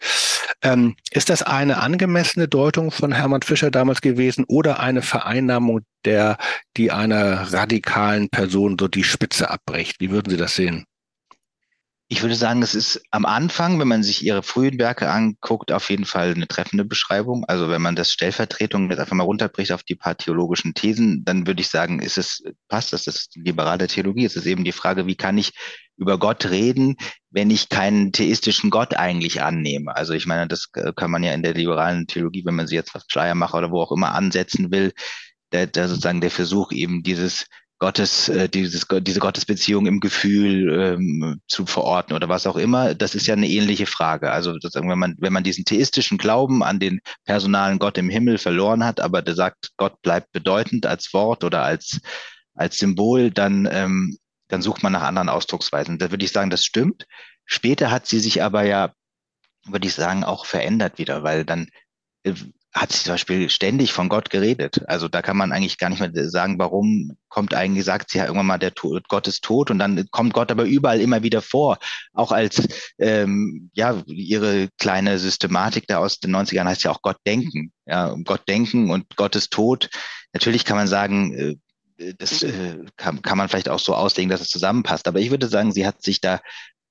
Ähm, 0.62 0.96
ist 1.10 1.30
das 1.30 1.42
eine 1.42 1.78
angemessene 1.78 2.48
Deutung 2.48 2.90
von 2.90 3.12
Hermann 3.12 3.42
Fischer 3.42 3.70
damals 3.70 4.00
gewesen 4.00 4.44
oder 4.48 4.80
eine 4.80 5.02
Vereinnahmung 5.02 5.82
der, 6.04 6.36
die 6.76 6.90
einer 6.90 7.52
radikalen 7.52 8.28
Person 8.28 8.76
so 8.78 8.88
die 8.88 9.04
Spitze 9.04 9.50
abbricht? 9.50 10.00
Wie 10.00 10.10
würden 10.10 10.30
Sie 10.30 10.36
das 10.36 10.56
sehen? 10.56 10.84
Ich 12.10 12.22
würde 12.22 12.36
sagen, 12.36 12.62
es 12.62 12.74
ist 12.74 13.02
am 13.10 13.26
Anfang, 13.26 13.78
wenn 13.78 13.88
man 13.88 14.02
sich 14.02 14.24
ihre 14.24 14.42
frühen 14.42 14.78
Werke 14.78 15.10
anguckt, 15.10 15.70
auf 15.72 15.90
jeden 15.90 16.06
Fall 16.06 16.32
eine 16.32 16.48
treffende 16.48 16.86
Beschreibung. 16.86 17.44
Also 17.46 17.68
wenn 17.68 17.82
man 17.82 17.96
das 17.96 18.12
Stellvertretung 18.12 18.88
jetzt 18.88 18.98
einfach 18.98 19.14
mal 19.14 19.24
runterbricht 19.24 19.72
auf 19.72 19.82
die 19.82 19.94
paar 19.94 20.16
theologischen 20.16 20.72
Thesen, 20.72 21.22
dann 21.26 21.46
würde 21.46 21.60
ich 21.60 21.68
sagen, 21.68 22.00
ist 22.00 22.16
es, 22.16 22.42
passt 22.68 22.94
das, 22.94 23.04
das 23.04 23.16
ist 23.16 23.36
liberale 23.36 23.88
Theologie. 23.88 24.24
Es 24.24 24.36
ist 24.36 24.46
eben 24.46 24.64
die 24.64 24.72
Frage, 24.72 25.06
wie 25.06 25.16
kann 25.16 25.36
ich 25.36 25.52
über 25.98 26.18
Gott 26.18 26.46
reden, 26.46 26.96
wenn 27.30 27.50
ich 27.50 27.68
keinen 27.68 28.10
theistischen 28.12 28.70
Gott 28.70 28.94
eigentlich 28.94 29.42
annehme. 29.42 29.94
Also 29.94 30.14
ich 30.14 30.24
meine, 30.24 30.48
das 30.48 30.70
kann 30.72 31.10
man 31.10 31.22
ja 31.22 31.32
in 31.32 31.42
der 31.42 31.52
liberalen 31.52 32.06
Theologie, 32.06 32.42
wenn 32.46 32.54
man 32.54 32.66
sie 32.66 32.76
jetzt 32.76 32.94
auf 32.94 33.02
Schleiermacher 33.08 33.58
oder 33.58 33.70
wo 33.70 33.82
auch 33.82 33.92
immer 33.92 34.14
ansetzen 34.14 34.70
will, 34.70 34.92
der, 35.52 35.66
der 35.66 35.88
sozusagen 35.88 36.22
der 36.22 36.30
Versuch 36.30 36.72
eben 36.72 37.02
dieses 37.02 37.46
Gottes, 37.78 38.28
äh, 38.28 38.48
dieses, 38.48 38.86
diese 39.02 39.20
Gottesbeziehung 39.20 39.86
im 39.86 40.00
Gefühl 40.00 40.80
ähm, 40.80 41.40
zu 41.46 41.64
verorten 41.64 42.14
oder 42.14 42.28
was 42.28 42.46
auch 42.46 42.56
immer, 42.56 42.94
das 42.94 43.14
ist 43.14 43.28
ja 43.28 43.34
eine 43.34 43.48
ähnliche 43.48 43.86
Frage. 43.86 44.32
Also 44.32 44.52
sozusagen, 44.52 44.90
wenn 44.90 44.98
man, 44.98 45.14
wenn 45.18 45.32
man 45.32 45.44
diesen 45.44 45.64
theistischen 45.64 46.18
Glauben 46.18 46.64
an 46.64 46.80
den 46.80 47.00
personalen 47.24 47.78
Gott 47.78 47.96
im 47.96 48.10
Himmel 48.10 48.38
verloren 48.38 48.84
hat, 48.84 48.98
aber 49.00 49.22
der 49.22 49.36
sagt, 49.36 49.70
Gott 49.76 50.02
bleibt 50.02 50.32
bedeutend 50.32 50.86
als 50.86 51.12
Wort 51.14 51.44
oder 51.44 51.62
als, 51.62 52.00
als 52.54 52.78
Symbol, 52.78 53.30
dann, 53.30 53.68
ähm, 53.70 54.18
dann 54.48 54.62
sucht 54.62 54.82
man 54.82 54.92
nach 54.92 55.02
anderen 55.02 55.28
Ausdrucksweisen. 55.28 55.98
Da 55.98 56.10
würde 56.10 56.24
ich 56.24 56.32
sagen, 56.32 56.50
das 56.50 56.64
stimmt. 56.64 57.06
Später 57.44 57.92
hat 57.92 58.06
sie 58.08 58.18
sich 58.18 58.42
aber 58.42 58.64
ja, 58.64 58.92
würde 59.66 59.86
ich 59.86 59.94
sagen, 59.94 60.24
auch 60.24 60.46
verändert 60.46 60.98
wieder, 60.98 61.22
weil 61.22 61.44
dann 61.44 61.68
äh, 62.24 62.34
hat 62.74 62.92
sie 62.92 63.04
zum 63.04 63.14
Beispiel 63.14 63.48
ständig 63.48 63.92
von 63.92 64.08
Gott 64.08 64.30
geredet. 64.30 64.82
Also 64.86 65.08
da 65.08 65.22
kann 65.22 65.36
man 65.36 65.52
eigentlich 65.52 65.78
gar 65.78 65.88
nicht 65.88 66.00
mehr 66.00 66.28
sagen, 66.28 66.58
warum 66.58 67.16
kommt 67.28 67.54
eigentlich, 67.54 67.84
sagt 67.84 68.10
sie 68.10 68.18
ja 68.18 68.24
irgendwann 68.24 68.46
mal, 68.46 68.58
der 68.58 68.74
Tod, 68.74 69.08
Gott 69.08 69.26
ist 69.26 69.42
tot 69.42 69.70
und 69.70 69.78
dann 69.78 70.06
kommt 70.10 70.34
Gott 70.34 70.50
aber 70.50 70.64
überall 70.64 71.00
immer 71.00 71.22
wieder 71.22 71.40
vor. 71.40 71.78
Auch 72.12 72.30
als, 72.30 72.68
ähm, 72.98 73.70
ja, 73.74 74.02
ihre 74.06 74.68
kleine 74.78 75.18
Systematik 75.18 75.86
da 75.86 75.98
aus 75.98 76.20
den 76.20 76.34
90ern 76.34 76.64
heißt 76.64 76.84
ja 76.84 76.90
auch 76.90 77.02
Gott 77.02 77.18
denken. 77.26 77.72
Ja, 77.86 78.14
Gott 78.24 78.46
denken 78.48 78.90
und 78.90 79.16
Gott 79.16 79.34
ist 79.34 79.50
tot. 79.50 79.88
Natürlich 80.34 80.64
kann 80.64 80.76
man 80.76 80.88
sagen, 80.88 81.34
äh, 81.34 82.14
das 82.18 82.42
äh, 82.42 82.84
kann, 82.96 83.22
kann 83.22 83.38
man 83.38 83.48
vielleicht 83.48 83.68
auch 83.68 83.80
so 83.80 83.94
auslegen, 83.94 84.30
dass 84.30 84.40
es 84.40 84.48
zusammenpasst. 84.48 85.08
Aber 85.08 85.20
ich 85.20 85.30
würde 85.30 85.48
sagen, 85.48 85.72
sie 85.72 85.86
hat 85.86 86.02
sich 86.02 86.20
da, 86.20 86.40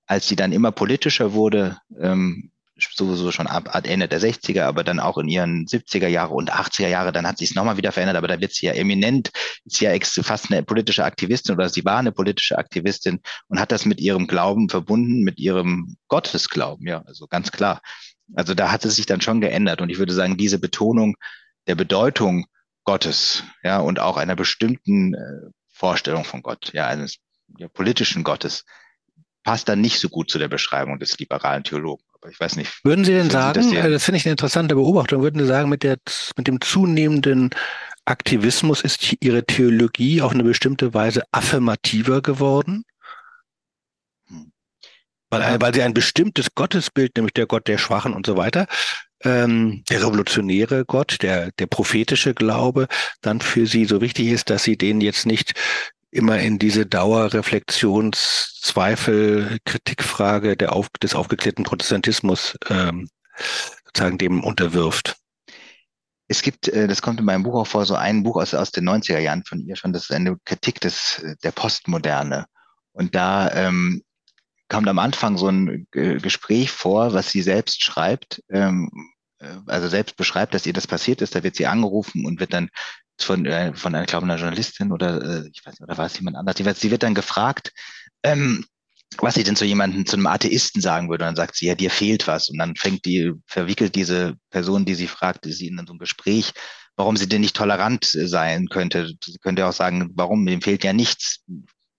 als 0.05 0.27
sie 0.27 0.35
dann 0.35 0.51
immer 0.51 0.71
politischer 0.71 1.33
wurde, 1.33 1.77
ähm, 1.99 2.51
sowieso 2.79 3.31
schon 3.31 3.47
ab, 3.47 3.75
ab 3.75 3.87
Ende 3.87 4.07
der 4.07 4.21
60er, 4.21 4.63
aber 4.63 4.83
dann 4.83 4.99
auch 4.99 5.17
in 5.17 5.27
ihren 5.27 5.65
70er 5.65 6.07
Jahre 6.07 6.33
und 6.33 6.53
80er 6.53 6.87
Jahre, 6.87 7.11
dann 7.11 7.27
hat 7.27 7.37
sie 7.37 7.45
es 7.45 7.55
nochmal 7.55 7.77
wieder 7.77 7.91
verändert, 7.91 8.17
aber 8.17 8.27
da 8.27 8.39
wird 8.39 8.53
sie 8.53 8.67
ja 8.67 8.73
eminent, 8.73 9.31
ist 9.65 9.79
ja 9.79 9.91
fast 10.23 10.51
eine 10.51 10.63
politische 10.63 11.03
Aktivistin 11.03 11.55
oder 11.55 11.69
sie 11.69 11.85
war 11.85 11.97
eine 11.97 12.11
politische 12.11 12.57
Aktivistin 12.57 13.21
und 13.47 13.59
hat 13.59 13.71
das 13.71 13.85
mit 13.85 13.99
ihrem 13.99 14.27
Glauben 14.27 14.69
verbunden, 14.69 15.23
mit 15.23 15.39
ihrem 15.39 15.97
Gottesglauben, 16.07 16.87
ja, 16.87 17.01
also 17.05 17.27
ganz 17.27 17.51
klar. 17.51 17.81
Also 18.35 18.53
da 18.53 18.71
hat 18.71 18.83
es 18.85 18.95
sich 18.97 19.05
dann 19.05 19.21
schon 19.21 19.41
geändert 19.41 19.81
und 19.81 19.89
ich 19.89 19.99
würde 19.99 20.13
sagen, 20.13 20.37
diese 20.37 20.59
Betonung 20.59 21.15
der 21.67 21.75
Bedeutung 21.75 22.45
Gottes, 22.83 23.43
ja, 23.63 23.79
und 23.79 23.99
auch 23.99 24.17
einer 24.17 24.35
bestimmten 24.35 25.13
äh, 25.13 25.51
Vorstellung 25.67 26.23
von 26.23 26.41
Gott, 26.41 26.71
ja, 26.73 26.87
eines 26.87 27.17
ja, 27.57 27.67
politischen 27.67 28.23
Gottes, 28.23 28.65
passt 29.43 29.69
dann 29.69 29.81
nicht 29.81 29.99
so 29.99 30.09
gut 30.09 30.29
zu 30.29 30.39
der 30.39 30.47
Beschreibung 30.47 30.99
des 30.99 31.17
liberalen 31.19 31.63
Theologen. 31.63 32.03
Aber 32.21 32.31
ich 32.31 32.39
weiß 32.39 32.55
nicht. 32.55 32.83
Würden 32.83 33.05
Sie 33.05 33.13
denn 33.13 33.29
sagen, 33.29 33.63
Sie 33.63 33.75
das, 33.75 33.85
äh, 33.85 33.89
das 33.89 34.03
finde 34.03 34.17
ich 34.17 34.25
eine 34.25 34.31
interessante 34.31 34.75
Beobachtung, 34.75 35.21
würden 35.21 35.39
Sie 35.39 35.47
sagen, 35.47 35.69
mit, 35.69 35.83
der, 35.83 35.97
mit 36.35 36.47
dem 36.47 36.61
zunehmenden 36.61 37.51
Aktivismus 38.05 38.81
ist 38.81 39.15
Ihre 39.21 39.45
Theologie 39.45 40.21
auf 40.21 40.31
eine 40.31 40.43
bestimmte 40.43 40.93
Weise 40.93 41.23
affirmativer 41.31 42.21
geworden? 42.21 42.83
Hm. 44.27 44.51
Weil, 45.29 45.61
weil 45.61 45.73
sie 45.73 45.83
ein 45.83 45.93
bestimmtes 45.93 46.47
Gottesbild, 46.55 47.15
nämlich 47.15 47.33
der 47.33 47.47
Gott 47.47 47.67
der 47.67 47.77
Schwachen 47.77 48.13
und 48.13 48.25
so 48.25 48.37
weiter, 48.37 48.67
ähm, 49.23 49.83
der 49.89 50.01
revolutionäre 50.01 50.85
Gott, 50.85 51.17
der, 51.21 51.51
der 51.59 51.67
prophetische 51.67 52.33
Glaube, 52.33 52.87
dann 53.21 53.41
für 53.41 53.67
sie 53.67 53.85
so 53.85 54.01
wichtig 54.01 54.27
ist, 54.27 54.49
dass 54.49 54.63
sie 54.63 54.77
den 54.77 55.01
jetzt 55.01 55.25
nicht 55.25 55.53
immer 56.11 56.39
in 56.39 56.59
diese 56.59 56.85
Dauerreflexionszweifel, 56.85 59.59
Kritikfrage 59.65 60.57
der 60.57 60.73
auf, 60.73 60.89
des 61.01 61.15
aufgeklärten 61.15 61.63
Protestantismus 61.63 62.57
ähm, 62.69 63.09
sozusagen 63.85 64.17
dem 64.17 64.43
unterwirft. 64.43 65.15
Es 66.27 66.41
gibt, 66.41 66.67
äh, 66.69 66.87
das 66.87 67.01
kommt 67.01 67.19
in 67.19 67.25
meinem 67.25 67.43
Buch 67.43 67.55
auch 67.55 67.67
vor, 67.67 67.85
so 67.85 67.95
ein 67.95 68.23
Buch 68.23 68.37
aus, 68.37 68.53
aus 68.53 68.71
den 68.71 68.87
90er 68.87 69.19
Jahren 69.19 69.43
von 69.43 69.65
ihr 69.65 69.75
schon, 69.75 69.91
das 69.93 70.03
ist 70.03 70.11
eine 70.11 70.37
Kritik 70.45 70.79
des, 70.81 71.25
der 71.43 71.51
Postmoderne. 71.51 72.45
Und 72.91 73.15
da 73.15 73.51
ähm, 73.51 74.03
kommt 74.69 74.87
am 74.87 74.99
Anfang 74.99 75.37
so 75.37 75.47
ein 75.47 75.87
Gespräch 75.91 76.71
vor, 76.71 77.13
was 77.13 77.31
sie 77.31 77.41
selbst 77.41 77.83
schreibt, 77.83 78.43
ähm, 78.49 78.89
äh, 79.39 79.55
also 79.67 79.87
selbst 79.87 80.17
beschreibt, 80.17 80.53
dass 80.53 80.65
ihr 80.65 80.73
das 80.73 80.87
passiert 80.87 81.21
ist. 81.21 81.35
Da 81.35 81.43
wird 81.43 81.55
sie 81.55 81.67
angerufen 81.67 82.25
und 82.25 82.39
wird 82.39 82.53
dann 82.53 82.69
von, 83.19 83.45
äh, 83.45 83.73
von 83.73 83.95
einer, 83.95 84.05
glaube 84.05 84.27
Journalistin 84.27 84.91
oder 84.91 85.21
äh, 85.21 85.49
ich 85.51 85.65
weiß 85.65 85.79
nicht, 85.79 85.81
oder 85.81 85.97
war 85.97 86.05
es 86.05 86.17
jemand 86.17 86.37
anders? 86.37 86.79
Sie 86.79 86.91
wird 86.91 87.03
dann 87.03 87.15
gefragt, 87.15 87.73
ähm, 88.23 88.65
was 89.17 89.35
sie 89.35 89.43
denn 89.43 89.55
zu 89.55 89.65
jemandem, 89.65 90.05
zu 90.05 90.15
einem 90.15 90.27
Atheisten 90.27 90.81
sagen 90.81 91.09
würde. 91.09 91.23
Und 91.23 91.29
dann 91.29 91.35
sagt 91.35 91.55
sie, 91.55 91.67
ja, 91.67 91.75
dir 91.75 91.89
fehlt 91.89 92.27
was. 92.27 92.49
Und 92.49 92.57
dann 92.57 92.75
fängt 92.75 93.05
die, 93.05 93.31
verwickelt 93.45 93.95
diese 93.95 94.35
Person, 94.49 94.85
die 94.85 94.95
sie 94.95 95.07
fragt, 95.07 95.45
sie 95.45 95.67
in 95.67 95.81
so 95.87 95.93
ein 95.93 95.99
Gespräch, 95.99 96.53
warum 96.95 97.15
sie 97.15 97.27
denn 97.27 97.41
nicht 97.41 97.55
tolerant 97.55 98.05
sein 98.05 98.67
könnte. 98.67 99.13
Sie 99.23 99.37
könnte 99.39 99.65
auch 99.65 99.73
sagen, 99.73 100.11
warum, 100.15 100.45
dem 100.45 100.61
fehlt 100.61 100.83
ja 100.83 100.93
nichts. 100.93 101.43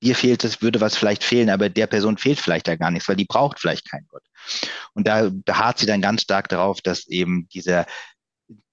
Dir 0.03 0.15
fehlt 0.15 0.45
es, 0.45 0.63
würde 0.63 0.81
was 0.81 0.97
vielleicht 0.97 1.25
fehlen, 1.25 1.51
aber 1.51 1.69
der 1.69 1.89
Person 1.89 2.19
fehlt 2.19 2.39
vielleicht 2.41 2.69
ja 2.69 2.77
gar 2.77 2.91
nichts, 2.91 3.09
weil 3.09 3.17
die 3.17 3.25
braucht 3.25 3.59
vielleicht 3.59 3.91
keinen 3.91 4.07
Gott. 4.09 4.23
Und 4.95 5.09
da 5.09 5.31
beharrt 5.33 5.79
sie 5.79 5.87
dann 5.87 6.03
ganz 6.03 6.23
stark 6.23 6.49
darauf, 6.49 6.81
dass 6.81 7.07
eben 7.09 7.49
dieser 7.49 7.87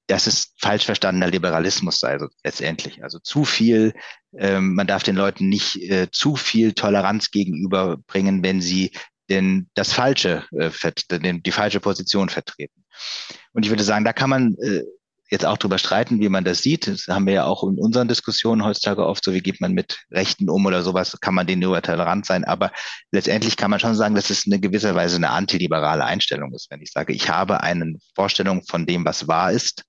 das 0.08 0.28
ist 0.28 0.54
falsch 0.60 0.86
verstandener 0.86 1.28
Liberalismus 1.28 2.00
sei, 2.00 2.12
also 2.12 2.28
letztendlich. 2.44 3.04
Also 3.04 3.20
zu 3.20 3.44
viel, 3.44 3.94
ähm, 4.38 4.76
man 4.76 4.88
darf 4.88 5.04
den 5.04 5.16
Leuten 5.16 5.50
nicht 5.50 5.82
äh, 5.82 6.10
zu 6.12 6.36
viel 6.36 6.74
Toleranz 6.74 7.32
gegenüberbringen, 7.32 8.44
wenn 8.44 8.62
sie 8.62 8.92
denn 9.30 9.70
das 9.74 9.94
Falsche, 9.94 10.46
äh, 10.52 10.70
die 11.22 11.52
falsche 11.52 11.80
Position 11.80 12.30
vertreten. 12.30 12.86
Und 13.54 13.66
ich 13.66 13.72
würde 13.72 13.84
sagen, 13.84 14.06
da 14.06 14.14
kann 14.14 14.30
man 14.30 14.56
äh, 14.60 14.84
jetzt 15.36 15.46
auch 15.46 15.58
drüber 15.58 15.78
streiten, 15.78 16.20
wie 16.20 16.30
man 16.30 16.44
das 16.44 16.60
sieht. 16.60 16.88
Das 16.88 17.08
haben 17.08 17.26
wir 17.28 17.34
ja 17.34 17.46
auch 17.46 17.64
in 17.64 17.78
unseren 17.78 18.08
Diskussionen 18.08 18.64
heutzutage 18.64 19.06
oft 19.06 19.24
so, 19.24 19.34
wie 19.34 19.42
geht 19.42 19.62
man 19.62 19.74
mit 19.74 20.00
Rechten 20.12 20.50
um 20.50 20.66
oder 20.66 20.82
sowas, 20.82 21.18
kann 21.22 21.36
man 21.36 21.46
denen 21.46 21.62
nur 21.62 21.82
tolerant 21.82 22.26
sein. 22.26 22.44
Aber 22.44 22.72
letztendlich 23.12 23.58
kann 23.58 23.70
man 23.70 23.80
schon 23.80 23.96
sagen, 23.96 24.16
dass 24.16 24.30
es 24.30 24.46
eine 24.46 24.60
gewisse 24.60 24.96
Weise 24.96 25.18
eine 25.18 25.30
antiliberale 25.30 26.06
Einstellung 26.06 26.54
ist, 26.54 26.72
wenn 26.72 26.82
ich 26.82 26.92
sage, 26.92 27.14
ich 27.14 27.30
habe 27.30 27.62
eine 27.62 27.96
Vorstellung 28.16 28.64
von 28.64 28.86
dem, 28.86 29.06
was 29.06 29.28
wahr 29.28 29.52
ist. 29.52 29.84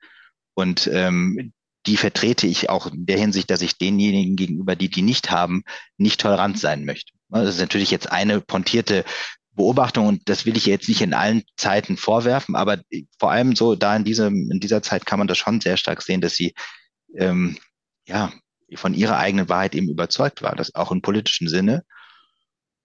Und 0.54 0.88
ähm, 0.92 1.52
die 1.86 1.96
vertrete 1.96 2.46
ich 2.46 2.68
auch 2.68 2.86
in 2.86 3.06
der 3.06 3.18
Hinsicht, 3.18 3.50
dass 3.50 3.62
ich 3.62 3.78
denjenigen 3.78 4.36
gegenüber, 4.36 4.74
die 4.74 4.88
die 4.88 5.02
nicht 5.02 5.30
haben, 5.30 5.62
nicht 5.96 6.20
tolerant 6.20 6.58
sein 6.58 6.84
möchte. 6.84 7.12
Das 7.28 7.48
ist 7.48 7.60
natürlich 7.60 7.90
jetzt 7.90 8.10
eine 8.10 8.40
pontierte 8.40 9.04
Beobachtung 9.56 10.06
und 10.06 10.28
das 10.28 10.46
will 10.46 10.56
ich 10.56 10.66
jetzt 10.66 10.88
nicht 10.88 11.00
in 11.00 11.14
allen 11.14 11.42
Zeiten 11.56 11.96
vorwerfen, 11.96 12.54
aber 12.54 12.80
vor 13.18 13.32
allem 13.32 13.56
so 13.56 13.74
da 13.74 13.96
in 13.96 14.04
diesem, 14.04 14.50
in 14.50 14.60
dieser 14.60 14.82
Zeit 14.82 15.06
kann 15.06 15.18
man 15.18 15.28
das 15.28 15.38
schon 15.38 15.60
sehr 15.60 15.76
stark 15.76 16.02
sehen, 16.02 16.20
dass 16.20 16.36
sie 16.36 16.54
ähm, 17.16 17.56
ja 18.06 18.32
von 18.74 18.94
ihrer 18.94 19.18
eigenen 19.18 19.48
Wahrheit 19.48 19.74
eben 19.74 19.88
überzeugt 19.88 20.42
war, 20.42 20.54
das 20.54 20.74
auch 20.74 20.92
im 20.92 21.02
politischen 21.02 21.48
Sinne. 21.48 21.84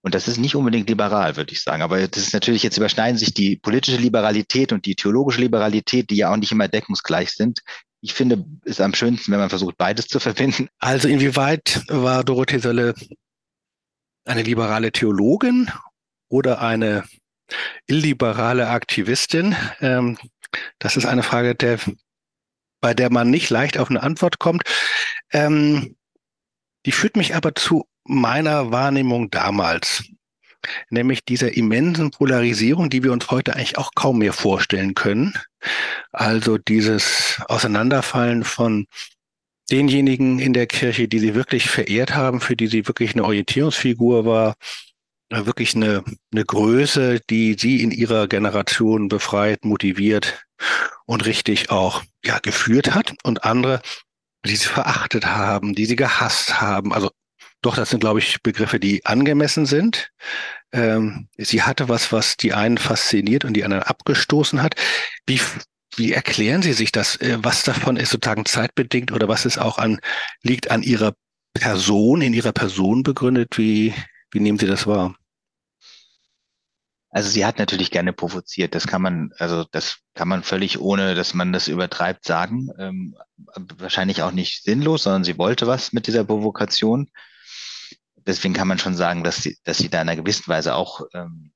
Und 0.00 0.14
das 0.14 0.26
ist 0.26 0.38
nicht 0.38 0.56
unbedingt 0.56 0.88
liberal, 0.88 1.36
würde 1.36 1.52
ich 1.52 1.62
sagen. 1.62 1.82
Aber 1.82 2.06
das 2.06 2.22
ist 2.22 2.32
natürlich, 2.32 2.64
jetzt 2.64 2.76
überschneiden 2.76 3.18
sich 3.18 3.34
die 3.34 3.56
politische 3.56 3.98
Liberalität 3.98 4.72
und 4.72 4.84
die 4.84 4.96
theologische 4.96 5.40
Liberalität, 5.40 6.10
die 6.10 6.16
ja 6.16 6.32
auch 6.32 6.36
nicht 6.36 6.50
immer 6.50 6.66
deckungsgleich 6.66 7.30
sind. 7.30 7.60
Ich 8.00 8.12
finde, 8.12 8.44
es 8.64 8.80
am 8.80 8.94
schönsten, 8.94 9.30
wenn 9.30 9.38
man 9.38 9.48
versucht, 9.48 9.78
beides 9.78 10.08
zu 10.08 10.18
verbinden. 10.20 10.68
Also 10.78 11.06
inwieweit 11.06 11.84
war 11.88 12.24
Dorothee 12.24 12.58
Sölle 12.58 12.94
eine 14.24 14.42
liberale 14.42 14.90
Theologin 14.90 15.70
oder 16.32 16.62
eine 16.62 17.04
illiberale 17.86 18.68
Aktivistin? 18.68 19.54
Ähm, 19.80 20.18
das 20.78 20.96
ist 20.96 21.04
eine 21.04 21.22
Frage, 21.22 21.54
der, 21.54 21.78
bei 22.80 22.94
der 22.94 23.12
man 23.12 23.30
nicht 23.30 23.50
leicht 23.50 23.78
auf 23.78 23.90
eine 23.90 24.02
Antwort 24.02 24.38
kommt. 24.38 24.62
Ähm, 25.30 25.96
die 26.86 26.92
führt 26.92 27.16
mich 27.16 27.36
aber 27.36 27.54
zu 27.54 27.86
meiner 28.04 28.72
Wahrnehmung 28.72 29.30
damals, 29.30 30.04
nämlich 30.90 31.24
dieser 31.24 31.56
immensen 31.56 32.10
Polarisierung, 32.10 32.90
die 32.90 33.02
wir 33.04 33.12
uns 33.12 33.30
heute 33.30 33.54
eigentlich 33.54 33.78
auch 33.78 33.92
kaum 33.94 34.18
mehr 34.18 34.32
vorstellen 34.32 34.94
können. 34.94 35.34
Also 36.12 36.58
dieses 36.58 37.40
Auseinanderfallen 37.46 38.42
von 38.42 38.86
denjenigen 39.70 40.38
in 40.38 40.54
der 40.54 40.66
Kirche, 40.66 41.08
die 41.08 41.18
sie 41.18 41.34
wirklich 41.34 41.68
verehrt 41.68 42.14
haben, 42.14 42.40
für 42.40 42.56
die 42.56 42.66
sie 42.66 42.88
wirklich 42.88 43.12
eine 43.12 43.24
Orientierungsfigur 43.24 44.24
war, 44.24 44.56
wirklich 45.46 45.74
eine, 45.74 46.04
eine 46.32 46.44
Größe, 46.44 47.20
die 47.30 47.56
sie 47.58 47.82
in 47.82 47.90
ihrer 47.90 48.28
Generation 48.28 49.08
befreit, 49.08 49.64
motiviert 49.64 50.44
und 51.06 51.24
richtig 51.24 51.70
auch 51.70 52.02
ja, 52.24 52.38
geführt 52.38 52.94
hat 52.94 53.14
und 53.22 53.44
andere, 53.44 53.80
die 54.44 54.56
sie 54.56 54.68
verachtet 54.68 55.26
haben, 55.26 55.74
die 55.74 55.86
sie 55.86 55.96
gehasst 55.96 56.60
haben. 56.60 56.92
Also 56.92 57.10
doch, 57.62 57.76
das 57.76 57.90
sind, 57.90 58.00
glaube 58.00 58.18
ich, 58.18 58.42
Begriffe, 58.42 58.80
die 58.80 59.06
angemessen 59.06 59.66
sind. 59.66 60.10
Ähm, 60.72 61.28
sie 61.38 61.62
hatte 61.62 61.88
was, 61.88 62.10
was 62.10 62.36
die 62.36 62.52
einen 62.52 62.76
fasziniert 62.76 63.44
und 63.44 63.54
die 63.54 63.64
anderen 63.64 63.84
abgestoßen 63.84 64.62
hat. 64.62 64.74
Wie, 65.26 65.40
wie 65.96 66.12
erklären 66.12 66.62
Sie 66.62 66.72
sich 66.72 66.90
das? 66.90 67.16
Äh, 67.16 67.38
was 67.40 67.62
davon 67.62 67.96
ist 67.96 68.10
sozusagen 68.10 68.46
zeitbedingt 68.46 69.12
oder 69.12 69.28
was 69.28 69.46
ist 69.46 69.58
auch 69.58 69.78
an, 69.78 70.00
liegt 70.42 70.70
an 70.72 70.82
Ihrer 70.82 71.14
Person, 71.54 72.20
in 72.20 72.34
Ihrer 72.34 72.52
Person 72.52 73.04
begründet? 73.04 73.58
Wie, 73.58 73.94
wie 74.32 74.40
nehmen 74.40 74.58
Sie 74.58 74.66
das 74.66 74.86
wahr? 74.86 75.14
Also 77.12 77.28
sie 77.28 77.44
hat 77.44 77.58
natürlich 77.58 77.90
gerne 77.90 78.14
provoziert. 78.14 78.74
Das 78.74 78.86
kann 78.86 79.02
man, 79.02 79.32
also 79.38 79.64
das 79.70 79.98
kann 80.14 80.28
man 80.28 80.42
völlig 80.42 80.80
ohne, 80.80 81.14
dass 81.14 81.34
man 81.34 81.52
das 81.52 81.68
übertreibt, 81.68 82.24
sagen. 82.24 82.70
Ähm, 82.78 83.16
wahrscheinlich 83.76 84.22
auch 84.22 84.32
nicht 84.32 84.64
sinnlos, 84.64 85.02
sondern 85.02 85.22
sie 85.22 85.36
wollte 85.36 85.66
was 85.66 85.92
mit 85.92 86.06
dieser 86.06 86.24
Provokation. 86.24 87.10
Deswegen 88.16 88.54
kann 88.54 88.66
man 88.66 88.78
schon 88.78 88.96
sagen, 88.96 89.24
dass 89.24 89.42
sie, 89.42 89.58
dass 89.64 89.76
sie 89.76 89.90
da 89.90 90.00
in 90.00 90.08
einer 90.08 90.20
gewissen 90.20 90.48
Weise 90.48 90.74
auch 90.74 91.02
ähm, 91.12 91.52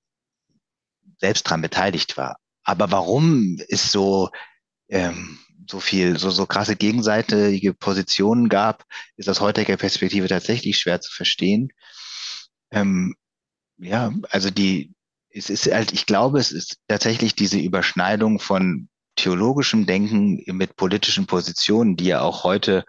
selbst 1.19 1.45
dran 1.45 1.62
beteiligt 1.62 2.19
war. 2.19 2.37
Aber 2.62 2.90
warum 2.90 3.59
ist 3.69 3.90
so 3.90 4.29
ähm, 4.88 5.38
so 5.69 5.81
viel, 5.81 6.19
so, 6.19 6.31
so 6.31 6.47
krasse 6.47 6.77
gegenseitige 6.77 7.75
Positionen 7.75 8.49
gab, 8.49 8.85
ist 9.16 9.29
aus 9.29 9.40
heutiger 9.40 9.77
Perspektive 9.77 10.29
tatsächlich 10.29 10.79
schwer 10.79 11.01
zu 11.01 11.12
verstehen. 11.12 11.73
Ähm, 12.71 13.14
ja, 13.79 14.12
also 14.31 14.51
die, 14.51 14.95
es 15.37 15.51
ist 15.51 15.70
halt, 15.70 15.92
ich 15.92 16.07
glaube, 16.07 16.38
es 16.38 16.51
ist 16.51 16.79
tatsächlich 16.88 17.35
diese 17.35 17.59
Überschneidung 17.59 18.40
von 18.40 18.88
theologischem 19.16 19.87
Denken 19.87 20.42
mit 20.57 20.77
politischen 20.77 21.27
Positionen, 21.27 21.96
die 21.96 22.07
ja 22.07 22.20
auch 22.22 22.44
heute 22.44 22.85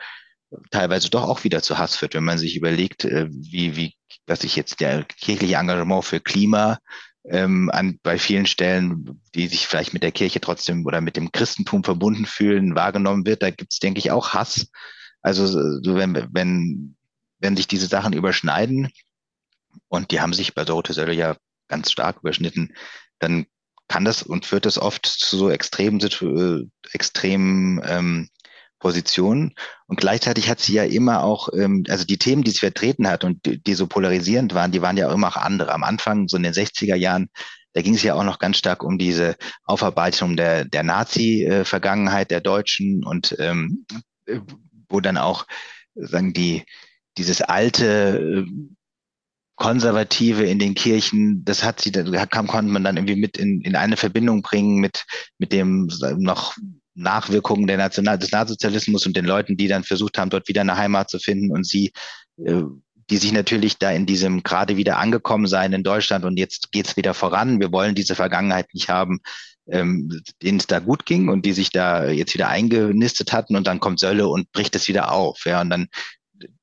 teilweise 0.72 1.10
doch 1.10 1.24
auch 1.24 1.44
wieder 1.44 1.62
zu 1.62 1.78
Hass 1.78 1.98
führt, 1.98 2.14
wenn 2.14 2.24
man 2.24 2.38
sich 2.38 2.56
überlegt, 2.56 3.04
äh, 3.04 3.28
wie, 3.30 3.76
wie, 3.76 3.96
was 4.26 4.42
sich 4.42 4.56
jetzt 4.56 4.80
der 4.80 5.04
kirchliche 5.04 5.56
Engagement 5.56 6.06
für 6.06 6.22
Klima 6.22 6.80
ähm, 7.26 7.70
an, 7.74 8.00
bei 8.02 8.18
vielen 8.18 8.46
Stellen, 8.46 9.22
die 9.36 9.48
sich 9.48 9.68
vielleicht 9.68 9.94
mit 9.94 10.04
der 10.04 10.14
Kirche 10.14 10.40
trotzdem 10.40 10.86
oder 10.86 11.02
mit 11.02 11.18
dem 11.18 11.32
Christentum 11.34 11.84
verbunden 11.84 12.26
fühlen, 12.26 12.76
wahrgenommen 12.76 13.26
wird. 13.26 13.44
Da 13.44 13.50
gibt 13.50 13.74
es, 13.74 13.80
denke 13.80 14.00
ich, 14.00 14.12
auch 14.12 14.34
Hass. 14.34 14.70
Also 15.22 15.48
so 15.48 15.96
wenn, 15.96 16.28
wenn, 16.32 16.96
wenn 17.40 17.58
sich 17.58 17.68
diese 17.68 17.88
Sachen 17.88 18.14
überschneiden, 18.14 18.90
und 19.90 20.12
die 20.12 20.22
haben 20.22 20.34
sich 20.34 20.56
bei 20.56 20.66
Dorothee 20.66 20.94
Sölle 20.94 21.14
ja 21.14 21.36
ganz 21.68 21.92
stark 21.92 22.18
überschnitten, 22.22 22.74
dann 23.20 23.46
kann 23.88 24.06
das 24.06 24.24
und 24.24 24.46
führt 24.46 24.66
das 24.66 24.78
oft 24.78 25.06
zu 25.06 25.38
so 25.38 25.50
extremen, 25.50 26.00
äh, 26.02 26.90
extremen 26.94 27.82
ähm, 27.86 28.30
Positionen. 28.80 29.54
Und 29.88 30.00
gleichzeitig 30.00 30.50
hat 30.50 30.60
sie 30.60 30.74
ja 30.74 30.84
immer 30.84 31.24
auch, 31.24 31.50
ähm, 31.54 31.84
also 31.90 32.06
die 32.06 32.18
Themen, 32.18 32.44
die 32.44 32.52
sie 32.52 32.60
vertreten 32.60 33.08
hat 33.08 33.24
und 33.24 33.46
die, 33.46 33.62
die 33.62 33.74
so 33.74 33.88
polarisierend 33.88 34.54
waren, 34.54 34.72
die 34.72 34.82
waren 34.82 34.98
ja 34.98 35.10
auch 35.10 35.14
immer 35.14 35.30
auch 35.30 35.38
andere. 35.38 35.74
Am 35.74 35.84
Anfang, 35.84 36.28
so 36.28 36.38
in 36.38 36.44
den 36.44 36.54
60er 36.54 36.96
Jahren, 36.96 37.30
da 37.74 37.82
ging 37.82 37.96
es 37.96 38.04
ja 38.04 38.16
auch 38.16 38.24
noch 38.24 38.40
ganz 38.40 38.58
stark 38.58 38.84
um 38.84 38.98
diese 38.98 39.36
Aufarbeitung 39.64 40.36
der, 40.36 40.66
der 40.66 40.84
Nazi-Vergangenheit 40.84 42.32
der 42.32 42.42
Deutschen 42.42 43.06
und 43.06 43.36
ähm, 43.40 43.86
wo 44.90 45.00
dann 45.00 45.18
auch 45.18 45.46
sagen 45.96 46.34
die 46.34 46.64
dieses 47.18 47.42
alte 47.42 48.46
äh, 48.46 48.52
Konservative 49.58 50.44
in 50.44 50.60
den 50.60 50.76
Kirchen, 50.76 51.44
das 51.44 51.64
hat 51.64 51.82
sie, 51.82 51.92
da 51.92 52.26
kam, 52.28 52.48
konnte 52.48 52.72
man 52.72 52.84
dann 52.84 52.96
irgendwie 52.96 53.16
mit 53.16 53.38
in, 53.38 53.62
in 53.62 53.76
eine 53.76 53.98
Verbindung 53.98 54.44
bringen 54.44 54.78
mit, 54.80 55.06
mit 55.40 55.52
dem 55.52 55.90
noch 56.18 56.56
Nachwirkungen 56.94 57.68
der 57.68 57.78
National 57.78 58.18
des 58.18 58.32
Nationalsozialismus 58.32 59.06
und 59.06 59.18
den 59.18 59.26
Leuten, 59.26 59.58
die 59.58 59.68
dann 59.68 59.84
versucht 59.84 60.18
haben, 60.18 60.30
dort 60.30 60.48
wieder 60.48 60.62
eine 60.62 60.78
Heimat 60.78 61.10
zu 61.10 61.20
finden 61.20 61.52
und 61.52 61.66
sie, 61.66 61.92
äh, 62.44 62.64
die 63.10 63.18
sich 63.18 63.32
natürlich 63.32 63.78
da 63.78 63.92
in 63.92 64.06
diesem 64.06 64.44
gerade 64.44 64.78
wieder 64.78 64.98
angekommen 64.98 65.48
sein 65.48 65.74
in 65.74 65.84
Deutschland 65.84 66.26
und 66.26 66.38
jetzt 66.38 66.72
geht's 66.72 66.98
wieder 66.98 67.14
voran. 67.14 67.60
Wir 67.60 67.72
wollen 67.72 67.96
diese 67.96 68.16
Vergangenheit 68.16 68.68
nicht 68.74 68.90
haben, 68.90 69.20
ähm, 69.70 70.22
denen 70.42 70.60
es 70.60 70.68
da 70.68 70.80
gut 70.80 71.06
ging 71.06 71.30
und 71.30 71.46
die 71.46 71.54
sich 71.54 71.70
da 71.72 72.10
jetzt 72.10 72.34
wieder 72.34 72.50
eingenistet 72.50 73.32
hatten 73.32 73.56
und 73.56 73.68
dann 73.68 73.80
kommt 73.80 74.00
Sölle 74.00 74.28
und 74.28 74.52
bricht 74.52 74.76
es 74.76 74.88
wieder 74.88 75.12
auf. 75.12 75.46
Ja, 75.46 75.62
und 75.62 75.70
dann, 75.70 75.88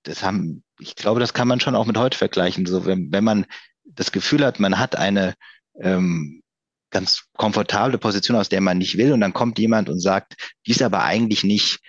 das 0.03 0.23
haben 0.23 0.64
ich 0.79 0.97
glaube, 0.97 1.21
das 1.21 1.35
kann 1.35 1.49
man 1.49 1.61
schon 1.61 1.77
auch 1.77 1.87
mit 1.87 1.99
heute 1.99 2.19
vergleichen. 2.19 2.67
So, 2.67 2.87
wenn, 2.87 3.13
wenn 3.13 3.25
man 3.25 3.47
das 3.85 4.13
Gefühl 4.13 4.45
hat, 4.45 4.61
man 4.61 4.79
hat 4.79 4.97
eine 4.97 5.35
ähm, 5.81 6.43
ganz 6.91 7.25
komfortable 7.37 7.99
Position, 7.99 8.37
aus 8.37 8.49
der 8.49 8.61
man 8.61 8.79
nicht 8.79 8.97
will. 8.97 9.13
Und 9.13 9.21
dann 9.21 9.33
kommt 9.33 9.59
jemand 9.59 9.89
und 9.89 10.01
sagt, 10.01 10.35
die 10.67 10.73
ist 10.73 10.83
aber 10.83 11.03
eigentlich 11.03 11.45
nicht 11.45 11.81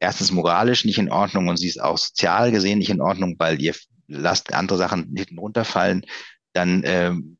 erstens 0.00 0.32
moralisch 0.32 0.84
nicht 0.84 0.98
in 0.98 1.10
Ordnung 1.10 1.48
und 1.48 1.56
sie 1.56 1.68
ist 1.68 1.80
auch 1.80 1.98
sozial 1.98 2.50
gesehen 2.50 2.78
nicht 2.78 2.90
in 2.90 3.00
Ordnung, 3.00 3.36
weil 3.38 3.60
ihr 3.60 3.74
lasst 4.06 4.52
andere 4.52 4.78
Sachen 4.78 5.14
hinten 5.16 5.38
runterfallen, 5.38 6.04
dann 6.52 6.82
ähm, 6.84 7.38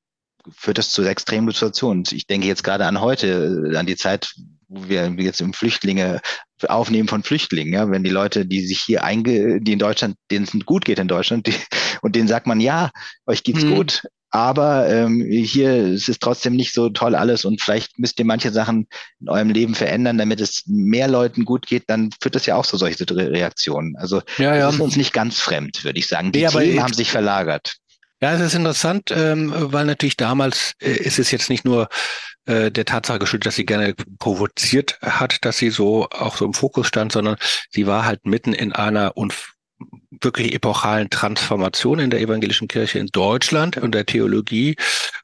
führt 0.51 0.79
das 0.79 0.91
zu 0.91 1.03
extremen 1.05 1.51
Situationen. 1.51 2.05
Ich 2.11 2.27
denke 2.27 2.47
jetzt 2.47 2.65
gerade 2.65 2.87
an 2.87 3.01
heute, 3.01 3.71
äh, 3.73 3.77
an 3.77 3.87
die 3.87 3.97
Zeit, 3.97 4.35
wo 4.69 4.89
wir 4.89 5.11
jetzt 5.19 5.41
im 5.41 5.53
Flüchtlinge 5.53 6.21
aufnehmen 6.67 7.09
von 7.09 7.23
Flüchtlingen, 7.23 7.75
ja, 7.75 7.91
wenn 7.91 8.05
die 8.05 8.11
Leute, 8.11 8.47
die 8.47 8.65
sich 8.65 8.81
hier 8.81 9.05
einge, 9.05 9.61
die 9.61 9.73
in 9.73 9.79
Deutschland, 9.79 10.17
denen 10.31 10.45
es 10.45 10.67
gut 10.67 10.85
geht 10.85 10.99
in 10.99 11.09
Deutschland, 11.09 11.47
die, 11.47 11.55
und 12.03 12.17
denen 12.17 12.29
sagt 12.29 12.47
man, 12.47 12.61
ja, 12.61 12.91
euch 13.27 13.43
geht's 13.43 13.63
hm. 13.63 13.75
gut, 13.75 14.03
aber 14.35 14.89
ähm, 14.89 15.25
hier 15.31 15.71
es 15.71 16.09
ist 16.09 16.21
trotzdem 16.21 16.57
nicht 16.57 16.75
so 16.75 16.89
toll 16.89 17.15
alles 17.15 17.45
und 17.45 17.63
vielleicht 17.63 18.01
müsst 18.01 18.19
ihr 18.19 18.25
manche 18.25 18.51
Sachen 18.51 18.89
in 19.21 19.29
eurem 19.29 19.51
Leben 19.51 19.77
verändern, 19.77 20.19
damit 20.19 20.41
es 20.41 20.65
mehr 20.67 21.07
Leuten 21.07 21.45
gut 21.45 21.69
geht, 21.69 21.85
dann 21.87 22.11
führt 22.21 22.35
das 22.35 22.47
ja 22.47 22.57
auch 22.57 22.67
zu 22.67 22.77
solche 22.77 23.07
Reaktionen. 23.09 23.95
Also 23.97 24.23
ja, 24.39 24.57
ja. 24.57 24.67
das 24.67 24.75
ist 24.75 24.81
uns 24.81 24.97
nicht 24.97 25.13
ganz 25.13 25.39
fremd, 25.39 25.85
würde 25.85 26.01
ich 26.01 26.09
sagen. 26.09 26.33
Die 26.33 26.41
ja, 26.41 26.51
Themen 26.51 26.83
haben 26.83 26.93
sich 26.93 27.13
verlagert. 27.13 27.77
Ja, 28.21 28.33
es 28.33 28.41
ist 28.41 28.55
interessant, 28.55 29.13
ähm, 29.13 29.53
weil 29.55 29.85
natürlich 29.85 30.17
damals 30.17 30.73
äh, 30.81 30.91
ist 30.91 31.21
es 31.21 31.31
jetzt 31.31 31.49
nicht 31.49 31.65
nur 31.65 31.89
äh, 32.47 32.71
der 32.71 32.85
Tatsache 32.85 33.19
geschuldet, 33.19 33.47
dass 33.47 33.57
sie 33.57 33.67
gerne 33.67 33.95
provoziert 34.19 34.99
hat, 35.01 35.45
dass 35.45 35.59
sie 35.59 35.71
so 35.71 36.09
auch 36.11 36.37
so 36.37 36.45
im 36.45 36.55
Fokus 36.55 36.87
stand, 36.87 37.13
sondern 37.13 37.37
sie 37.71 37.87
war 37.87 38.05
halt 38.05 38.27
mitten 38.27 38.53
in 38.53 38.73
einer 38.73 39.13
wirklich 40.21 40.55
epochalen 40.55 41.11
Transformation 41.11 41.99
in 41.99 42.11
der 42.11 42.21
evangelischen 42.21 42.69
Kirche 42.69 42.99
in 42.99 43.09
Deutschland 43.09 43.77
und 43.77 43.95
der 43.95 44.07
Theologie, 44.07 44.77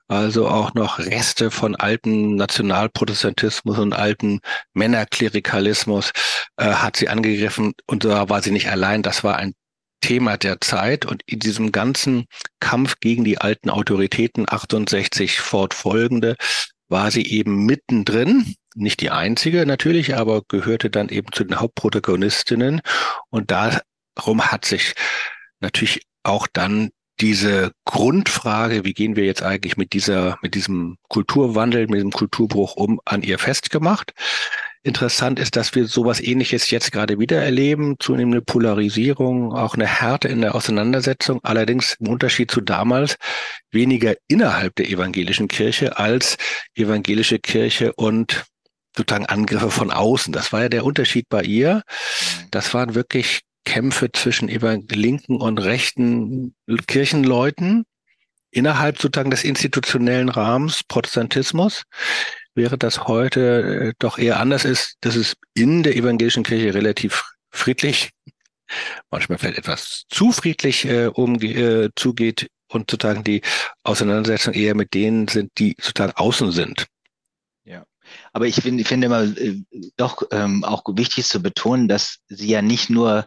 also 0.09 0.49
auch 0.49 0.75
noch 0.75 0.99
Reste 0.99 1.51
von 1.51 1.77
alten 1.77 2.35
Nationalprotestantismus 2.35 3.79
und 3.79 3.93
alten 3.93 4.41
Männerklerikalismus 4.75 6.13
äh, 6.57 6.65
hat 6.65 6.97
sie 6.97 7.09
angegriffen. 7.09 7.73
Und 7.87 8.05
da 8.05 8.29
war 8.29 8.43
sie 8.43 8.51
nicht 8.51 8.69
allein, 8.71 9.03
das 9.03 9.23
war 9.23 9.37
ein 9.37 9.55
Thema 10.01 10.37
der 10.37 10.61
Zeit. 10.61 11.07
Und 11.07 11.23
in 11.27 11.39
diesem 11.39 11.73
ganzen 11.73 12.27
Kampf 12.59 12.97
gegen 13.01 13.25
die 13.25 13.39
alten 13.39 13.71
Autoritäten 13.71 14.47
68 14.49 15.39
fortfolgende 15.39 16.37
war 16.91 17.11
sie 17.11 17.27
eben 17.27 17.65
mittendrin, 17.65 18.55
nicht 18.75 19.01
die 19.01 19.11
einzige 19.11 19.65
natürlich, 19.65 20.17
aber 20.17 20.43
gehörte 20.47 20.91
dann 20.91 21.09
eben 21.09 21.33
zu 21.33 21.45
den 21.45 21.59
Hauptprotagonistinnen 21.59 22.83
und 23.31 23.51
da 23.51 23.81
Darum 24.21 24.43
hat 24.53 24.67
sich 24.67 24.95
natürlich 25.61 26.03
auch 26.25 26.47
dann 26.53 26.91
diese 27.21 27.73
Grundfrage, 27.87 28.85
wie 28.85 28.93
gehen 28.93 29.17
wir 29.17 29.25
jetzt 29.25 29.43
eigentlich 29.43 29.77
mit 29.79 29.95
dieser, 29.95 30.39
mit 30.43 30.55
diesem 30.55 30.97
Kulturwandel, 31.09 31.87
mit 31.87 31.97
diesem 31.97 32.13
Kulturbruch 32.13 32.77
um, 32.77 33.01
an 33.05 33.23
ihr 33.23 33.39
festgemacht. 33.39 34.13
Interessant 34.83 35.39
ist, 35.39 35.57
dass 35.57 35.75
wir 35.75 35.87
sowas 35.87 36.21
ähnliches 36.21 36.71
jetzt 36.71 36.91
gerade 36.91 37.19
wieder 37.19 37.43
erleben, 37.43 37.97
zunehmende 37.99 38.41
Polarisierung, 38.41 39.53
auch 39.53 39.75
eine 39.75 39.87
Härte 39.87 40.29
in 40.29 40.41
der 40.41 40.55
Auseinandersetzung, 40.55 41.41
allerdings 41.43 41.97
im 42.01 42.09
Unterschied 42.09 42.51
zu 42.51 42.63
damals 42.63 43.17
weniger 43.71 44.15
innerhalb 44.27 44.75
der 44.77 44.89
evangelischen 44.89 45.49
Kirche 45.49 45.99
als 45.99 46.39
evangelische 46.75 47.39
Kirche 47.39 47.93
und 47.93 48.47
sozusagen 48.97 49.27
Angriffe 49.27 49.71
von 49.71 49.91
außen. 49.91 50.33
Das 50.33 50.51
war 50.51 50.63
ja 50.63 50.69
der 50.71 50.87
Unterschied 50.87 51.29
bei 51.29 51.43
ihr. 51.43 51.83
Das 52.51 52.73
waren 52.73 52.95
wirklich 52.95 53.41
Kämpfe 53.67 54.11
zwischen 54.13 54.49
linken 54.49 55.37
und 55.37 55.59
rechten 55.59 56.55
Kirchenleuten 56.87 57.85
innerhalb 58.51 58.99
sozusagen 58.99 59.31
des 59.31 59.45
institutionellen 59.45 60.29
Rahmens 60.29 60.83
Protestantismus, 60.85 61.85
während 62.55 62.83
das 62.83 63.07
heute 63.07 63.91
äh, 63.91 63.93
doch 63.99 64.19
eher 64.19 64.41
anders 64.41 64.65
ist, 64.65 64.97
dass 65.01 65.17
es 65.17 65.37
in 65.55 65.83
der 65.83 65.97
evangelischen 65.97 66.43
Kirche 66.43 66.75
relativ 66.75 67.25
friedlich, 67.51 68.11
manchmal 69.11 69.39
vielleicht 69.39 69.59
etwas 69.59 70.05
zu 70.09 70.33
friedlich 70.33 70.85
äh, 70.85 71.07
umge 71.07 71.47
äh, 71.47 71.91
zugeht 71.97 72.49
und 72.69 72.91
sozusagen 72.91 73.25
die 73.25 73.43
Auseinandersetzung 73.83 74.55
eher 74.55 74.75
mit 74.75 74.95
denen 74.95 75.29
sind, 75.29 75.51
die 75.59 75.77
sozusagen 75.81 76.13
außen 76.17 76.53
sind. 76.53 76.87
Ja. 77.65 77.85
Aber 78.33 78.47
ich 78.47 78.57
finde, 78.57 78.83
ich 78.83 78.89
finde 78.89 79.07
immer 79.07 79.23
äh, 79.23 79.61
doch 79.97 80.23
ähm, 80.31 80.65
auch 80.65 80.83
wichtig 80.87 81.27
zu 81.27 81.43
betonen, 81.43 81.89
dass 81.89 82.19
sie 82.29 82.49
ja 82.49 82.63
nicht 82.63 82.91
nur 82.91 83.27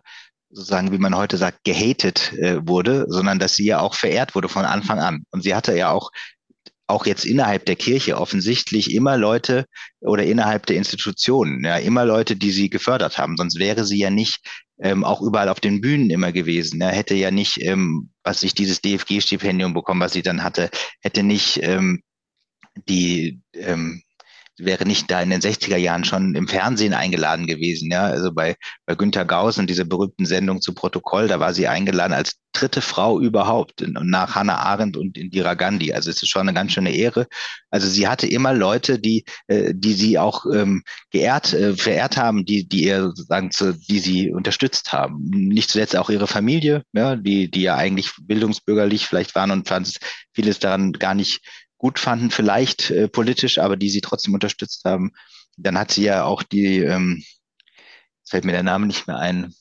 sozusagen, 0.49 0.91
wie 0.91 0.99
man 0.99 1.15
heute 1.15 1.37
sagt, 1.37 1.63
gehatet 1.63 2.31
äh, 2.33 2.65
wurde, 2.65 3.05
sondern 3.09 3.39
dass 3.39 3.55
sie 3.55 3.65
ja 3.65 3.79
auch 3.79 3.95
verehrt 3.95 4.35
wurde 4.35 4.49
von 4.49 4.65
Anfang 4.65 4.99
an. 4.99 5.23
Und 5.31 5.41
sie 5.41 5.55
hatte 5.55 5.75
ja 5.75 5.89
auch 5.89 6.11
auch 6.87 7.05
jetzt 7.05 7.25
innerhalb 7.25 7.65
der 7.65 7.75
Kirche 7.75 8.17
offensichtlich 8.17 8.93
immer 8.93 9.17
Leute 9.17 9.65
oder 10.01 10.23
innerhalb 10.23 10.65
der 10.65 10.75
Institutionen, 10.75 11.63
ja, 11.63 11.77
immer 11.77 12.05
Leute, 12.05 12.35
die 12.35 12.51
sie 12.51 12.69
gefördert 12.69 13.17
haben. 13.17 13.37
Sonst 13.37 13.57
wäre 13.57 13.85
sie 13.85 13.97
ja 13.97 14.09
nicht 14.09 14.41
ähm, 14.79 15.03
auch 15.03 15.21
überall 15.21 15.49
auf 15.49 15.59
den 15.59 15.81
Bühnen 15.81 16.09
immer 16.09 16.31
gewesen. 16.31 16.81
Ja, 16.81 16.89
hätte 16.89 17.15
ja 17.15 17.31
nicht, 17.31 17.61
ähm, 17.61 18.09
was 18.23 18.43
ich 18.43 18.53
dieses 18.53 18.81
DFG-Stipendium 18.81 19.73
bekommen, 19.73 20.01
was 20.01 20.13
sie 20.13 20.21
dann 20.21 20.43
hatte, 20.43 20.69
hätte 21.01 21.23
nicht 21.23 21.59
ähm, 21.63 22.03
die 22.87 23.41
ähm, 23.53 24.02
wäre 24.57 24.85
nicht 24.85 25.09
da 25.09 25.21
in 25.21 25.29
den 25.29 25.41
60er 25.41 25.77
Jahren 25.77 26.03
schon 26.03 26.35
im 26.35 26.47
Fernsehen 26.47 26.93
eingeladen 26.93 27.47
gewesen. 27.47 27.91
Ja, 27.91 28.03
also 28.03 28.31
bei, 28.31 28.55
bei 28.85 28.95
Günter 28.95 29.25
Gauss 29.25 29.57
und 29.57 29.69
dieser 29.69 29.85
berühmten 29.85 30.25
Sendung 30.25 30.61
zu 30.61 30.73
Protokoll, 30.73 31.27
da 31.27 31.39
war 31.39 31.53
sie 31.53 31.67
eingeladen 31.67 32.13
als 32.13 32.37
dritte 32.53 32.81
Frau 32.81 33.19
überhaupt 33.19 33.83
nach 33.87 34.35
Hannah 34.35 34.57
Arendt 34.57 34.95
und 34.95 35.17
Indira 35.17 35.55
Gandhi. 35.55 35.91
Also 35.93 36.11
es 36.11 36.21
ist 36.21 36.29
schon 36.29 36.43
eine 36.43 36.53
ganz 36.53 36.71
schöne 36.71 36.95
Ehre. 36.95 37.27
Also 37.71 37.87
sie 37.87 38.07
hatte 38.07 38.27
immer 38.27 38.53
Leute, 38.53 38.99
die, 38.99 39.25
äh, 39.47 39.73
die 39.75 39.93
sie 39.93 40.19
auch 40.19 40.45
ähm, 40.53 40.83
geehrt, 41.09 41.53
äh, 41.53 41.75
verehrt 41.75 42.15
haben, 42.15 42.45
die, 42.45 42.67
die 42.67 42.83
ihr 42.83 43.01
sozusagen 43.01 43.49
zu, 43.49 43.73
die 43.73 43.99
sie 43.99 44.31
unterstützt 44.31 44.93
haben. 44.93 45.23
Nicht 45.29 45.71
zuletzt 45.71 45.97
auch 45.97 46.11
ihre 46.11 46.27
Familie, 46.27 46.83
ja, 46.93 47.15
die, 47.15 47.49
die 47.49 47.63
ja 47.63 47.75
eigentlich 47.75 48.11
bildungsbürgerlich 48.21 49.07
vielleicht 49.07 49.33
waren 49.33 49.49
und 49.49 49.67
fand 49.67 49.97
vieles 50.33 50.59
daran 50.59 50.93
gar 50.93 51.15
nicht 51.15 51.41
gut 51.83 51.99
fanden, 51.99 52.31
vielleicht 52.31 52.91
äh, 52.91 53.09
politisch, 53.09 53.57
aber 53.57 53.75
die 53.75 53.89
sie 53.89 53.99
trotzdem 53.99 54.33
unterstützt 54.33 54.85
haben. 54.85 55.11
Dann 55.57 55.77
hat 55.77 55.91
sie 55.91 56.05
ja 56.05 56.23
auch 56.23 56.41
die, 56.41 56.77
ähm, 56.77 57.21
jetzt 58.21 58.29
fällt 58.29 58.45
mir 58.45 58.53
der 58.53 58.63
Name 58.63 58.87
nicht 58.87 59.05
mehr 59.05 59.17
ein, 59.19 59.53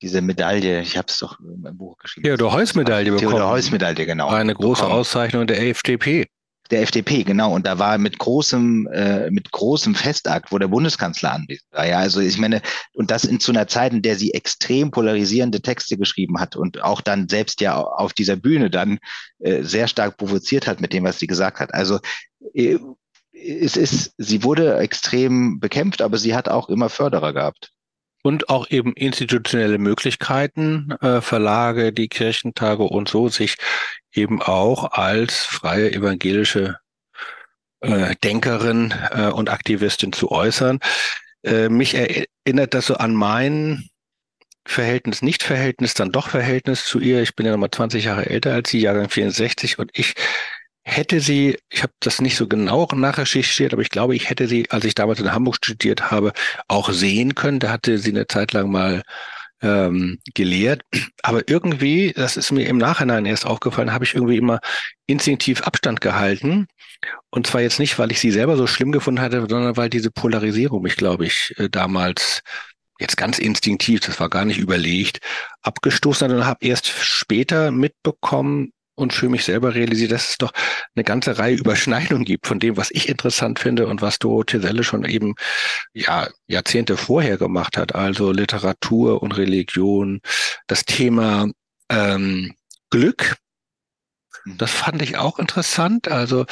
diese 0.00 0.22
Medaille, 0.22 0.80
ich 0.80 0.96
habe 0.96 1.08
es 1.08 1.18
doch 1.18 1.38
in 1.38 1.60
meinem 1.60 1.76
Buch 1.76 1.98
geschrieben. 1.98 2.24
Theodor 2.24 2.52
Heuss-Medaille 2.52 3.10
bekommen. 3.10 3.28
Theodor 3.28 3.50
Heuss-Medaille, 3.50 4.06
genau. 4.06 4.28
Eine 4.28 4.54
große 4.54 4.80
bekommen. 4.82 5.00
Auszeichnung 5.00 5.46
der 5.46 5.60
FDP 5.60 6.28
der 6.70 6.82
FDP, 6.82 7.24
genau. 7.24 7.54
Und 7.54 7.66
da 7.66 7.78
war 7.78 7.98
mit 7.98 8.18
großem, 8.18 8.86
äh, 8.92 9.30
mit 9.30 9.50
großem 9.50 9.94
Festakt, 9.94 10.52
wo 10.52 10.58
der 10.58 10.68
Bundeskanzler 10.68 11.32
anwesend 11.32 11.72
war. 11.72 11.86
Ja, 11.86 11.98
also 11.98 12.20
ich 12.20 12.38
meine, 12.38 12.62
und 12.92 13.10
das 13.10 13.24
in 13.24 13.40
zu 13.40 13.52
einer 13.52 13.66
Zeit, 13.66 13.92
in 13.92 14.02
der 14.02 14.16
sie 14.16 14.34
extrem 14.34 14.90
polarisierende 14.90 15.60
Texte 15.60 15.96
geschrieben 15.96 16.40
hat 16.40 16.56
und 16.56 16.82
auch 16.82 17.00
dann 17.00 17.28
selbst 17.28 17.60
ja 17.60 17.76
auf 17.76 18.12
dieser 18.12 18.36
Bühne 18.36 18.70
dann 18.70 18.98
äh, 19.38 19.62
sehr 19.62 19.88
stark 19.88 20.16
provoziert 20.16 20.66
hat 20.66 20.80
mit 20.80 20.92
dem, 20.92 21.04
was 21.04 21.18
sie 21.18 21.26
gesagt 21.26 21.60
hat. 21.60 21.74
Also 21.74 22.00
äh, 22.54 22.78
es 23.32 23.76
ist, 23.76 24.14
sie 24.18 24.42
wurde 24.42 24.78
extrem 24.78 25.60
bekämpft, 25.60 26.02
aber 26.02 26.18
sie 26.18 26.34
hat 26.34 26.48
auch 26.48 26.68
immer 26.68 26.88
Förderer 26.88 27.32
gehabt 27.32 27.72
und 28.22 28.48
auch 28.48 28.68
eben 28.70 28.92
institutionelle 28.94 29.78
Möglichkeiten, 29.78 30.90
äh, 31.00 31.20
Verlage, 31.20 31.92
die 31.92 32.08
Kirchentage 32.08 32.82
und 32.82 33.08
so, 33.08 33.28
sich 33.28 33.56
eben 34.12 34.42
auch 34.42 34.92
als 34.92 35.44
freie 35.44 35.92
evangelische 35.92 36.78
äh, 37.80 38.16
Denkerin 38.22 38.94
äh, 39.10 39.28
und 39.28 39.50
Aktivistin 39.50 40.12
zu 40.12 40.30
äußern. 40.30 40.80
Äh, 41.44 41.68
mich 41.68 41.94
erinnert 41.94 42.74
das 42.74 42.86
so 42.86 42.94
an 42.96 43.14
mein 43.14 43.88
Verhältnis, 44.66 45.22
Nicht-Verhältnis, 45.22 45.94
dann 45.94 46.12
doch 46.12 46.28
Verhältnis 46.28 46.84
zu 46.84 47.00
ihr. 47.00 47.22
Ich 47.22 47.34
bin 47.34 47.46
ja 47.46 47.52
nochmal 47.52 47.70
20 47.70 48.04
Jahre 48.04 48.26
älter 48.26 48.52
als 48.52 48.70
sie, 48.70 48.80
Jahrgang 48.80 49.08
64, 49.08 49.78
und 49.78 49.90
ich 49.94 50.14
hätte 50.82 51.20
sie, 51.20 51.58
ich 51.70 51.82
habe 51.82 51.92
das 52.00 52.20
nicht 52.20 52.36
so 52.36 52.48
genau 52.48 52.88
nachrecherchiert, 52.94 53.72
aber 53.72 53.82
ich 53.82 53.90
glaube, 53.90 54.16
ich 54.16 54.30
hätte 54.30 54.48
sie, 54.48 54.70
als 54.70 54.84
ich 54.84 54.94
damals 54.94 55.20
in 55.20 55.32
Hamburg 55.32 55.56
studiert 55.56 56.10
habe, 56.10 56.32
auch 56.66 56.90
sehen 56.90 57.34
können. 57.34 57.60
Da 57.60 57.70
hatte 57.70 57.98
sie 57.98 58.10
eine 58.10 58.26
Zeit 58.26 58.52
lang 58.52 58.70
mal 58.70 59.02
ähm, 59.62 60.18
gelehrt. 60.34 60.82
Aber 61.22 61.48
irgendwie, 61.48 62.12
das 62.12 62.36
ist 62.36 62.52
mir 62.52 62.66
im 62.68 62.78
Nachhinein 62.78 63.26
erst 63.26 63.46
aufgefallen, 63.46 63.92
habe 63.92 64.04
ich 64.04 64.14
irgendwie 64.14 64.36
immer 64.36 64.60
instinktiv 65.06 65.62
Abstand 65.62 66.00
gehalten. 66.00 66.66
Und 67.30 67.46
zwar 67.46 67.60
jetzt 67.60 67.78
nicht, 67.78 67.98
weil 67.98 68.10
ich 68.12 68.20
sie 68.20 68.30
selber 68.30 68.56
so 68.56 68.66
schlimm 68.66 68.92
gefunden 68.92 69.20
hatte, 69.20 69.46
sondern 69.48 69.76
weil 69.76 69.90
diese 69.90 70.10
Polarisierung 70.10 70.82
mich, 70.82 70.96
glaube 70.96 71.26
ich, 71.26 71.54
äh, 71.58 71.68
damals 71.68 72.42
jetzt 73.00 73.16
ganz 73.16 73.38
instinktiv, 73.38 74.00
das 74.00 74.18
war 74.18 74.28
gar 74.28 74.44
nicht 74.44 74.58
überlegt, 74.58 75.20
abgestoßen 75.62 76.28
hat 76.28 76.36
und 76.36 76.46
habe 76.46 76.66
erst 76.66 76.88
später 76.88 77.70
mitbekommen, 77.70 78.72
und 78.98 79.12
für 79.12 79.28
mich 79.28 79.44
selber 79.44 79.74
realisiert, 79.74 80.12
dass 80.12 80.30
es 80.30 80.38
doch 80.38 80.52
eine 80.94 81.04
ganze 81.04 81.38
Reihe 81.38 81.54
Überschneidungen 81.54 82.24
gibt 82.24 82.46
von 82.46 82.58
dem, 82.58 82.76
was 82.76 82.90
ich 82.90 83.08
interessant 83.08 83.58
finde 83.58 83.86
und 83.86 84.02
was 84.02 84.18
Dorothee 84.18 84.58
Selle 84.58 84.82
schon 84.82 85.04
eben 85.04 85.34
ja 85.94 86.28
Jahrzehnte 86.48 86.96
vorher 86.96 87.38
gemacht 87.38 87.76
hat. 87.76 87.94
Also 87.94 88.32
Literatur 88.32 89.22
und 89.22 89.36
Religion, 89.36 90.20
das 90.66 90.84
Thema 90.84 91.48
ähm, 91.88 92.54
Glück. 92.90 93.36
Das 94.56 94.70
fand 94.70 95.02
ich 95.02 95.18
auch 95.18 95.38
interessant. 95.38 96.08
Also 96.08 96.46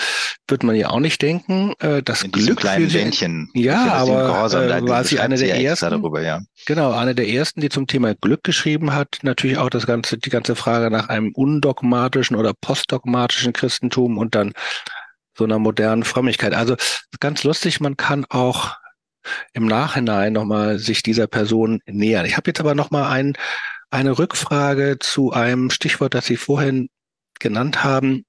wird 0.48 0.62
man 0.62 0.76
ja 0.76 0.90
auch 0.90 1.00
nicht 1.00 1.22
denken, 1.22 1.72
äh, 1.80 2.02
das 2.02 2.22
In 2.22 2.32
Glück 2.32 2.58
kleinen 2.58 2.84
für 2.84 2.90
sie, 2.90 2.98
Bändchen. 2.98 3.50
ja, 3.54 3.92
aber 3.94 4.26
Gehorsam, 4.26 4.62
äh, 4.64 4.88
war 4.88 5.04
sie 5.04 5.20
eine 5.20 5.36
der 5.36 5.60
ersten. 5.60 5.90
Darüber, 5.90 6.20
ja. 6.22 6.40
Genau, 6.66 6.92
eine 6.92 7.14
der 7.14 7.28
ersten, 7.28 7.60
die 7.60 7.68
zum 7.68 7.86
Thema 7.86 8.14
Glück 8.14 8.44
geschrieben 8.44 8.92
hat. 8.92 9.18
Natürlich 9.22 9.58
auch 9.58 9.70
das 9.70 9.86
ganze, 9.86 10.18
die 10.18 10.30
ganze 10.30 10.56
Frage 10.56 10.90
nach 10.90 11.08
einem 11.08 11.32
undogmatischen 11.32 12.36
oder 12.36 12.52
postdogmatischen 12.60 13.52
Christentum 13.52 14.18
und 14.18 14.34
dann 14.34 14.52
so 15.36 15.44
einer 15.44 15.58
modernen 15.58 16.02
Frömmigkeit. 16.04 16.54
Also 16.54 16.76
ganz 17.20 17.44
lustig, 17.44 17.80
man 17.80 17.96
kann 17.96 18.24
auch 18.28 18.76
im 19.52 19.66
Nachhinein 19.66 20.32
nochmal 20.32 20.78
sich 20.78 21.02
dieser 21.02 21.26
Person 21.26 21.80
nähern. 21.86 22.26
Ich 22.26 22.36
habe 22.36 22.48
jetzt 22.48 22.60
aber 22.60 22.74
nochmal 22.74 23.10
ein, 23.10 23.34
eine 23.90 24.18
Rückfrage 24.18 24.98
zu 25.00 25.32
einem 25.32 25.70
Stichwort, 25.70 26.14
das 26.14 26.26
Sie 26.26 26.36
vorhin 26.36 26.88
genannt 27.40 27.84
haben, 27.84 28.24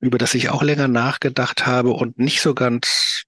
über 0.00 0.18
das 0.18 0.34
ich 0.34 0.50
auch 0.50 0.62
länger 0.62 0.88
nachgedacht 0.88 1.66
habe 1.66 1.90
und 1.90 2.18
nicht 2.18 2.40
so 2.40 2.54
ganz 2.54 3.24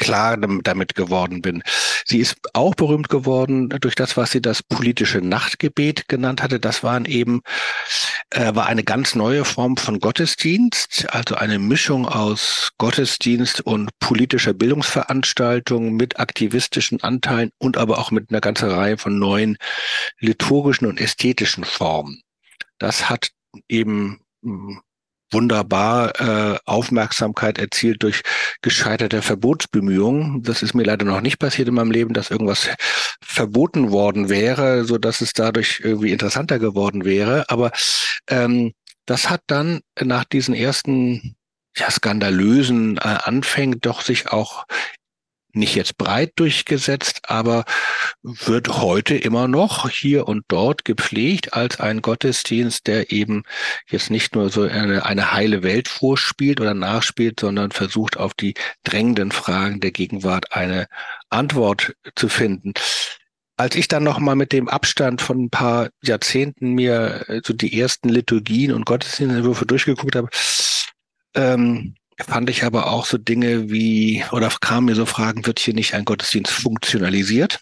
klar 0.00 0.38
damit 0.38 0.94
geworden 0.94 1.42
bin. 1.42 1.62
Sie 2.06 2.18
ist 2.18 2.36
auch 2.54 2.74
berühmt 2.74 3.10
geworden 3.10 3.68
durch 3.68 3.94
das, 3.94 4.16
was 4.16 4.30
sie 4.32 4.40
das 4.40 4.62
politische 4.62 5.20
Nachtgebet 5.20 6.08
genannt 6.08 6.42
hatte. 6.42 6.58
Das 6.58 6.82
waren 6.82 7.04
eben, 7.04 7.42
äh, 8.30 8.54
war 8.54 8.66
eine 8.66 8.82
ganz 8.82 9.14
neue 9.14 9.44
Form 9.44 9.76
von 9.76 10.00
Gottesdienst, 10.00 11.06
also 11.10 11.34
eine 11.34 11.58
Mischung 11.58 12.08
aus 12.08 12.70
Gottesdienst 12.78 13.60
und 13.60 13.90
politischer 14.00 14.54
Bildungsveranstaltung 14.54 15.92
mit 15.92 16.18
aktivistischen 16.18 17.02
Anteilen 17.02 17.50
und 17.58 17.76
aber 17.76 17.98
auch 17.98 18.10
mit 18.10 18.30
einer 18.30 18.40
ganzen 18.40 18.70
Reihe 18.70 18.96
von 18.96 19.18
neuen 19.18 19.58
liturgischen 20.18 20.88
und 20.88 20.98
ästhetischen 20.98 21.64
Formen. 21.64 22.22
Das 22.78 23.10
hat 23.10 23.32
eben 23.68 24.20
wunderbar 25.32 26.20
äh, 26.20 26.58
Aufmerksamkeit 26.66 27.58
erzielt 27.58 28.02
durch 28.02 28.22
gescheiterte 28.62 29.22
Verbotsbemühungen. 29.22 30.42
Das 30.42 30.62
ist 30.62 30.74
mir 30.74 30.82
leider 30.82 31.04
noch 31.04 31.20
nicht 31.20 31.38
passiert 31.38 31.68
in 31.68 31.74
meinem 31.74 31.90
Leben, 31.90 32.14
dass 32.14 32.30
irgendwas 32.30 32.68
verboten 33.22 33.90
worden 33.90 34.28
wäre, 34.28 34.84
so 34.84 34.98
dass 34.98 35.20
es 35.20 35.32
dadurch 35.32 35.80
irgendwie 35.84 36.12
interessanter 36.12 36.58
geworden 36.58 37.04
wäre. 37.04 37.48
Aber 37.48 37.70
ähm, 38.28 38.72
das 39.06 39.30
hat 39.30 39.42
dann 39.46 39.80
nach 40.00 40.24
diesen 40.24 40.54
ersten 40.54 41.36
ja, 41.76 41.90
skandalösen 41.90 42.96
äh, 42.98 43.00
Anfängen 43.00 43.80
doch 43.80 44.02
sich 44.02 44.28
auch 44.28 44.66
nicht 45.52 45.74
jetzt 45.74 45.98
breit 45.98 46.32
durchgesetzt, 46.36 47.20
aber 47.24 47.64
wird 48.22 48.68
heute 48.68 49.16
immer 49.16 49.48
noch 49.48 49.88
hier 49.88 50.28
und 50.28 50.44
dort 50.48 50.84
gepflegt 50.84 51.54
als 51.54 51.80
ein 51.80 52.02
Gottesdienst, 52.02 52.86
der 52.86 53.12
eben 53.12 53.42
jetzt 53.88 54.10
nicht 54.10 54.34
nur 54.34 54.50
so 54.50 54.62
eine, 54.62 55.04
eine 55.04 55.32
heile 55.32 55.62
Welt 55.62 55.88
vorspielt 55.88 56.60
oder 56.60 56.74
nachspielt, 56.74 57.40
sondern 57.40 57.70
versucht 57.70 58.16
auf 58.16 58.34
die 58.34 58.54
drängenden 58.84 59.32
Fragen 59.32 59.80
der 59.80 59.90
Gegenwart 59.90 60.52
eine 60.52 60.86
Antwort 61.28 61.94
zu 62.14 62.28
finden. 62.28 62.74
Als 63.56 63.76
ich 63.76 63.88
dann 63.88 64.04
nochmal 64.04 64.36
mit 64.36 64.52
dem 64.52 64.68
Abstand 64.68 65.20
von 65.20 65.44
ein 65.44 65.50
paar 65.50 65.90
Jahrzehnten 66.02 66.72
mir 66.72 67.42
so 67.44 67.52
die 67.52 67.78
ersten 67.78 68.08
Liturgien 68.08 68.72
und 68.72 68.86
Gottesdienstentwürfe 68.86 69.66
durchgeguckt 69.66 70.16
habe, 70.16 70.28
ähm, 71.34 71.94
fand 72.24 72.50
ich 72.50 72.64
aber 72.64 72.90
auch 72.90 73.06
so 73.06 73.18
Dinge 73.18 73.70
wie, 73.70 74.24
oder 74.32 74.50
kamen 74.60 74.86
mir 74.86 74.94
so 74.94 75.06
Fragen, 75.06 75.46
wird 75.46 75.58
hier 75.58 75.74
nicht 75.74 75.94
ein 75.94 76.04
Gottesdienst 76.04 76.52
funktionalisiert? 76.52 77.60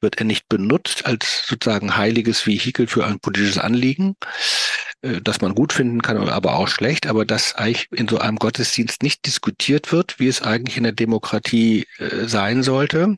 Wird 0.00 0.18
er 0.18 0.24
nicht 0.24 0.48
benutzt 0.48 1.06
als 1.06 1.46
sozusagen 1.46 1.96
heiliges 1.96 2.46
Vehikel 2.46 2.86
für 2.86 3.06
ein 3.06 3.18
politisches 3.18 3.58
Anliegen, 3.58 4.14
äh, 5.02 5.20
das 5.22 5.40
man 5.40 5.54
gut 5.54 5.72
finden 5.72 6.02
kann, 6.02 6.28
aber 6.28 6.56
auch 6.56 6.68
schlecht, 6.68 7.06
aber 7.06 7.24
dass 7.24 7.54
eigentlich 7.54 7.88
in 7.92 8.08
so 8.08 8.18
einem 8.18 8.36
Gottesdienst 8.36 9.02
nicht 9.02 9.24
diskutiert 9.26 9.92
wird, 9.92 10.18
wie 10.18 10.28
es 10.28 10.42
eigentlich 10.42 10.76
in 10.76 10.84
der 10.84 10.92
Demokratie 10.92 11.86
äh, 11.98 12.26
sein 12.26 12.62
sollte? 12.62 13.16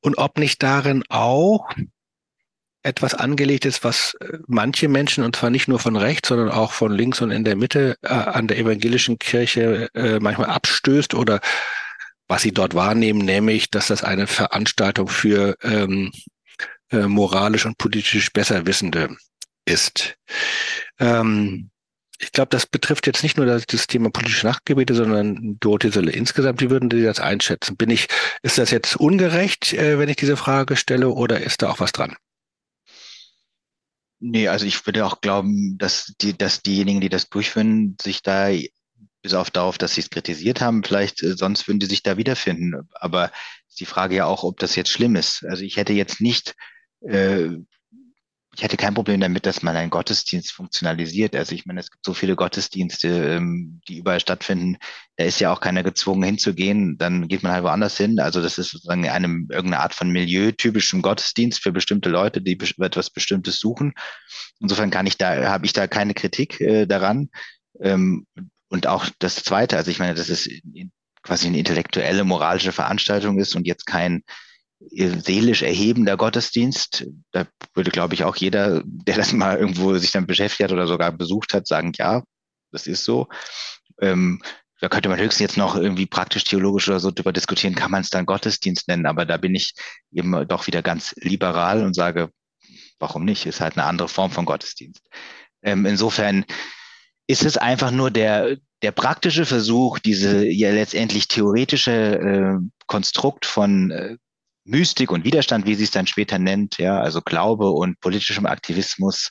Und 0.00 0.18
ob 0.18 0.38
nicht 0.38 0.62
darin 0.62 1.04
auch 1.08 1.70
etwas 2.82 3.14
angelegt 3.14 3.64
ist, 3.64 3.84
was 3.84 4.14
äh, 4.20 4.38
manche 4.46 4.88
Menschen, 4.88 5.24
und 5.24 5.36
zwar 5.36 5.50
nicht 5.50 5.68
nur 5.68 5.78
von 5.78 5.96
rechts, 5.96 6.28
sondern 6.28 6.50
auch 6.50 6.72
von 6.72 6.92
links 6.92 7.20
und 7.20 7.30
in 7.30 7.44
der 7.44 7.56
Mitte 7.56 7.96
äh, 8.02 8.08
an 8.08 8.46
der 8.46 8.58
evangelischen 8.58 9.18
Kirche 9.18 9.88
äh, 9.94 10.18
manchmal 10.20 10.48
abstößt 10.48 11.14
oder 11.14 11.40
was 12.28 12.42
sie 12.42 12.52
dort 12.52 12.74
wahrnehmen, 12.74 13.20
nämlich, 13.20 13.70
dass 13.70 13.88
das 13.88 14.04
eine 14.04 14.26
Veranstaltung 14.26 15.08
für 15.08 15.56
ähm, 15.62 16.12
äh, 16.90 17.06
moralisch 17.06 17.66
und 17.66 17.76
politisch 17.76 18.32
Besserwissende 18.32 19.16
ist. 19.64 20.16
Ähm, 20.98 21.70
ich 22.18 22.32
glaube, 22.32 22.50
das 22.50 22.66
betrifft 22.66 23.06
jetzt 23.06 23.22
nicht 23.22 23.36
nur 23.36 23.46
das, 23.46 23.66
das 23.66 23.86
Thema 23.86 24.10
politische 24.10 24.46
Nachtgebete, 24.46 24.94
sondern 24.94 25.58
Sölle 25.90 26.12
insgesamt. 26.12 26.60
Wie 26.60 26.70
würden 26.70 26.90
Sie 26.90 27.02
das 27.02 27.18
einschätzen? 27.18 27.76
Bin 27.76 27.90
ich, 27.90 28.08
ist 28.42 28.58
das 28.58 28.70
jetzt 28.70 28.96
ungerecht, 28.96 29.72
äh, 29.72 29.98
wenn 29.98 30.08
ich 30.08 30.16
diese 30.16 30.36
Frage 30.36 30.76
stelle, 30.76 31.08
oder 31.08 31.40
ist 31.40 31.62
da 31.62 31.70
auch 31.70 31.80
was 31.80 31.92
dran? 31.92 32.16
Nee, 34.20 34.48
also 34.48 34.66
ich 34.66 34.84
würde 34.86 35.06
auch 35.06 35.20
glauben, 35.22 35.78
dass 35.78 36.14
die, 36.20 36.36
dass 36.36 36.62
diejenigen, 36.62 37.00
die 37.00 37.08
das 37.08 37.28
durchführen, 37.30 37.96
sich 38.00 38.22
da 38.22 38.50
bis 39.22 39.34
auf 39.34 39.50
darauf, 39.50 39.78
dass 39.78 39.94
sie 39.94 40.02
es 40.02 40.10
kritisiert 40.10 40.60
haben, 40.60 40.84
vielleicht 40.84 41.22
äh, 41.22 41.36
sonst 41.36 41.66
würden 41.66 41.80
die 41.80 41.86
sich 41.86 42.02
da 42.02 42.16
wiederfinden. 42.16 42.88
Aber 42.94 43.30
die 43.78 43.86
Frage 43.86 44.16
ja 44.16 44.26
auch, 44.26 44.44
ob 44.44 44.58
das 44.58 44.76
jetzt 44.76 44.90
schlimm 44.90 45.16
ist. 45.16 45.44
Also 45.44 45.62
ich 45.64 45.76
hätte 45.76 45.92
jetzt 45.94 46.20
nicht 46.20 46.54
äh, 47.00 47.48
ich 48.60 48.64
hätte 48.64 48.76
kein 48.76 48.92
Problem 48.92 49.20
damit, 49.20 49.46
dass 49.46 49.62
man 49.62 49.74
einen 49.74 49.88
Gottesdienst 49.88 50.52
funktionalisiert. 50.52 51.34
Also 51.34 51.54
ich 51.54 51.64
meine, 51.64 51.80
es 51.80 51.90
gibt 51.90 52.04
so 52.04 52.12
viele 52.12 52.36
Gottesdienste, 52.36 53.08
ähm, 53.08 53.80
die 53.88 53.96
überall 53.96 54.20
stattfinden. 54.20 54.76
Da 55.16 55.24
ist 55.24 55.40
ja 55.40 55.50
auch 55.50 55.62
keiner 55.62 55.82
gezwungen 55.82 56.22
hinzugehen. 56.24 56.98
Dann 56.98 57.26
geht 57.26 57.42
man 57.42 57.52
halt 57.52 57.64
woanders 57.64 57.96
hin. 57.96 58.20
Also 58.20 58.42
das 58.42 58.58
ist 58.58 58.72
sozusagen 58.72 59.08
eine 59.08 59.28
irgendeine 59.28 59.80
Art 59.80 59.94
von 59.94 60.10
milieutypischem 60.10 61.00
Gottesdienst 61.00 61.62
für 61.62 61.72
bestimmte 61.72 62.10
Leute, 62.10 62.42
die 62.42 62.58
etwas 62.80 63.08
Bestimmtes 63.08 63.60
suchen. 63.60 63.94
Insofern 64.58 64.90
kann 64.90 65.06
ich 65.06 65.16
da, 65.16 65.48
habe 65.48 65.64
ich 65.64 65.72
da 65.72 65.86
keine 65.86 66.12
Kritik 66.12 66.60
äh, 66.60 66.84
daran. 66.84 67.30
Ähm, 67.80 68.26
und 68.68 68.86
auch 68.86 69.06
das 69.20 69.36
Zweite, 69.36 69.78
also 69.78 69.90
ich 69.90 70.00
meine, 70.00 70.12
dass 70.12 70.28
es 70.28 70.46
quasi 71.22 71.46
eine 71.46 71.56
intellektuelle, 71.56 72.24
moralische 72.24 72.72
Veranstaltung 72.72 73.38
ist 73.38 73.56
und 73.56 73.66
jetzt 73.66 73.86
kein 73.86 74.22
seelisch 74.80 75.62
erhebender 75.62 76.16
Gottesdienst. 76.16 77.06
Da 77.32 77.46
würde, 77.74 77.90
glaube 77.90 78.14
ich, 78.14 78.24
auch 78.24 78.36
jeder, 78.36 78.82
der 78.84 79.16
das 79.16 79.32
mal 79.32 79.58
irgendwo 79.58 79.96
sich 79.98 80.12
dann 80.12 80.26
beschäftigt 80.26 80.64
hat 80.64 80.72
oder 80.72 80.86
sogar 80.86 81.12
besucht 81.12 81.54
hat, 81.54 81.66
sagen, 81.66 81.92
ja, 81.96 82.22
das 82.72 82.86
ist 82.86 83.04
so. 83.04 83.28
Ähm, 84.00 84.40
da 84.80 84.88
könnte 84.88 85.10
man 85.10 85.18
höchstens 85.18 85.40
jetzt 85.40 85.56
noch 85.58 85.76
irgendwie 85.76 86.06
praktisch 86.06 86.44
theologisch 86.44 86.88
oder 86.88 87.00
so 87.00 87.10
drüber 87.10 87.32
diskutieren, 87.32 87.74
kann 87.74 87.90
man 87.90 88.00
es 88.00 88.08
dann 88.08 88.24
Gottesdienst 88.24 88.88
nennen, 88.88 89.04
aber 89.04 89.26
da 89.26 89.36
bin 89.36 89.54
ich 89.54 89.74
eben 90.10 90.48
doch 90.48 90.66
wieder 90.66 90.80
ganz 90.80 91.14
liberal 91.16 91.84
und 91.84 91.94
sage, 91.94 92.30
warum 92.98 93.26
nicht? 93.26 93.44
Ist 93.44 93.60
halt 93.60 93.76
eine 93.76 93.86
andere 93.86 94.08
Form 94.08 94.30
von 94.30 94.46
Gottesdienst. 94.46 95.02
Ähm, 95.62 95.84
insofern 95.84 96.46
ist 97.26 97.44
es 97.44 97.58
einfach 97.58 97.90
nur 97.90 98.10
der, 98.10 98.56
der 98.82 98.92
praktische 98.92 99.44
Versuch, 99.44 99.98
diese 99.98 100.46
ja 100.46 100.70
letztendlich 100.70 101.28
theoretische 101.28 101.92
äh, 101.92 102.58
Konstrukt 102.86 103.44
von 103.44 103.90
äh, 103.90 104.16
Mystik 104.64 105.10
und 105.10 105.24
Widerstand, 105.24 105.66
wie 105.66 105.74
sie 105.74 105.84
es 105.84 105.90
dann 105.90 106.06
später 106.06 106.38
nennt, 106.38 106.78
ja, 106.78 107.00
also 107.00 107.20
Glaube 107.22 107.70
und 107.70 108.00
politischem 108.00 108.46
Aktivismus 108.46 109.30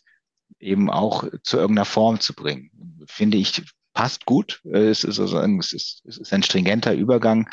eben 0.60 0.90
auch 0.90 1.24
zu 1.44 1.58
irgendeiner 1.58 1.86
Form 1.86 2.20
zu 2.20 2.34
bringen. 2.34 2.72
Finde 3.08 3.38
ich, 3.38 3.62
passt 3.94 4.26
gut. 4.26 4.62
Es 4.66 5.04
ist, 5.04 5.20
also, 5.20 5.40
es 5.40 5.74
ist, 5.74 6.02
es 6.06 6.18
ist 6.18 6.34
ein 6.34 6.44
stringenter 6.44 6.94
Übergang. 6.94 7.50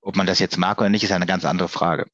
Ob 0.00 0.16
man 0.16 0.26
das 0.26 0.40
jetzt 0.40 0.58
mag 0.58 0.80
oder 0.80 0.90
nicht, 0.90 1.04
ist 1.04 1.12
eine 1.12 1.26
ganz 1.26 1.44
andere 1.44 1.68
Frage. 1.68 2.06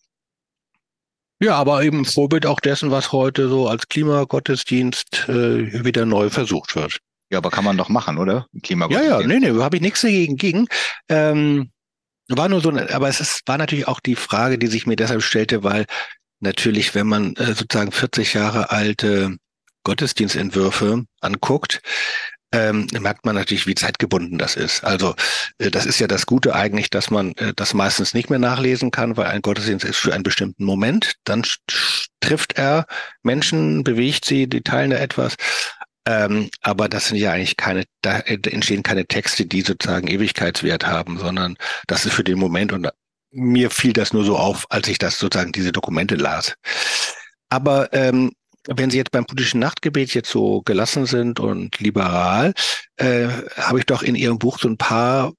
Ja, 1.40 1.54
aber 1.54 1.82
eben 1.84 2.04
Vorbild 2.04 2.46
auch 2.46 2.60
dessen, 2.60 2.90
was 2.90 3.12
heute 3.12 3.48
so 3.48 3.68
als 3.68 3.88
Klimagottesdienst 3.88 5.28
äh, 5.28 5.84
wieder 5.84 6.04
neu 6.04 6.30
versucht 6.30 6.74
wird. 6.74 6.98
Ja, 7.30 7.38
aber 7.38 7.50
kann 7.50 7.64
man 7.64 7.76
doch 7.76 7.88
machen, 7.88 8.18
oder? 8.18 8.46
Klimagottesdienst. 8.62 9.10
Ja, 9.10 9.20
ja, 9.20 9.26
nee, 9.26 9.38
nee, 9.38 9.62
habe 9.62 9.76
ich 9.76 9.82
nichts 9.82 10.00
dagegen. 10.00 10.36
Gegen. 10.36 10.66
Ähm, 11.08 11.70
war 12.28 12.48
nur 12.48 12.60
so, 12.60 12.70
aber 12.70 13.08
es 13.08 13.20
ist, 13.20 13.42
war 13.46 13.58
natürlich 13.58 13.88
auch 13.88 14.00
die 14.00 14.16
Frage, 14.16 14.58
die 14.58 14.66
sich 14.66 14.86
mir 14.86 14.96
deshalb 14.96 15.22
stellte, 15.22 15.64
weil 15.64 15.86
natürlich, 16.40 16.94
wenn 16.94 17.06
man 17.06 17.34
äh, 17.36 17.54
sozusagen 17.54 17.92
40 17.92 18.34
Jahre 18.34 18.70
alte 18.70 19.36
Gottesdienstentwürfe 19.84 21.04
anguckt, 21.20 21.80
ähm, 22.52 22.86
merkt 22.98 23.26
man 23.26 23.34
natürlich, 23.34 23.66
wie 23.66 23.74
zeitgebunden 23.74 24.38
das 24.38 24.56
ist. 24.56 24.82
Also 24.82 25.14
äh, 25.58 25.70
das 25.70 25.84
ist 25.86 25.98
ja 25.98 26.06
das 26.06 26.24
Gute 26.26 26.54
eigentlich, 26.54 26.88
dass 26.90 27.10
man 27.10 27.32
äh, 27.32 27.52
das 27.54 27.74
meistens 27.74 28.14
nicht 28.14 28.30
mehr 28.30 28.38
nachlesen 28.38 28.90
kann, 28.90 29.16
weil 29.16 29.26
ein 29.26 29.42
Gottesdienst 29.42 29.84
ist 29.84 29.98
für 29.98 30.14
einen 30.14 30.22
bestimmten 30.22 30.64
Moment. 30.64 31.14
Dann 31.24 31.42
trifft 32.20 32.58
er 32.58 32.86
Menschen, 33.22 33.84
bewegt 33.84 34.24
sie, 34.24 34.46
die 34.46 34.62
teilen 34.62 34.90
da 34.90 34.96
etwas. 34.96 35.34
Ähm, 36.08 36.48
aber 36.62 36.88
das 36.88 37.08
sind 37.08 37.18
ja 37.18 37.32
eigentlich 37.32 37.58
keine, 37.58 37.84
da 38.00 38.20
entstehen 38.20 38.82
keine 38.82 39.04
Texte, 39.04 39.44
die 39.44 39.60
sozusagen 39.60 40.08
Ewigkeitswert 40.08 40.86
haben, 40.86 41.18
sondern 41.18 41.58
das 41.86 42.06
ist 42.06 42.14
für 42.14 42.24
den 42.24 42.38
Moment 42.38 42.72
und 42.72 42.88
mir 43.30 43.70
fiel 43.70 43.92
das 43.92 44.14
nur 44.14 44.24
so 44.24 44.38
auf, 44.38 44.64
als 44.70 44.88
ich 44.88 44.96
das 44.96 45.18
sozusagen 45.18 45.52
diese 45.52 45.70
Dokumente 45.70 46.14
las. 46.14 46.54
Aber 47.50 47.92
ähm, 47.92 48.32
wenn 48.66 48.90
Sie 48.90 48.96
jetzt 48.96 49.10
beim 49.10 49.26
politischen 49.26 49.60
Nachtgebet 49.60 50.14
jetzt 50.14 50.30
so 50.30 50.62
gelassen 50.62 51.04
sind 51.04 51.40
und 51.40 51.78
liberal, 51.78 52.54
äh, 52.96 53.28
habe 53.58 53.80
ich 53.80 53.84
doch 53.84 54.02
in 54.02 54.14
Ihrem 54.14 54.38
Buch 54.38 54.58
so 54.58 54.68
ein 54.68 54.78
paar 54.78 55.34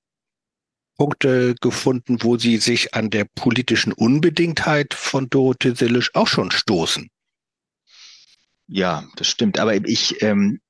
Punkte 1.00 1.56
gefunden, 1.62 2.20
wo 2.22 2.38
Sie 2.38 2.58
sich 2.58 2.94
an 2.94 3.10
der 3.10 3.26
politischen 3.34 3.92
Unbedingtheit 3.92 4.94
von 4.94 5.32
Dorothee 5.32 5.74
Sillisch 5.74 6.14
auch 6.14 6.28
schon 6.28 6.52
stoßen. 6.52 7.10
Ja, 8.72 9.04
das 9.16 9.28
stimmt. 9.28 9.60
Aber 9.60 9.74
ich, 9.74 10.22
ähm, 10.22 10.62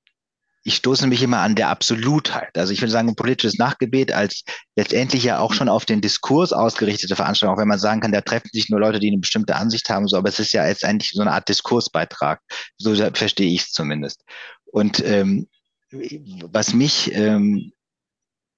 ich 0.64 0.76
stoße 0.76 1.06
mich 1.06 1.22
immer 1.22 1.40
an 1.40 1.56
der 1.56 1.68
Absolutheit. 1.68 2.58
Also 2.58 2.72
ich 2.72 2.82
würde 2.82 2.92
sagen, 2.92 3.10
ein 3.10 3.16
politisches 3.16 3.58
Nachgebet 3.58 4.14
als 4.14 4.44
letztendlich 4.78 5.24
ja 5.24 5.40
auch 5.40 5.54
schon 5.54 5.68
auf 5.68 5.86
den 5.86 6.00
Diskurs 6.00 6.54
ausgerichtete 6.54 7.18
Veranstaltung, 7.18 7.56
auch 7.56 7.60
wenn 7.60 7.68
man 7.68 7.80
sagen 7.80 8.00
kann, 8.00 8.14
da 8.14 8.22
treffen 8.22 8.50
sich 8.54 8.70
nur 8.70 8.80
Leute, 8.80 9.00
die 9.00 9.10
eine 9.10 9.20
bestimmte 9.20 9.56
Ansicht 9.58 9.90
haben, 9.90 10.08
so, 10.08 10.18
aber 10.18 10.30
es 10.30 10.40
ist 10.40 10.54
ja 10.54 10.66
jetzt 10.66 10.86
eigentlich 10.86 11.12
so 11.12 11.22
eine 11.22 11.34
Art 11.34 11.50
Diskursbeitrag. 11.50 12.40
So 12.78 12.96
verstehe 12.96 13.52
ich 13.52 13.64
es 13.64 13.72
zumindest. 13.72 14.24
Und 14.66 15.04
ähm, 15.06 15.48
was 15.92 16.74
mich 16.74 17.14
ähm, 17.14 17.74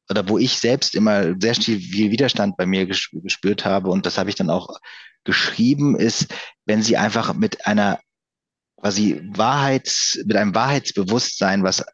oder 0.10 0.28
wo 0.28 0.38
ich 0.38 0.54
selbst 0.60 0.94
immer 0.94 1.34
sehr 1.40 1.56
viel 1.56 2.12
Widerstand 2.12 2.58
bei 2.58 2.66
mir 2.68 2.86
gespürt 2.86 3.66
habe 3.66 3.90
und 3.90 4.06
das 4.06 4.18
habe 4.18 4.30
ich 4.30 4.36
dann 4.36 4.50
auch 4.50 4.78
geschrieben, 5.24 5.96
ist, 5.96 6.28
wenn 6.66 6.84
sie 6.84 6.98
einfach 6.98 7.34
mit 7.34 7.66
einer 7.66 8.00
quasi 8.82 9.22
Wahrheits, 9.24 10.20
mit 10.26 10.36
einem 10.36 10.56
Wahrheitsbewusstsein, 10.56 11.64
was 11.64 11.86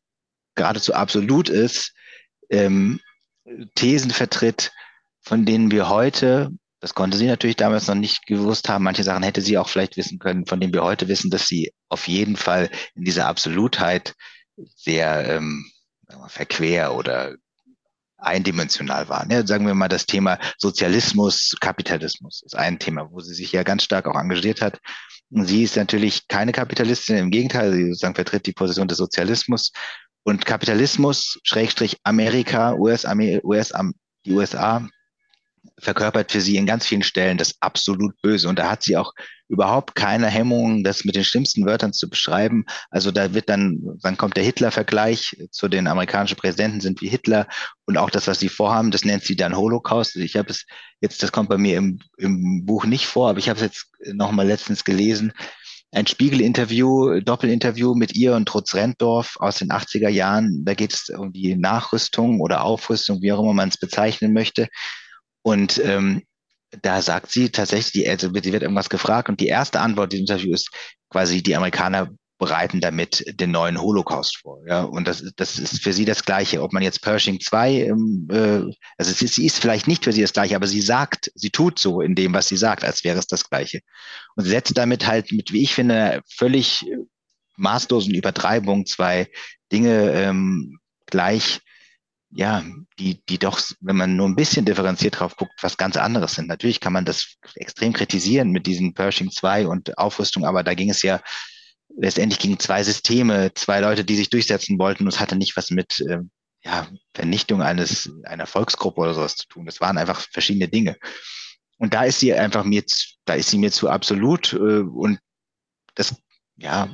geradezu 0.55 0.93
absolut 0.93 1.49
ist, 1.49 1.93
ähm, 2.49 2.99
Thesen 3.75 4.11
vertritt, 4.11 4.71
von 5.21 5.45
denen 5.45 5.69
wir 5.69 5.89
heute, 5.89 6.49
das 6.79 6.93
konnte 6.93 7.17
sie 7.17 7.27
natürlich 7.27 7.57
damals 7.57 7.87
noch 7.87 7.95
nicht 7.95 8.25
gewusst 8.25 8.69
haben, 8.69 8.83
manche 8.83 9.03
Sachen 9.03 9.23
hätte 9.23 9.41
sie 9.41 9.57
auch 9.57 9.67
vielleicht 9.67 9.97
wissen 9.97 10.19
können, 10.19 10.45
von 10.45 10.59
denen 10.59 10.73
wir 10.73 10.83
heute 10.83 11.07
wissen, 11.07 11.29
dass 11.29 11.47
sie 11.47 11.73
auf 11.89 12.07
jeden 12.07 12.35
Fall 12.35 12.69
in 12.95 13.03
dieser 13.03 13.27
Absolutheit 13.27 14.15
sehr 14.75 15.27
ähm, 15.27 15.69
verquer 16.27 16.95
oder 16.95 17.35
eindimensional 18.17 19.09
waren. 19.09 19.29
Ja, 19.29 19.45
sagen 19.45 19.67
wir 19.67 19.73
mal 19.73 19.87
das 19.87 20.05
Thema 20.05 20.39
Sozialismus, 20.57 21.55
Kapitalismus 21.59 22.41
ist 22.43 22.55
ein 22.55 22.79
Thema, 22.79 23.09
wo 23.11 23.19
sie 23.19 23.33
sich 23.33 23.51
ja 23.51 23.63
ganz 23.63 23.83
stark 23.83 24.07
auch 24.07 24.19
engagiert 24.19 24.61
hat. 24.61 24.79
Sie 25.29 25.63
ist 25.63 25.75
natürlich 25.75 26.27
keine 26.27 26.51
Kapitalistin, 26.51 27.17
im 27.17 27.31
Gegenteil, 27.31 27.73
sie 27.73 27.87
sozusagen 27.87 28.15
vertritt 28.15 28.45
die 28.45 28.53
Position 28.53 28.87
des 28.87 28.97
Sozialismus. 28.97 29.71
Und 30.23 30.45
Kapitalismus, 30.45 31.39
Schrägstrich 31.43 31.97
Amerika, 32.03 32.73
US, 32.75 33.05
US, 33.43 33.73
die 34.25 34.33
USA, 34.33 34.87
verkörpert 35.79 36.31
für 36.31 36.41
sie 36.41 36.57
in 36.57 36.65
ganz 36.65 36.85
vielen 36.85 37.03
Stellen 37.03 37.37
das 37.37 37.55
absolut 37.61 38.19
Böse. 38.21 38.47
Und 38.47 38.59
da 38.59 38.69
hat 38.69 38.83
sie 38.83 38.97
auch 38.97 39.13
überhaupt 39.49 39.95
keine 39.95 40.27
Hemmungen, 40.27 40.83
das 40.83 41.05
mit 41.05 41.15
den 41.15 41.23
schlimmsten 41.23 41.65
Wörtern 41.65 41.93
zu 41.93 42.09
beschreiben. 42.09 42.65
Also 42.89 43.11
da 43.11 43.33
wird 43.33 43.49
dann, 43.49 43.79
dann 44.01 44.17
kommt 44.17 44.35
der 44.35 44.43
Hitler-Vergleich 44.43 45.37
zu 45.51 45.67
den 45.67 45.87
amerikanischen 45.87 46.37
Präsidenten 46.37 46.81
sind 46.81 47.01
wie 47.01 47.07
Hitler 47.07 47.47
und 47.85 47.97
auch 47.97 48.09
das, 48.09 48.27
was 48.27 48.39
sie 48.39 48.49
vorhaben, 48.49 48.91
das 48.91 49.05
nennt 49.05 49.23
sie 49.23 49.35
dann 49.35 49.55
Holocaust. 49.55 50.15
Ich 50.17 50.35
habe 50.35 50.49
es 50.49 50.65
jetzt, 51.01 51.23
das 51.23 51.31
kommt 51.31 51.49
bei 51.49 51.57
mir 51.57 51.77
im, 51.77 51.99
im 52.17 52.65
Buch 52.65 52.85
nicht 52.85 53.05
vor, 53.05 53.29
aber 53.29 53.39
ich 53.39 53.49
habe 53.49 53.59
es 53.59 53.65
jetzt 53.65 53.87
nochmal 54.13 54.47
letztens 54.47 54.83
gelesen. 54.83 55.31
Ein 55.91 56.05
Spiegel-Interview, 56.05 57.21
Doppelinterview 57.21 57.95
mit 57.95 58.13
ihr 58.13 58.35
und 58.35 58.45
Trutz 58.45 58.75
Renddorf 58.75 59.37
aus 59.39 59.59
den 59.59 59.69
80er 59.69 60.09
Jahren. 60.09 60.65
Da 60.65 60.73
geht 60.73 60.93
es 60.93 61.09
um 61.09 61.31
die 61.31 61.55
Nachrüstung 61.55 62.41
oder 62.41 62.65
Aufrüstung, 62.65 63.21
wie 63.21 63.31
auch 63.31 63.39
immer 63.39 63.53
man 63.53 63.69
es 63.69 63.77
bezeichnen 63.77 64.33
möchte. 64.33 64.67
Und 65.47 65.79
ähm, 65.85 66.23
da 66.81 67.01
sagt 67.01 67.31
sie 67.31 67.49
tatsächlich, 67.49 68.09
also 68.09 68.27
sie 68.27 68.51
wird 68.51 68.63
irgendwas 68.63 68.89
gefragt 68.89 69.29
und 69.29 69.39
die 69.39 69.47
erste 69.47 69.79
Antwort 69.79 70.11
dieses 70.11 70.29
Interview 70.29 70.53
ist 70.53 70.69
quasi, 71.09 71.41
die 71.41 71.55
Amerikaner 71.55 72.09
bereiten 72.37 72.81
damit 72.81 73.23
den 73.39 73.51
neuen 73.51 73.79
Holocaust 73.79 74.39
vor. 74.39 74.59
Ja, 74.67 74.83
und 74.83 75.07
das, 75.07 75.23
das 75.37 75.57
ist 75.57 75.81
für 75.81 75.93
sie 75.93 76.03
das 76.03 76.25
Gleiche. 76.25 76.61
Ob 76.61 76.73
man 76.73 76.83
jetzt 76.83 77.01
Pershing 77.01 77.39
2, 77.39 77.73
ähm, 77.75 78.27
äh, 78.29 78.75
also 78.97 79.13
sie, 79.13 79.27
sie 79.27 79.45
ist 79.45 79.59
vielleicht 79.59 79.87
nicht 79.87 80.03
für 80.03 80.11
sie 80.11 80.21
das 80.21 80.33
Gleiche, 80.33 80.57
aber 80.57 80.67
sie 80.67 80.81
sagt, 80.81 81.31
sie 81.33 81.49
tut 81.49 81.79
so 81.79 82.01
in 82.01 82.13
dem, 82.13 82.33
was 82.33 82.49
sie 82.49 82.57
sagt, 82.57 82.83
als 82.83 83.05
wäre 83.05 83.17
es 83.17 83.27
das 83.27 83.49
Gleiche. 83.49 83.79
Und 84.35 84.43
sie 84.43 84.49
setzt 84.49 84.77
damit 84.77 85.07
halt 85.07 85.31
mit, 85.31 85.53
wie 85.53 85.63
ich 85.63 85.73
finde, 85.73 86.23
völlig 86.27 86.83
maßlosen 87.55 88.13
Übertreibung 88.13 88.85
zwei 88.85 89.29
Dinge 89.71 90.11
ähm, 90.11 90.77
gleich 91.05 91.61
ja, 92.29 92.63
die, 92.99 93.23
die 93.29 93.37
doch, 93.37 93.61
wenn 93.79 93.95
man 93.95 94.15
nur 94.15 94.27
ein 94.27 94.35
bisschen 94.35 94.65
differenziert 94.65 95.19
drauf 95.19 95.35
guckt, 95.37 95.53
was 95.61 95.77
ganz 95.77 95.95
anderes 95.95 96.35
sind. 96.35 96.47
Natürlich 96.47 96.79
kann 96.79 96.93
man 96.93 97.05
das 97.05 97.37
extrem 97.55 97.93
kritisieren 97.93 98.51
mit 98.51 98.67
diesen 98.67 98.93
Pershing 98.93 99.31
2 99.31 99.67
und 99.67 99.97
Aufrüstung, 99.97 100.45
aber 100.45 100.63
da 100.63 100.73
ging 100.73 100.89
es 100.89 101.01
ja 101.01 101.21
letztendlich 101.95 102.39
gegen 102.39 102.59
zwei 102.59 102.83
Systeme, 102.83 103.53
zwei 103.53 103.79
Leute, 103.79 104.03
die 104.03 104.15
sich 104.15 104.29
durchsetzen 104.29 104.77
wollten 104.77 105.03
und 105.03 105.13
es 105.13 105.19
hatte 105.19 105.35
nicht 105.35 105.55
was 105.55 105.71
mit 105.71 105.99
äh, 106.01 106.19
ja, 106.63 106.87
Vernichtung 107.13 107.61
eines, 107.61 108.11
einer 108.23 108.45
Volksgruppe 108.45 109.01
oder 109.01 109.13
sowas 109.13 109.35
zu 109.35 109.47
tun. 109.47 109.65
Das 109.65 109.79
waren 109.79 109.97
einfach 109.97 110.19
verschiedene 110.19 110.67
Dinge. 110.67 110.97
Und 111.77 111.93
da 111.93 112.03
ist 112.03 112.19
sie 112.19 112.33
einfach 112.33 112.65
mir, 112.65 112.83
da 113.25 113.35
ist 113.35 113.49
sie 113.49 113.57
mir 113.57 113.71
zu 113.71 113.89
absolut 113.89 114.53
äh, 114.53 114.79
und 114.81 115.19
das, 115.95 116.15
ja, 116.57 116.89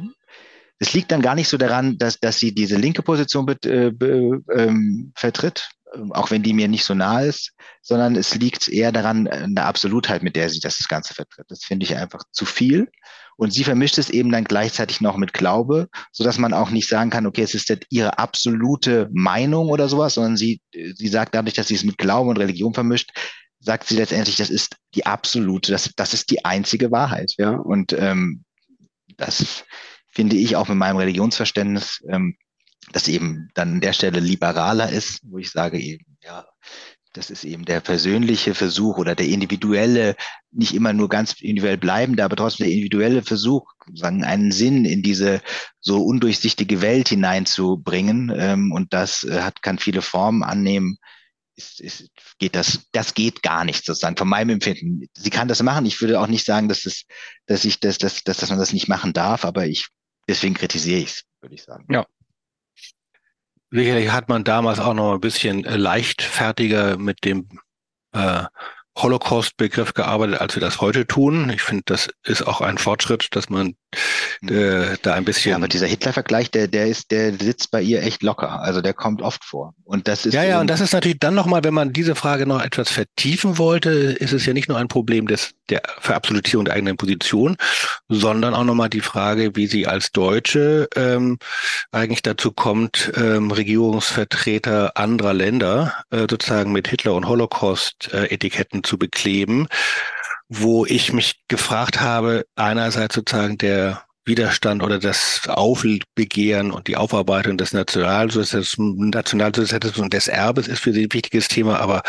es 0.84 0.94
liegt 0.94 1.12
dann 1.14 1.22
gar 1.22 1.34
nicht 1.34 1.48
so 1.48 1.58
daran, 1.58 1.98
dass, 1.98 2.20
dass 2.20 2.38
sie 2.40 2.54
diese 2.54 2.76
linke 2.76 3.02
Position 3.04 3.46
be, 3.46 3.58
äh, 3.64 3.90
be, 3.90 4.42
ähm, 4.54 5.14
vertritt, 5.16 5.70
ähm, 5.96 6.12
auch 6.12 6.30
wenn 6.30 6.44
die 6.44 6.52
mir 6.52 6.68
nicht 6.68 6.84
so 6.84 6.94
nah 6.94 7.22
ist, 7.22 7.54
sondern 7.82 8.18
es 8.18 8.36
liegt 8.36 8.68
eher 8.68 8.92
daran, 8.92 9.26
in 9.28 9.56
der 9.56 9.66
Absolutheit, 9.66 10.24
mit 10.24 10.36
der 10.36 10.50
sie 10.50 10.60
das 10.60 10.86
Ganze 10.90 11.14
vertritt. 11.14 11.46
Das 11.48 11.64
finde 11.64 11.86
ich 11.86 11.96
einfach 11.96 12.24
zu 12.34 12.44
viel. 12.46 12.90
Und 13.38 13.54
sie 13.54 13.64
vermischt 13.64 13.98
es 13.98 14.10
eben 14.10 14.30
dann 14.30 14.44
gleichzeitig 14.44 15.00
noch 15.00 15.16
mit 15.16 15.32
Glaube, 15.34 15.88
so 16.12 16.26
dass 16.26 16.38
man 16.38 16.54
auch 16.54 16.70
nicht 16.70 16.90
sagen 16.90 17.10
kann, 17.10 17.26
okay, 17.26 17.44
es 17.44 17.56
ist 17.56 17.74
ihre 17.90 18.20
absolute 18.20 19.10
Meinung 19.14 19.70
oder 19.70 19.88
sowas, 19.88 20.16
sondern 20.16 20.36
sie, 20.36 20.62
sie 20.74 21.08
sagt 21.08 21.34
dadurch, 21.34 21.56
dass 21.56 21.70
sie 21.70 21.76
es 21.76 21.86
mit 21.86 21.98
Glauben 21.98 22.30
und 22.30 22.38
Religion 22.38 22.74
vermischt, 22.74 23.12
sagt 23.62 23.88
sie 23.88 23.96
letztendlich, 23.96 24.36
das 24.36 24.50
ist 24.50 24.76
die 24.96 25.06
absolute, 25.06 25.72
das, 25.72 25.92
das 25.96 26.14
ist 26.14 26.30
die 26.30 26.44
einzige 26.44 26.92
Wahrheit, 26.92 27.34
ja. 27.38 27.52
Und 27.52 27.94
ähm, 27.94 28.44
das 29.16 29.64
finde 30.14 30.36
ich 30.36 30.56
auch 30.56 30.68
mit 30.68 30.78
meinem 30.78 30.98
Religionsverständnis, 30.98 32.04
ähm, 32.10 32.36
das 32.92 33.08
eben 33.08 33.50
dann 33.54 33.74
an 33.74 33.82
der 33.82 33.94
Stelle 33.94 34.20
liberaler 34.20 34.90
ist, 34.90 35.22
wo 35.24 35.38
ich 35.38 35.50
sage 35.50 35.80
eben, 35.80 36.18
ja, 36.22 36.46
das 37.14 37.30
ist 37.30 37.44
eben 37.44 37.64
der 37.64 37.80
persönliche 37.80 38.56
Versuch 38.56 38.98
oder 38.98 39.16
der 39.16 39.28
individuelle, 39.28 40.16
nicht 40.52 40.74
immer 40.74 40.94
nur 40.94 41.10
ganz 41.10 41.34
individuell 41.40 41.78
bleibende, 41.78 42.24
aber 42.24 42.36
trotzdem 42.36 42.66
der 42.66 42.74
individuelle 42.74 43.22
Versuch, 43.22 43.72
sagen, 43.94 44.24
einen 44.24 44.52
Sinn 44.52 44.86
in 44.86 45.04
diese 45.04 45.42
so 45.80 46.04
undurchsichtige 46.04 46.82
Welt 46.82 47.10
hineinzubringen. 47.10 48.34
Ähm, 48.36 48.72
und 48.72 48.94
das 48.94 49.24
äh, 49.24 49.42
hat, 49.42 49.62
kann 49.62 49.78
viele 49.78 50.02
Formen 50.02 50.44
annehmen. 50.44 50.98
Ist, 51.56 51.80
ist, 51.82 52.10
geht 52.40 52.56
das, 52.56 52.88
das 52.94 53.14
geht 53.14 53.44
gar 53.44 53.64
nicht 53.64 53.86
sozusagen 53.86 54.18
von 54.18 54.28
meinem 54.28 54.50
Empfinden. 54.50 55.06
Sie 55.16 55.30
kann 55.30 55.48
das 55.48 55.62
machen. 55.62 55.86
Ich 55.86 56.02
würde 56.02 56.20
auch 56.20 56.26
nicht 56.26 56.48
sagen, 56.48 56.68
dass 56.68 56.88
es, 56.88 57.06
dass 57.46 57.64
ich 57.64 57.80
das, 57.80 58.00
dass, 58.00 58.24
dass, 58.24 58.38
dass 58.38 58.50
man 58.50 58.58
das 58.58 58.74
nicht 58.74 58.88
machen 58.88 59.14
darf, 59.14 59.46
aber 59.46 59.68
ich 59.68 59.90
deswegen 60.28 60.54
kritisiere 60.54 61.00
ich 61.00 61.10
es, 61.10 61.24
würde 61.42 61.56
ich 61.56 61.64
sagen. 61.64 61.86
Ja. 61.90 62.06
Sicherlich 63.72 64.12
hat 64.12 64.30
man 64.30 64.44
damals 64.44 64.80
auch 64.80 64.94
noch 64.94 65.14
ein 65.16 65.22
bisschen 65.22 65.66
äh, 65.66 65.78
leichtfertiger 65.78 66.98
mit 66.98 67.26
dem 67.26 67.60
äh, 68.12 68.44
Holocaust-Begriff 68.98 69.94
gearbeitet, 69.94 70.40
als 70.40 70.56
wir 70.56 70.62
das 70.62 70.80
heute 70.80 71.08
tun. 71.08 71.50
Ich 71.50 71.64
finde, 71.64 71.84
das 71.88 72.10
ist 72.24 72.44
auch 72.44 72.62
ein 72.62 72.78
Fortschritt, 72.78 73.36
dass 73.36 73.50
man 73.50 73.76
äh, 74.50 74.98
da 75.02 75.14
ein 75.14 75.26
bisschen. 75.26 75.52
Ja, 75.52 75.58
aber 75.58 75.68
dieser 75.68 75.88
Hitler-Vergleich, 75.88 76.52
der, 76.52 76.68
der 76.68 76.88
ist, 76.88 77.12
der 77.12 77.34
sitzt 77.34 77.72
bei 77.72 77.82
ihr 77.82 78.04
echt 78.04 78.24
locker. 78.24 78.62
Also 78.62 78.82
der 78.82 78.94
kommt 78.94 79.22
oft 79.22 79.44
vor. 79.44 79.74
Und 79.84 80.08
das 80.08 80.26
ist. 80.26 80.34
Ja, 80.34 80.44
ja, 80.44 80.60
und 80.60 80.68
das 80.68 80.82
ist 80.82 80.94
natürlich 80.94 81.20
dann 81.20 81.36
nochmal, 81.36 81.64
wenn 81.64 81.74
man 81.74 81.94
diese 81.94 82.16
Frage 82.16 82.46
noch 82.46 82.62
etwas 82.62 82.90
vertiefen 82.90 83.58
wollte, 83.58 83.90
ist 83.90 84.34
es 84.34 84.46
ja 84.46 84.54
nicht 84.54 84.70
nur 84.70 84.78
ein 84.78 84.88
Problem 84.88 85.28
des, 85.28 85.52
der 85.70 85.82
Verabsolutierung 86.00 86.66
der 86.66 86.76
eigenen 86.76 86.98
Position, 86.98 87.58
sondern 88.10 88.54
auch 88.54 88.64
nochmal 88.64 88.90
die 88.90 89.02
Frage, 89.02 89.56
wie 89.56 89.68
sie 89.68 89.88
als 89.88 90.12
Deutsche 90.12 90.88
ähm, 90.96 91.38
eigentlich 91.92 92.22
dazu 92.22 92.52
kommt, 92.52 93.12
ähm, 93.16 93.52
Regierungsvertreter 93.52 94.98
anderer 94.98 95.34
Länder 95.34 96.04
äh, 96.12 96.26
sozusagen 96.30 96.72
mit 96.72 96.88
Hitler- 96.88 97.14
und 97.14 97.28
Holocaust-Etiketten 97.28 98.84
zu 98.84 98.98
bekleben 98.98 99.68
wo 100.50 100.86
ich 100.86 101.14
mich 101.14 101.36
gefragt 101.48 102.02
habe, 102.02 102.46
einerseits 102.56 103.16
sozusagen 103.16 103.58
der 103.58 104.04
Widerstand 104.26 104.84
oder 104.84 105.00
das 105.00 105.42
Aufbegehren 105.48 106.72
und 106.72 106.88
die 106.88 106.96
Aufarbeitung 106.96 107.58
des 107.58 107.74
Nationalsozialismus, 107.74 108.96
Nationalsozialismus 108.98 110.04
und 110.04 110.14
des 110.14 110.28
Erbes 110.28 110.68
ist 110.68 110.80
für 110.80 110.94
sie 110.94 111.04
ein 111.04 111.14
wichtiges 111.14 111.50
Thema, 111.50 111.80
aber 111.80 112.04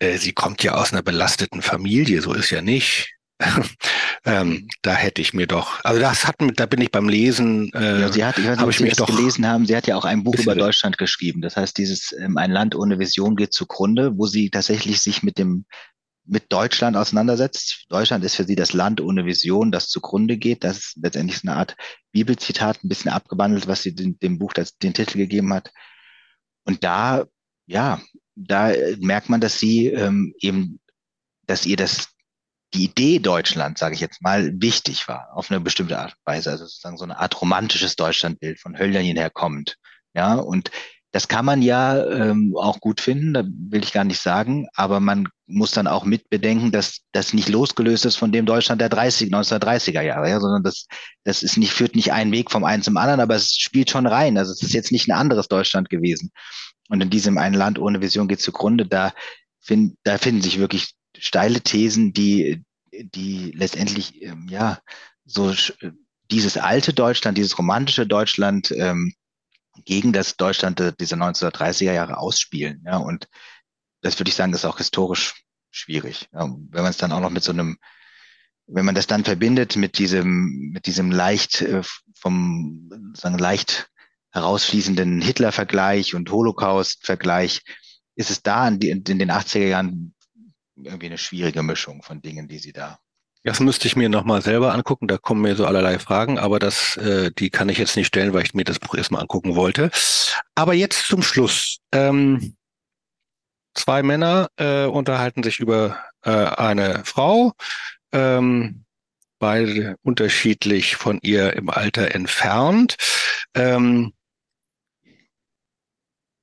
äh, 0.00 0.18
sie 0.18 0.32
kommt 0.32 0.62
ja 0.62 0.74
aus 0.74 0.92
einer 0.92 1.02
belasteten 1.02 1.62
Familie, 1.62 2.20
so 2.20 2.32
ist 2.32 2.50
ja 2.50 2.62
nicht. 2.62 3.14
ähm, 4.24 4.68
da 4.82 4.94
hätte 4.94 5.20
ich 5.20 5.34
mir 5.34 5.46
doch, 5.46 5.84
also 5.84 6.00
das 6.00 6.26
hat, 6.26 6.36
da 6.56 6.66
bin 6.66 6.80
ich 6.80 6.90
beim 6.90 7.08
Lesen. 7.08 7.72
Äh, 7.74 8.00
ja, 8.00 8.12
sie 8.12 8.24
hat, 8.24 8.38
ich 8.38 8.46
weiß 8.46 8.58
nicht, 8.58 8.64
ob 8.64 8.72
Sie 8.72 8.88
das 8.88 8.96
doch 8.96 9.06
gelesen 9.06 9.46
haben, 9.46 9.66
sie 9.66 9.76
hat 9.76 9.86
ja 9.86 9.96
auch 9.96 10.04
ein 10.04 10.22
Buch 10.22 10.36
über 10.36 10.54
Deutschland 10.54 10.98
geschrieben. 10.98 11.42
Das 11.42 11.56
heißt, 11.56 11.76
dieses 11.76 12.12
ähm, 12.12 12.38
Ein 12.38 12.52
Land 12.52 12.74
ohne 12.74 12.98
Vision 12.98 13.36
geht 13.36 13.52
zugrunde, 13.52 14.16
wo 14.16 14.26
sie 14.26 14.50
tatsächlich 14.50 15.00
sich 15.00 15.22
mit 15.22 15.38
dem 15.38 15.64
mit 16.26 16.52
Deutschland 16.52 16.96
auseinandersetzt. 16.96 17.86
Deutschland 17.88 18.24
ist 18.24 18.36
für 18.36 18.44
sie 18.44 18.56
das 18.56 18.72
Land 18.72 19.00
ohne 19.00 19.24
Vision, 19.26 19.70
das 19.70 19.88
zugrunde 19.88 20.36
geht. 20.36 20.64
Das 20.64 20.78
ist 20.78 20.98
letztendlich 21.00 21.38
so 21.40 21.48
eine 21.48 21.56
Art 21.56 21.76
Bibelzitat, 22.12 22.82
ein 22.82 22.88
bisschen 22.88 23.10
abgewandelt, 23.10 23.66
was 23.66 23.82
sie 23.82 23.94
dem, 23.94 24.18
dem 24.18 24.38
Buch 24.38 24.52
das, 24.52 24.76
den 24.78 24.94
Titel 24.94 25.18
gegeben 25.18 25.52
hat. 25.52 25.70
Und 26.64 26.82
da, 26.82 27.26
ja, 27.66 28.00
da 28.34 28.72
merkt 28.98 29.28
man, 29.28 29.40
dass 29.40 29.58
sie 29.58 29.88
ähm, 29.88 30.34
eben, 30.40 30.80
dass 31.46 31.66
ihr 31.66 31.76
das 31.76 32.08
die 32.72 32.84
Idee 32.84 33.20
Deutschland, 33.20 33.78
sage 33.78 33.94
ich 33.94 34.00
jetzt 34.00 34.20
mal, 34.20 34.50
wichtig 34.60 35.06
war, 35.06 35.28
auf 35.34 35.50
eine 35.50 35.60
bestimmte 35.60 35.98
Art 35.98 36.14
und 36.14 36.26
Weise, 36.26 36.50
also 36.50 36.64
sozusagen 36.64 36.96
so 36.96 37.04
eine 37.04 37.18
Art 37.18 37.40
romantisches 37.40 37.94
Deutschlandbild 37.96 38.58
von 38.60 38.78
Hölderlin 38.78 39.16
her 39.16 39.30
kommt. 39.30 39.76
Ja, 40.12 40.34
und 40.34 40.70
das 41.14 41.28
kann 41.28 41.44
man 41.44 41.62
ja 41.62 42.04
ähm, 42.10 42.56
auch 42.56 42.80
gut 42.80 43.00
finden, 43.00 43.34
da 43.34 43.44
will 43.46 43.84
ich 43.84 43.92
gar 43.92 44.02
nicht 44.02 44.20
sagen, 44.20 44.66
aber 44.74 44.98
man 44.98 45.28
muss 45.46 45.70
dann 45.70 45.86
auch 45.86 46.04
mitbedenken, 46.04 46.72
dass 46.72 47.02
das 47.12 47.32
nicht 47.32 47.48
losgelöst 47.48 48.04
ist 48.04 48.16
von 48.16 48.32
dem 48.32 48.46
Deutschland 48.46 48.80
der 48.80 48.88
30, 48.88 49.32
1930er 49.32 50.00
Jahre, 50.00 50.28
ja, 50.28 50.40
sondern 50.40 50.64
das, 50.64 50.88
das 51.22 51.44
ist 51.44 51.56
nicht, 51.56 51.72
führt 51.72 51.94
nicht 51.94 52.12
einen 52.12 52.32
Weg 52.32 52.50
vom 52.50 52.64
einen 52.64 52.82
zum 52.82 52.96
anderen, 52.96 53.20
aber 53.20 53.36
es 53.36 53.54
spielt 53.54 53.90
schon 53.90 54.08
rein. 54.08 54.36
Also 54.36 54.50
es 54.50 54.60
ist 54.64 54.72
jetzt 54.72 54.90
nicht 54.90 55.06
ein 55.06 55.16
anderes 55.16 55.46
Deutschland 55.46 55.88
gewesen. 55.88 56.32
Und 56.88 57.00
in 57.00 57.10
diesem 57.10 57.38
einen 57.38 57.54
Land 57.54 57.78
ohne 57.78 58.00
Vision 58.00 58.26
geht 58.26 58.40
zugrunde, 58.40 58.84
da, 58.84 59.14
find, 59.60 59.94
da 60.02 60.18
finden 60.18 60.42
sich 60.42 60.58
wirklich 60.58 60.94
steile 61.16 61.60
Thesen, 61.60 62.12
die, 62.12 62.64
die 62.90 63.52
letztendlich, 63.52 64.20
ähm, 64.20 64.48
ja, 64.50 64.80
so 65.24 65.54
dieses 66.32 66.56
alte 66.56 66.92
Deutschland, 66.92 67.38
dieses 67.38 67.56
romantische 67.56 68.04
Deutschland, 68.04 68.72
ähm, 68.72 69.14
gegen 69.84 70.12
das 70.12 70.36
Deutschland 70.36 70.78
dieser 71.00 71.16
1930er 71.16 71.92
Jahre 71.92 72.18
ausspielen. 72.18 72.82
Ja, 72.86 72.98
und 72.98 73.28
das 74.02 74.18
würde 74.18 74.28
ich 74.28 74.34
sagen, 74.34 74.52
ist 74.52 74.64
auch 74.64 74.78
historisch 74.78 75.44
schwierig. 75.70 76.28
Ja, 76.32 76.42
wenn 76.42 76.82
man 76.82 76.90
es 76.90 76.96
dann 76.96 77.12
auch 77.12 77.20
noch 77.20 77.30
mit 77.30 77.42
so 77.42 77.52
einem, 77.52 77.78
wenn 78.66 78.84
man 78.84 78.94
das 78.94 79.06
dann 79.06 79.24
verbindet 79.24 79.76
mit 79.76 79.98
diesem, 79.98 80.70
mit 80.72 80.86
diesem 80.86 81.10
leicht 81.10 81.62
äh, 81.62 81.82
vom 82.14 83.12
sagen 83.14 83.38
leicht 83.38 83.90
herausfließenden 84.30 85.20
Hitler-Vergleich 85.20 86.14
und 86.14 86.30
Holocaust-Vergleich, 86.30 87.62
ist 88.16 88.30
es 88.30 88.42
da 88.42 88.66
in, 88.66 88.80
die, 88.80 88.90
in 88.90 89.04
den 89.04 89.30
80er 89.30 89.66
Jahren 89.66 90.14
irgendwie 90.76 91.06
eine 91.06 91.18
schwierige 91.18 91.62
Mischung 91.62 92.02
von 92.02 92.20
Dingen, 92.20 92.48
die 92.48 92.58
sie 92.58 92.72
da 92.72 92.98
das 93.44 93.60
müsste 93.60 93.86
ich 93.86 93.94
mir 93.94 94.08
nochmal 94.08 94.40
selber 94.42 94.72
angucken. 94.72 95.06
Da 95.06 95.18
kommen 95.18 95.42
mir 95.42 95.54
so 95.54 95.66
allerlei 95.66 95.98
Fragen, 95.98 96.38
aber 96.38 96.58
das, 96.58 96.96
äh, 96.96 97.30
die 97.30 97.50
kann 97.50 97.68
ich 97.68 97.78
jetzt 97.78 97.96
nicht 97.96 98.06
stellen, 98.06 98.32
weil 98.32 98.42
ich 98.42 98.54
mir 98.54 98.64
das 98.64 98.78
Buch 98.78 98.94
erstmal 98.94 99.20
angucken 99.20 99.54
wollte. 99.54 99.90
Aber 100.54 100.72
jetzt 100.72 101.06
zum 101.06 101.22
Schluss. 101.22 101.78
Ähm, 101.92 102.56
zwei 103.74 104.02
Männer 104.02 104.48
äh, 104.56 104.86
unterhalten 104.86 105.42
sich 105.42 105.60
über 105.60 105.98
äh, 106.22 106.30
eine 106.30 107.04
Frau, 107.04 107.52
ähm, 108.12 108.84
beide 109.38 109.96
unterschiedlich 110.02 110.96
von 110.96 111.18
ihr 111.22 111.52
im 111.54 111.68
Alter 111.68 112.14
entfernt. 112.14 112.96
Ähm, 113.54 114.14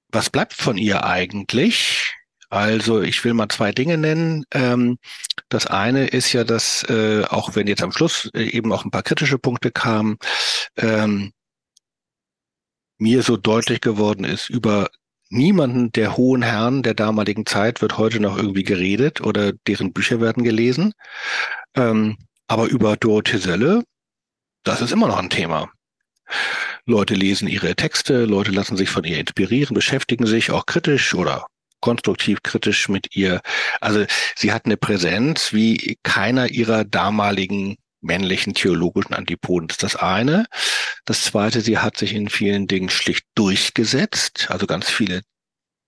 was 0.10 0.30
bleibt 0.30 0.54
von 0.54 0.78
ihr 0.78 1.04
eigentlich? 1.04 2.14
Also 2.52 3.02
ich 3.02 3.24
will 3.24 3.34
mal 3.34 3.48
zwei 3.48 3.72
Dinge 3.72 3.98
nennen. 3.98 4.44
Ähm, 4.54 4.98
das 5.48 5.68
eine 5.68 6.08
ist 6.08 6.34
ja, 6.34 6.44
dass 6.44 6.84
äh, 6.90 7.24
auch 7.24 7.56
wenn 7.56 7.68
jetzt 7.68 7.82
am 7.82 7.94
Schluss 7.94 8.30
äh, 8.34 8.44
eben 8.44 8.74
auch 8.74 8.84
ein 8.84 8.92
paar 8.92 9.04
kritische 9.04 9.40
Punkte 9.40 9.72
kamen, 9.72 10.18
ähm, 10.76 11.32
mir 12.98 13.24
so 13.24 13.38
deutlich 13.38 13.80
geworden 13.80 14.26
ist, 14.26 14.50
über 14.50 14.90
niemanden 15.30 15.94
der 15.94 16.18
hohen 16.18 16.42
Herren 16.42 16.84
der 16.84 16.94
damaligen 16.94 17.46
Zeit 17.46 17.82
wird 17.82 17.98
heute 17.98 18.20
noch 18.20 18.36
irgendwie 18.36 18.64
geredet 18.64 19.22
oder 19.22 19.54
deren 19.54 19.94
Bücher 19.94 20.20
werden 20.20 20.44
gelesen. 20.44 20.92
Ähm, 21.76 22.18
aber 22.48 22.66
über 22.66 22.98
Dorothee 22.98 23.38
Sölle, 23.38 23.84
das 24.64 24.82
ist 24.82 24.92
immer 24.92 25.08
noch 25.08 25.20
ein 25.20 25.30
Thema. 25.30 25.72
Leute 26.86 27.14
lesen 27.14 27.48
ihre 27.48 27.78
Texte, 27.78 28.26
Leute 28.26 28.52
lassen 28.52 28.76
sich 28.76 28.90
von 28.90 29.06
ihr 29.06 29.20
inspirieren, 29.20 29.74
beschäftigen 29.74 30.26
sich 30.26 30.52
auch 30.52 30.66
kritisch 30.66 31.14
oder 31.16 31.48
konstruktiv 31.82 32.44
kritisch 32.44 32.90
mit 32.90 33.16
ihr. 33.16 33.42
Also 33.82 34.06
sie 34.36 34.54
hat 34.54 34.66
eine 34.66 34.78
Präsenz 34.78 35.54
wie 35.54 35.98
keiner 36.04 36.50
ihrer 36.50 36.86
damaligen 36.86 37.78
männlichen 38.02 38.54
theologischen 38.54 39.14
Antipoden. 39.14 39.68
Das 39.68 39.76
ist 39.76 39.84
das 39.84 39.96
eine. 39.96 40.46
Das 41.06 41.24
zweite, 41.24 41.62
sie 41.62 41.78
hat 41.78 41.98
sich 41.98 42.14
in 42.14 42.30
vielen 42.30 42.68
Dingen 42.68 42.90
schlicht 42.90 43.26
durchgesetzt. 43.36 44.48
Also 44.50 44.68
ganz 44.68 44.90
viele 44.90 45.22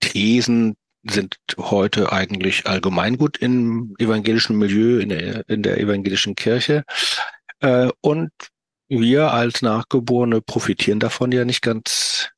Thesen 0.00 0.76
sind 1.02 1.36
heute 1.58 2.12
eigentlich 2.12 2.66
allgemeingut 2.66 3.36
im 3.38 3.94
evangelischen 3.98 4.56
Milieu, 4.56 5.00
in 5.00 5.10
der, 5.10 5.48
in 5.48 5.62
der 5.62 5.78
evangelischen 5.78 6.34
Kirche. 6.34 6.84
Äh, 7.60 7.90
und 8.00 8.30
wir 8.88 9.32
als 9.32 9.62
Nachgeborene 9.62 10.40
profitieren 10.40 11.00
davon 11.00 11.32
ja 11.32 11.44
nicht 11.44 11.62
ganz 11.62 12.30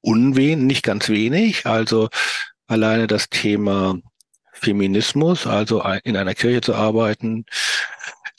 unwen, 0.00 0.66
nicht 0.66 0.82
ganz 0.84 1.08
wenig. 1.08 1.66
Also 1.66 2.08
alleine 2.66 3.06
das 3.06 3.28
Thema 3.28 3.98
Feminismus, 4.52 5.46
also 5.46 5.82
in 6.04 6.16
einer 6.16 6.34
Kirche 6.34 6.60
zu 6.60 6.74
arbeiten, 6.74 7.44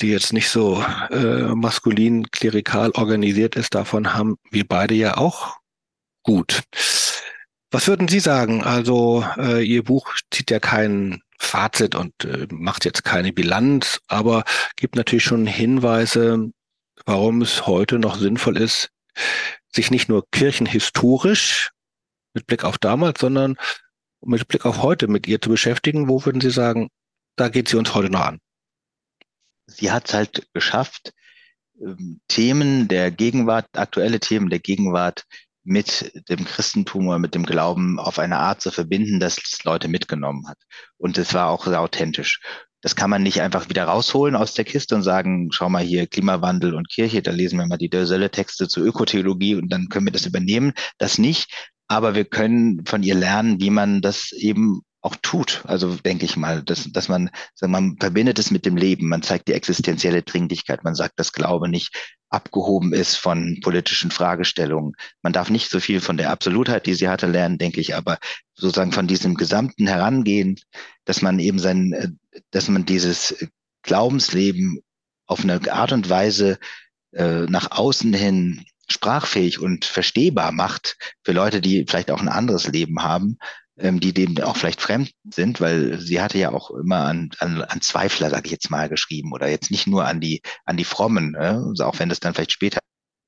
die 0.02 0.10
jetzt 0.10 0.34
nicht 0.34 0.50
so 0.50 0.84
äh, 1.10 1.56
maskulin 1.56 2.30
klerikal 2.32 2.92
organisiert 2.92 3.56
ist, 3.56 3.74
davon 3.74 4.14
haben 4.14 4.38
wir 4.52 4.68
beide 4.68 4.96
ja 4.96 5.18
auch 5.18 5.58
gut. 6.24 6.64
Was 7.72 7.88
würden 7.88 8.08
Sie 8.08 8.20
sagen? 8.20 8.64
Also 8.64 9.26
äh, 9.38 9.64
Ihr 9.64 9.84
Buch 9.84 10.14
zieht 10.32 10.52
ja 10.52 10.60
kein 10.60 11.22
Fazit 11.40 11.96
und 11.96 12.14
äh, 12.26 12.48
macht 12.52 12.86
jetzt 12.86 13.04
keine 13.04 13.34
Bilanz, 13.34 14.00
aber 14.08 14.44
gibt 14.76 14.96
natürlich 14.96 15.24
schon 15.24 15.46
Hinweise, 15.46 16.52
warum 17.06 17.42
es 17.42 17.68
heute 17.68 18.00
noch 18.00 18.18
sinnvoll 18.18 18.58
ist, 18.58 18.90
sich 19.74 19.92
nicht 19.92 20.10
nur 20.10 20.26
kirchenhistorisch 20.32 21.72
mit 22.34 22.48
Blick 22.48 22.64
auf 22.64 22.78
damals, 22.78 23.20
sondern 23.20 23.58
mit 24.22 24.48
Blick 24.48 24.66
auf 24.66 24.82
heute 24.82 25.08
mit 25.08 25.28
ihr 25.28 25.42
zu 25.42 25.50
beschäftigen, 25.50 26.08
wo 26.08 26.26
würden 26.26 26.42
Sie 26.42 26.50
sagen, 26.50 26.90
da 27.36 27.50
geht 27.50 27.70
sie 27.70 27.78
uns 27.78 27.94
heute 27.94 28.10
noch 28.10 28.26
an? 28.26 28.40
Sie 29.68 29.92
hat 29.92 30.08
es 30.08 30.14
halt 30.14 30.48
geschafft, 30.54 31.14
ähm, 31.82 32.22
Themen 32.28 32.88
der 32.88 33.12
Gegenwart, 33.12 33.68
aktuelle 33.74 34.20
Themen 34.20 34.50
der 34.50 34.60
Gegenwart 34.60 35.26
mit 35.64 36.14
dem 36.30 36.46
Christentum 36.46 37.10
oder 37.10 37.20
mit 37.20 37.36
dem 37.36 37.46
Glauben 37.46 38.00
auf 38.00 38.20
eine 38.20 38.38
Art 38.38 38.62
zu 38.62 38.72
verbinden, 38.72 39.20
dass 39.20 39.38
es 39.38 39.64
Leute 39.66 39.90
mitgenommen 39.90 40.48
hat. 40.48 40.58
Und 40.98 41.18
es 41.18 41.34
war 41.34 41.50
auch 41.50 41.66
sehr 41.66 41.82
authentisch. 41.82 42.40
Das 42.82 42.96
kann 42.96 43.10
man 43.10 43.22
nicht 43.22 43.42
einfach 43.42 43.68
wieder 43.68 43.84
rausholen 43.84 44.36
aus 44.36 44.54
der 44.54 44.64
Kiste 44.64 44.96
und 44.96 45.04
sagen, 45.04 45.50
schau 45.52 45.68
mal 45.68 45.84
hier, 45.84 46.08
Klimawandel 46.08 46.74
und 46.74 46.90
Kirche, 46.90 47.22
da 47.22 47.32
lesen 47.32 47.60
wir 47.60 47.66
mal 47.66 47.78
die 47.78 47.90
Dörselle-Texte 47.90 48.70
zur 48.70 48.86
Ökotheologie 48.86 49.56
und 49.56 49.70
dann 49.70 49.90
können 49.90 50.06
wir 50.06 50.14
das 50.14 50.26
übernehmen. 50.26 50.74
Das 50.98 51.18
nicht 51.18 51.52
aber 51.88 52.16
wir 52.16 52.26
können 52.26 52.86
von 52.86 53.04
ihr 53.04 53.16
lernen, 53.16 53.60
wie 53.60 53.70
man 53.70 54.02
das 54.02 54.32
eben 54.34 54.82
auch 55.02 55.16
tut. 55.22 55.64
Also 55.66 55.96
denke 55.96 56.26
ich 56.26 56.36
mal, 56.36 56.64
dass, 56.64 56.92
dass 56.92 57.08
man, 57.08 57.30
sagen, 57.56 57.72
man 57.72 57.98
verbindet 57.98 58.40
es 58.40 58.52
mit 58.52 58.66
dem 58.66 58.76
Leben, 58.76 59.08
man 59.08 59.22
zeigt 59.22 59.48
die 59.48 59.54
existenzielle 59.54 60.24
Dringlichkeit, 60.24 60.84
man 60.84 60.96
sagt, 60.96 61.20
dass 61.20 61.32
Glaube 61.32 61.70
nicht 61.70 61.96
abgehoben 62.30 62.94
ist 62.94 63.16
von 63.16 63.60
politischen 63.62 64.12
Fragestellungen. 64.12 64.94
Man 65.22 65.32
darf 65.32 65.50
nicht 65.50 65.70
so 65.70 65.80
viel 65.80 66.02
von 66.02 66.18
der 66.18 66.30
Absolutheit, 66.30 66.86
die 66.86 66.94
sie 66.94 67.08
hatte, 67.08 67.28
lernen, 67.28 67.58
denke 67.58 67.80
ich, 67.80 67.96
aber 67.96 68.18
sozusagen 68.54 68.92
von 68.92 69.08
diesem 69.08 69.36
gesamten 69.36 69.88
Herangehen, 69.88 70.60
dass 71.06 71.22
man 71.22 71.40
eben 71.40 71.60
sein, 71.60 72.20
dass 72.52 72.68
man 72.68 72.86
dieses 72.86 73.48
Glaubensleben 73.84 74.82
auf 75.26 75.44
eine 75.44 75.72
Art 75.72 75.94
und 75.94 76.10
Weise 76.10 76.58
äh, 77.14 77.46
nach 77.46 77.72
außen 77.72 78.14
hin 78.14 78.66
sprachfähig 78.90 79.60
und 79.60 79.86
verstehbar 79.86 80.52
macht 80.52 80.98
für 81.24 81.32
Leute, 81.32 81.62
die 81.62 81.86
vielleicht 81.88 82.12
auch 82.12 82.22
ein 82.22 82.30
anderes 82.30 82.68
Leben 82.68 83.04
haben, 83.04 83.38
ähm, 83.78 84.00
die 84.00 84.14
dem 84.14 84.38
auch 84.40 84.58
vielleicht 84.58 84.82
fremd 84.82 85.12
sind, 85.30 85.62
weil 85.62 86.00
sie 86.00 86.22
hatte 86.22 86.38
ja 86.38 86.52
auch 86.52 86.72
immer 86.72 87.06
an, 87.06 87.30
an, 87.40 87.62
an 87.62 87.82
Zweifler, 87.82 88.30
sage 88.30 88.46
ich 88.46 88.52
jetzt 88.52 88.72
mal, 88.72 88.90
geschrieben 88.90 89.34
oder 89.34 89.50
jetzt 89.50 89.72
nicht 89.72 89.88
nur 89.88 90.06
an 90.06 90.20
die 90.20 90.42
an 90.66 90.78
die 90.78 90.86
Frommen, 90.86 91.36
äh, 91.36 91.60
also 91.68 91.86
auch 91.86 92.00
wenn 92.00 92.10
das 92.10 92.20
dann 92.20 92.34
vielleicht 92.34 92.54
später 92.54 92.80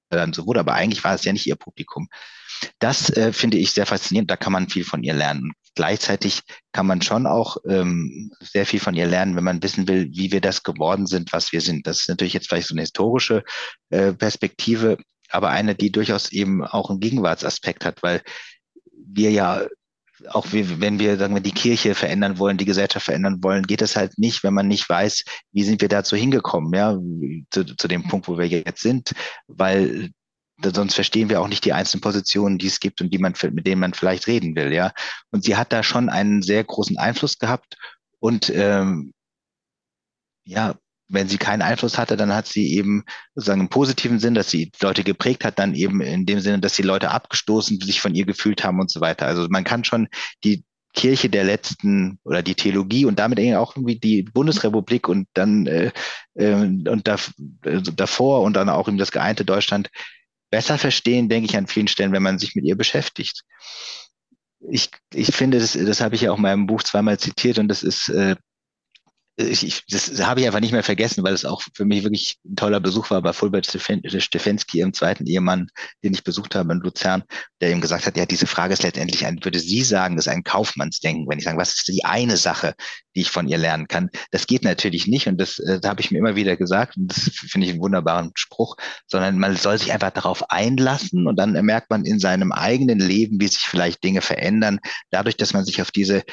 dann 0.10 0.34
so 0.34 0.47
wurde, 0.47 0.62
aber 0.62 0.74
eigentlich 0.74 1.03
war 1.03 1.14
es 1.14 1.24
ja 1.24 1.34
nicht 1.34 1.45
ihr 1.45 1.55
Publikum. 1.55 2.07
Das 2.80 3.10
äh, 3.12 3.32
finde 3.32 3.57
ich 3.57 3.72
sehr 3.72 3.86
faszinierend, 3.86 4.30
da 4.30 4.36
kann 4.36 4.51
man 4.51 4.70
viel 4.70 4.84
von 4.84 5.03
ihr 5.03 5.14
lernen. 5.14 5.53
Gleichzeitig 5.76 6.41
kann 6.72 6.88
man 6.88 7.01
schon 7.01 7.26
auch 7.26 7.57
ähm, 7.68 8.32
sehr 8.39 8.66
viel 8.66 8.80
von 8.80 8.95
ihr 8.95 9.07
lernen, 9.07 9.36
wenn 9.36 9.43
man 9.43 9.64
wissen 9.64 9.88
will, 9.88 10.10
wie 10.12 10.32
wir 10.32 10.41
das 10.41 10.64
geworden 10.64 11.05
sind, 11.05 11.32
was 11.32 11.51
wir 11.51 11.62
sind. 11.62 11.88
Das 11.88 12.01
ist 12.01 12.10
natürlich 12.10 12.34
jetzt 12.34 12.49
vielleicht 12.49 12.68
so 12.68 12.74
eine 12.74 12.82
historische 12.82 13.43
äh, 13.91 14.14
Perspektive, 14.14 14.97
aber 15.30 15.50
eine, 15.50 15.76
die 15.76 15.92
durchaus 15.92 16.32
eben 16.32 16.64
auch 16.64 16.90
einen 16.90 17.00
Gegenwartsaspekt 17.00 17.86
hat, 17.86 18.04
weil 18.04 18.22
wir 18.92 19.32
ja 19.32 19.66
auch 20.28 20.48
wenn 20.52 21.00
wir, 21.00 21.18
sagen 21.18 21.34
wir, 21.34 21.42
die 21.42 21.54
Kirche 21.54 21.96
verändern 21.96 22.40
wollen, 22.40 22.58
die 22.58 22.66
Gesellschaft 22.66 23.06
verändern 23.06 23.42
wollen, 23.42 23.64
geht 23.64 23.82
es 23.82 23.96
halt 23.96 24.18
nicht, 24.18 24.44
wenn 24.44 24.54
man 24.54 24.68
nicht 24.68 24.90
weiß, 24.90 25.24
wie 25.52 25.64
sind 25.64 25.82
wir 25.82 25.88
dazu 25.88 26.16
hingekommen, 26.16 26.74
ja, 26.74 26.98
zu, 27.52 27.64
zu 27.76 27.88
dem 27.88 28.04
Punkt, 28.04 28.28
wo 28.28 28.38
wir 28.38 28.48
jetzt 28.48 28.82
sind, 28.82 29.14
weil 29.48 30.10
sonst 30.62 30.96
verstehen 30.96 31.30
wir 31.30 31.40
auch 31.40 31.48
nicht 31.48 31.64
die 31.64 31.74
einzelnen 31.74 32.02
Positionen, 32.02 32.58
die 32.58 32.68
es 32.68 32.80
gibt 32.82 33.02
und 33.02 33.14
die 33.14 33.18
man, 33.18 33.34
mit 33.52 33.66
denen 33.66 33.80
man 33.80 33.94
vielleicht 33.94 34.28
reden 34.28 34.56
will, 34.56 34.74
ja. 34.74 34.92
Und 35.32 35.44
sie 35.46 35.56
hat 35.56 35.72
da 35.72 35.84
schon 35.84 36.10
einen 36.10 36.42
sehr 36.42 36.64
großen 36.64 36.98
Einfluss 36.98 37.38
gehabt 37.40 37.78
Und 38.20 38.50
ähm, 38.54 39.14
ja, 40.46 40.76
wenn 41.10 41.28
sie 41.28 41.38
keinen 41.38 41.62
Einfluss 41.62 41.97
hatte, 41.97 42.16
dann 42.16 42.34
hat 42.34 42.47
sie 42.47 42.74
eben 42.74 43.03
sozusagen 43.36 43.62
im 43.62 43.70
positiven 43.70 44.20
Sinn, 44.20 44.36
dass 44.36 44.49
sie 44.49 44.72
Leute 44.80 45.03
geprägt 45.03 45.43
hat, 45.43 45.60
dann 45.60 45.74
eben 45.74 46.01
in 46.01 46.26
dem 46.26 46.39
Sinne, 46.39 46.60
dass 46.60 46.76
sie 46.76 46.84
Leute 46.84 47.12
abgestoßen, 47.12 47.82
sich 47.82 47.99
von 47.99 48.16
ihr 48.16 48.26
gefühlt 48.26 48.64
haben 48.64 48.80
und 48.80 48.91
so 48.91 49.01
weiter. 49.01 49.26
Also 49.26 49.47
man 49.49 49.64
kann 49.64 49.84
schon 49.84 50.07
die 50.43 50.64
Kirche 50.93 51.30
der 51.30 51.43
letzten 51.43 52.20
oder 52.24 52.41
die 52.41 52.55
Theologie 52.55 53.05
und 53.05 53.20
damit 53.20 53.39
auch 53.55 53.76
irgendwie 53.76 53.99
die 53.99 54.24
Bundesrepublik 54.24 55.07
und 55.07 55.28
dann 55.34 55.68
äh, 55.68 55.91
äh, 56.36 56.53
und 56.53 57.07
da, 57.07 57.16
äh, 57.64 57.82
davor 57.82 58.41
und 58.41 58.53
dann 58.53 58.70
auch 58.70 58.88
eben 58.88 58.97
das 58.97 59.12
geeinte 59.12 59.45
Deutschland 59.45 59.89
besser 60.49 60.78
verstehen, 60.78 61.30
denke 61.30 61.49
ich 61.49 61.57
an 61.57 61.68
vielen 61.68 61.88
Stellen, 61.88 62.12
wenn 62.12 62.24
man 62.24 62.39
sich 62.39 62.55
mit 62.55 62.66
ihr 62.66 62.76
beschäftigt. 62.76 63.43
Ich, 64.68 64.89
ich 65.14 65.34
finde, 65.34 65.60
das, 65.60 65.74
das 65.74 66.01
habe 66.01 66.16
ich 66.16 66.22
ja 66.22 66.32
auch 66.32 66.38
in 66.38 66.41
meinem 66.41 66.68
Buch 66.68 66.84
zweimal 66.84 67.20
zitiert 67.20 67.60
und 67.60 67.68
das 67.68 67.84
ist 67.84 68.10
äh, 68.10 68.36
ich, 69.40 69.66
ich, 69.66 69.86
das 69.88 70.26
habe 70.26 70.42
ich 70.42 70.48
einfach 70.48 70.60
nicht 70.60 70.74
mehr 70.74 70.84
vergessen, 70.84 71.24
weil 71.24 71.34
es 71.34 71.46
auch 71.46 71.62
für 71.74 71.86
mich 71.86 72.04
wirklich 72.04 72.38
ein 72.46 72.58
toller 72.58 72.82
Besuch 72.82 73.10
war 73.10 73.22
bei 73.22 73.32
Fulbert 73.32 73.66
Stefensky, 73.66 74.80
ihrem 74.80 74.94
zweiten 74.94 75.26
Ehemann, 75.26 75.70
den 76.04 76.14
ich 76.14 76.26
besucht 76.26 76.56
habe 76.56 76.74
in 76.74 76.80
Luzern, 76.80 77.24
der 77.62 77.72
ihm 77.72 77.80
gesagt 77.80 78.06
hat, 78.06 78.18
ja, 78.18 78.26
diese 78.26 78.48
Frage 78.48 78.74
ist 78.74 78.84
letztendlich 78.84 79.26
ein, 79.26 79.44
würde 79.44 79.60
sie 79.60 79.84
sagen, 79.84 80.18
das 80.18 80.28
ist 80.28 80.34
ein 80.34 80.44
Kaufmannsdenken, 80.44 81.28
wenn 81.30 81.38
ich 81.38 81.46
sage, 81.46 81.58
was 81.58 81.76
ist 81.76 81.88
die 81.88 82.04
eine 82.04 82.36
Sache, 82.36 82.74
die 83.16 83.22
ich 83.22 83.32
von 83.32 83.48
ihr 83.48 83.58
lernen 83.58 83.88
kann? 83.88 84.10
Das 84.32 84.46
geht 84.46 84.64
natürlich 84.64 85.08
nicht 85.08 85.28
und 85.28 85.40
das, 85.40 85.60
äh, 85.60 85.80
das 85.80 85.90
habe 85.90 86.02
ich 86.02 86.12
mir 86.12 86.18
immer 86.18 86.36
wieder 86.36 86.58
gesagt 86.58 86.98
und 86.98 87.08
das 87.08 87.30
finde 87.34 87.66
ich 87.66 87.72
einen 87.72 87.82
wunderbaren 87.82 88.32
Spruch, 88.36 88.76
sondern 89.08 89.40
man 89.40 89.56
soll 89.56 89.78
sich 89.78 89.94
einfach 89.94 90.12
darauf 90.12 90.50
einlassen 90.52 91.28
und 91.28 91.38
dann 91.38 91.54
merkt 91.66 91.90
man 91.90 92.04
in 92.04 92.20
seinem 92.20 92.52
eigenen 92.52 93.00
Leben, 93.00 93.40
wie 93.40 93.48
sich 93.48 93.60
vielleicht 93.62 94.04
Dinge 94.04 94.22
verändern, 94.22 94.80
dadurch, 95.12 95.38
dass 95.38 95.54
man 95.54 95.64
sich 95.64 95.82
auf 95.82 95.92
diese 95.92 96.24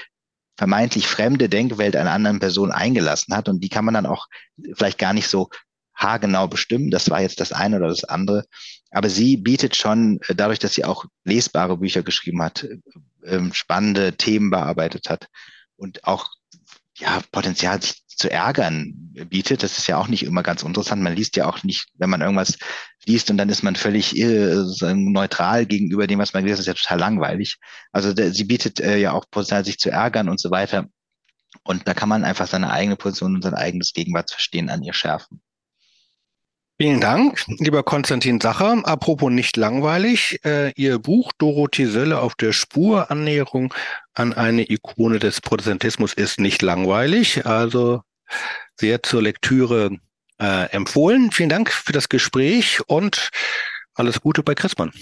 vermeintlich 0.56 1.06
fremde 1.06 1.48
Denkwelt 1.48 1.96
einer 1.96 2.12
anderen 2.12 2.40
Person 2.40 2.72
eingelassen 2.72 3.34
hat. 3.36 3.48
Und 3.48 3.60
die 3.60 3.68
kann 3.68 3.84
man 3.84 3.94
dann 3.94 4.06
auch 4.06 4.26
vielleicht 4.74 4.98
gar 4.98 5.12
nicht 5.12 5.28
so 5.28 5.50
haargenau 5.94 6.48
bestimmen. 6.48 6.90
Das 6.90 7.10
war 7.10 7.20
jetzt 7.20 7.40
das 7.40 7.52
eine 7.52 7.76
oder 7.76 7.88
das 7.88 8.04
andere. 8.04 8.44
Aber 8.90 9.08
sie 9.10 9.36
bietet 9.36 9.76
schon, 9.76 10.20
äh, 10.28 10.34
dadurch, 10.34 10.58
dass 10.58 10.74
sie 10.74 10.84
auch 10.84 11.04
lesbare 11.24 11.76
Bücher 11.78 12.02
geschrieben 12.02 12.42
hat, 12.42 12.64
äh, 12.64 12.78
ähm, 13.24 13.52
spannende 13.52 14.16
Themen 14.16 14.50
bearbeitet 14.50 15.10
hat 15.10 15.28
und 15.76 16.04
auch 16.04 16.30
ja, 16.98 17.20
Potenzial, 17.32 17.82
sich 17.82 18.02
zu 18.16 18.30
ärgern 18.30 18.92
bietet. 19.28 19.62
Das 19.62 19.78
ist 19.78 19.86
ja 19.86 19.98
auch 19.98 20.08
nicht 20.08 20.24
immer 20.24 20.42
ganz 20.42 20.62
interessant. 20.62 21.02
Man 21.02 21.14
liest 21.14 21.36
ja 21.36 21.46
auch 21.46 21.62
nicht, 21.62 21.88
wenn 21.94 22.10
man 22.10 22.20
irgendwas 22.20 22.58
liest 23.04 23.30
und 23.30 23.36
dann 23.36 23.48
ist 23.48 23.62
man 23.62 23.76
völlig 23.76 24.16
äh, 24.16 24.56
neutral 24.94 25.66
gegenüber 25.66 26.06
dem, 26.06 26.18
was 26.18 26.32
man 26.32 26.44
liest, 26.44 26.58
das 26.58 26.60
ist 26.60 26.66
ja 26.66 26.74
total 26.74 26.98
langweilig. 26.98 27.58
Also 27.92 28.12
der, 28.12 28.32
sie 28.32 28.44
bietet 28.44 28.80
äh, 28.80 28.98
ja 28.98 29.12
auch 29.12 29.26
Potenzial, 29.30 29.64
sich 29.64 29.78
zu 29.78 29.90
ärgern 29.90 30.28
und 30.28 30.40
so 30.40 30.50
weiter. 30.50 30.86
Und 31.62 31.86
da 31.86 31.94
kann 31.94 32.08
man 32.08 32.24
einfach 32.24 32.46
seine 32.46 32.70
eigene 32.70 32.96
Position 32.96 33.34
und 33.34 33.42
sein 33.42 33.54
eigenes 33.54 33.92
Gegenwartsverstehen 33.92 34.70
an 34.70 34.82
ihr 34.82 34.92
schärfen. 34.92 35.40
Vielen 36.78 37.00
Dank, 37.00 37.42
lieber 37.58 37.82
Konstantin 37.82 38.38
Sacher. 38.38 38.82
Apropos 38.84 39.32
nicht 39.32 39.56
langweilig, 39.56 40.44
äh, 40.44 40.72
Ihr 40.72 40.98
Buch 40.98 41.32
Dorothee 41.38 41.86
Sölle 41.86 42.20
auf 42.20 42.34
der 42.34 42.52
Spur 42.52 43.10
Annäherung 43.10 43.72
an 44.12 44.34
eine 44.34 44.70
Ikone 44.70 45.18
des 45.18 45.40
Protestantismus 45.40 46.12
ist 46.12 46.38
nicht 46.38 46.60
langweilig, 46.60 47.46
also 47.46 48.02
sehr 48.76 49.02
zur 49.02 49.22
Lektüre 49.22 49.90
äh, 50.40 50.70
empfohlen. 50.70 51.30
Vielen 51.32 51.48
Dank 51.48 51.70
für 51.70 51.92
das 51.92 52.08
Gespräch 52.08 52.80
und 52.86 53.30
alles 53.94 54.20
Gute 54.20 54.42
bei 54.42 54.54
Christmann. 54.54 54.92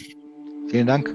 Vielen 0.71 0.87
Dank. 0.87 1.15